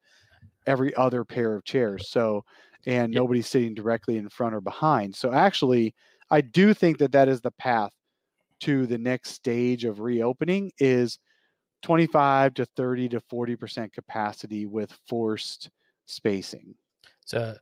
every 0.67 0.95
other 0.97 1.25
pair 1.25 1.55
of 1.55 1.65
chairs. 1.65 2.09
So, 2.09 2.45
and 2.87 3.13
Yeah. 3.13 3.21
nobody's 3.21 3.49
sitting 3.49 3.75
directly 3.75 4.17
in 4.17 4.29
front 4.29 4.55
or 4.55 4.61
behind. 4.61 5.15
So, 5.17 5.33
actually, 5.33 5.95
I 6.31 6.41
do 6.41 6.75
think 6.75 6.99
that 6.99 7.13
that 7.13 7.29
is 7.29 7.41
the 7.41 7.53
path 7.53 7.93
to 8.61 8.87
the 8.87 8.99
next 8.99 9.31
stage 9.31 9.85
of 9.85 10.01
reopening 10.01 10.73
is 10.79 11.19
25 11.83 12.55
to 12.55 12.67
30 12.67 13.09
to 13.11 13.21
40% 13.21 13.93
capacity 13.93 14.67
with 14.67 14.93
forced 15.09 15.71
spacing. 16.07 16.77
So, 17.25 17.57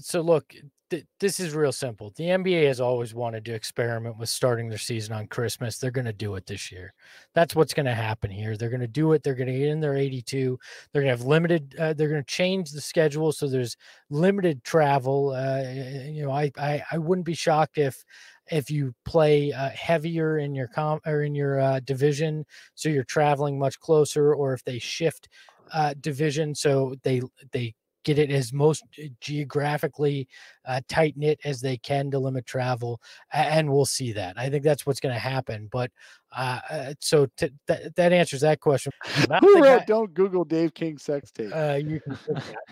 so 0.00 0.20
look, 0.20 0.54
th- 0.90 1.06
this 1.20 1.40
is 1.40 1.54
real 1.54 1.72
simple. 1.72 2.12
The 2.16 2.24
NBA 2.24 2.66
has 2.66 2.80
always 2.80 3.14
wanted 3.14 3.44
to 3.46 3.54
experiment 3.54 4.18
with 4.18 4.28
starting 4.28 4.68
their 4.68 4.78
season 4.78 5.14
on 5.14 5.26
Christmas. 5.26 5.78
They're 5.78 5.90
going 5.90 6.04
to 6.06 6.12
do 6.12 6.34
it 6.36 6.46
this 6.46 6.70
year. 6.70 6.92
That's 7.34 7.54
what's 7.54 7.74
going 7.74 7.86
to 7.86 7.94
happen 7.94 8.30
here. 8.30 8.56
They're 8.56 8.68
going 8.70 8.80
to 8.80 8.86
do 8.86 9.12
it. 9.12 9.22
They're 9.22 9.34
going 9.34 9.48
to 9.48 9.58
get 9.58 9.68
in 9.68 9.80
their 9.80 9.96
82. 9.96 10.58
They're 10.92 11.02
going 11.02 11.12
to 11.12 11.18
have 11.18 11.26
limited. 11.26 11.74
Uh, 11.78 11.94
they're 11.94 12.08
going 12.08 12.22
to 12.22 12.30
change 12.30 12.70
the 12.70 12.80
schedule 12.80 13.32
so 13.32 13.48
there's 13.48 13.76
limited 14.10 14.62
travel. 14.64 15.30
Uh, 15.30 15.62
you 16.06 16.24
know, 16.24 16.30
I, 16.32 16.50
I 16.58 16.82
I 16.92 16.98
wouldn't 16.98 17.26
be 17.26 17.34
shocked 17.34 17.78
if 17.78 18.04
if 18.50 18.70
you 18.70 18.94
play 19.04 19.52
uh, 19.52 19.70
heavier 19.70 20.38
in 20.38 20.54
your 20.54 20.68
com 20.68 21.00
or 21.06 21.22
in 21.22 21.34
your 21.34 21.60
uh, 21.60 21.80
division, 21.80 22.44
so 22.74 22.88
you're 22.88 23.04
traveling 23.04 23.58
much 23.58 23.78
closer, 23.80 24.34
or 24.34 24.52
if 24.52 24.62
they 24.64 24.78
shift 24.78 25.28
uh, 25.72 25.94
division, 26.00 26.54
so 26.54 26.94
they 27.02 27.22
they 27.52 27.74
get 28.04 28.18
it 28.18 28.30
as 28.30 28.52
most 28.52 28.84
geographically 29.20 30.28
uh, 30.66 30.80
tight 30.88 31.16
knit 31.16 31.40
as 31.44 31.60
they 31.60 31.76
can 31.76 32.10
to 32.10 32.18
limit 32.18 32.46
travel, 32.46 33.00
and 33.32 33.70
we'll 33.70 33.84
see 33.86 34.12
that. 34.12 34.34
I 34.36 34.48
think 34.48 34.64
that's 34.64 34.86
what's 34.86 35.00
going 35.00 35.14
to 35.14 35.18
happen. 35.18 35.68
But 35.70 35.90
uh, 36.36 36.60
uh 36.70 36.94
so 37.00 37.26
t- 37.36 37.50
th- 37.66 37.92
that 37.96 38.12
answers 38.12 38.40
that 38.40 38.60
question. 38.60 38.92
Who 39.40 39.62
wrote, 39.62 39.86
"Don't 39.86 40.12
Google 40.14 40.44
Dave 40.44 40.74
King 40.74 40.98
sex 40.98 41.30
tape"? 41.30 41.50
Uh, 41.54 41.78
you, 41.82 42.00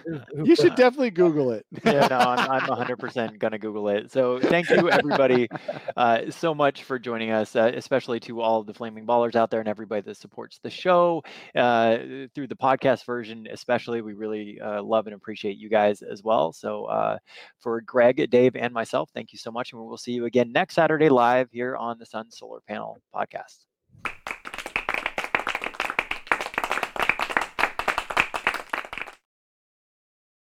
you 0.45 0.57
should 0.57 0.75
definitely 0.75 1.11
Google 1.11 1.53
it. 1.53 1.67
yeah, 1.85 2.07
no, 2.09 2.19
I'm, 2.19 2.51
I'm 2.51 2.87
100% 2.87 3.39
gonna 3.39 3.59
Google 3.59 3.89
it. 3.89 4.11
So 4.11 4.39
thank 4.41 4.71
you 4.71 4.91
everybody 4.91 5.49
uh, 5.97 6.31
so 6.31 6.55
much 6.55 6.85
for 6.85 6.99
joining 6.99 7.31
us, 7.31 7.57
uh, 7.57 7.73
especially 7.75 8.21
to 8.21 8.41
all 8.41 8.61
of 8.61 8.67
the 8.67 8.75
Flaming 8.75 9.07
Ballers 9.07 9.35
out 9.35 9.51
there 9.51 9.61
and 9.61 9.69
everybody 9.69 10.03
that 10.03 10.17
supports 10.17 10.59
the 10.63 10.71
show 10.71 11.23
uh, 11.55 11.99
through 12.35 12.47
the 12.47 12.57
podcast 12.57 13.05
version. 13.05 13.47
Especially, 13.51 14.03
we 14.03 14.15
really 14.15 14.61
uh, 14.61 14.83
love 14.83 15.07
and 15.07 15.15
appreciate 15.15 15.57
you 15.57 15.69
guys 15.69 16.03
as 16.03 16.23
well. 16.23 16.53
So 16.53 16.85
uh, 16.87 17.19
for 17.59 17.81
Greg, 17.81 18.31
Dave, 18.31 18.57
and 18.57 18.73
myself, 18.73 19.11
thank 19.15 19.33
you 19.33 19.39
so 19.39 19.51
much, 19.51 19.73
and 19.73 19.81
we 19.81 19.87
will 19.87 19.99
see 19.99 20.13
you 20.13 20.27
again 20.27 20.53
next 20.53 20.75
Saturday 20.75 21.09
live 21.09 21.49
here 21.51 21.77
on 21.77 21.99
the 21.99 22.07
Sun 22.07 22.31
Solar 22.31 22.61
Panel 22.67 22.99
podcast. 23.15 23.50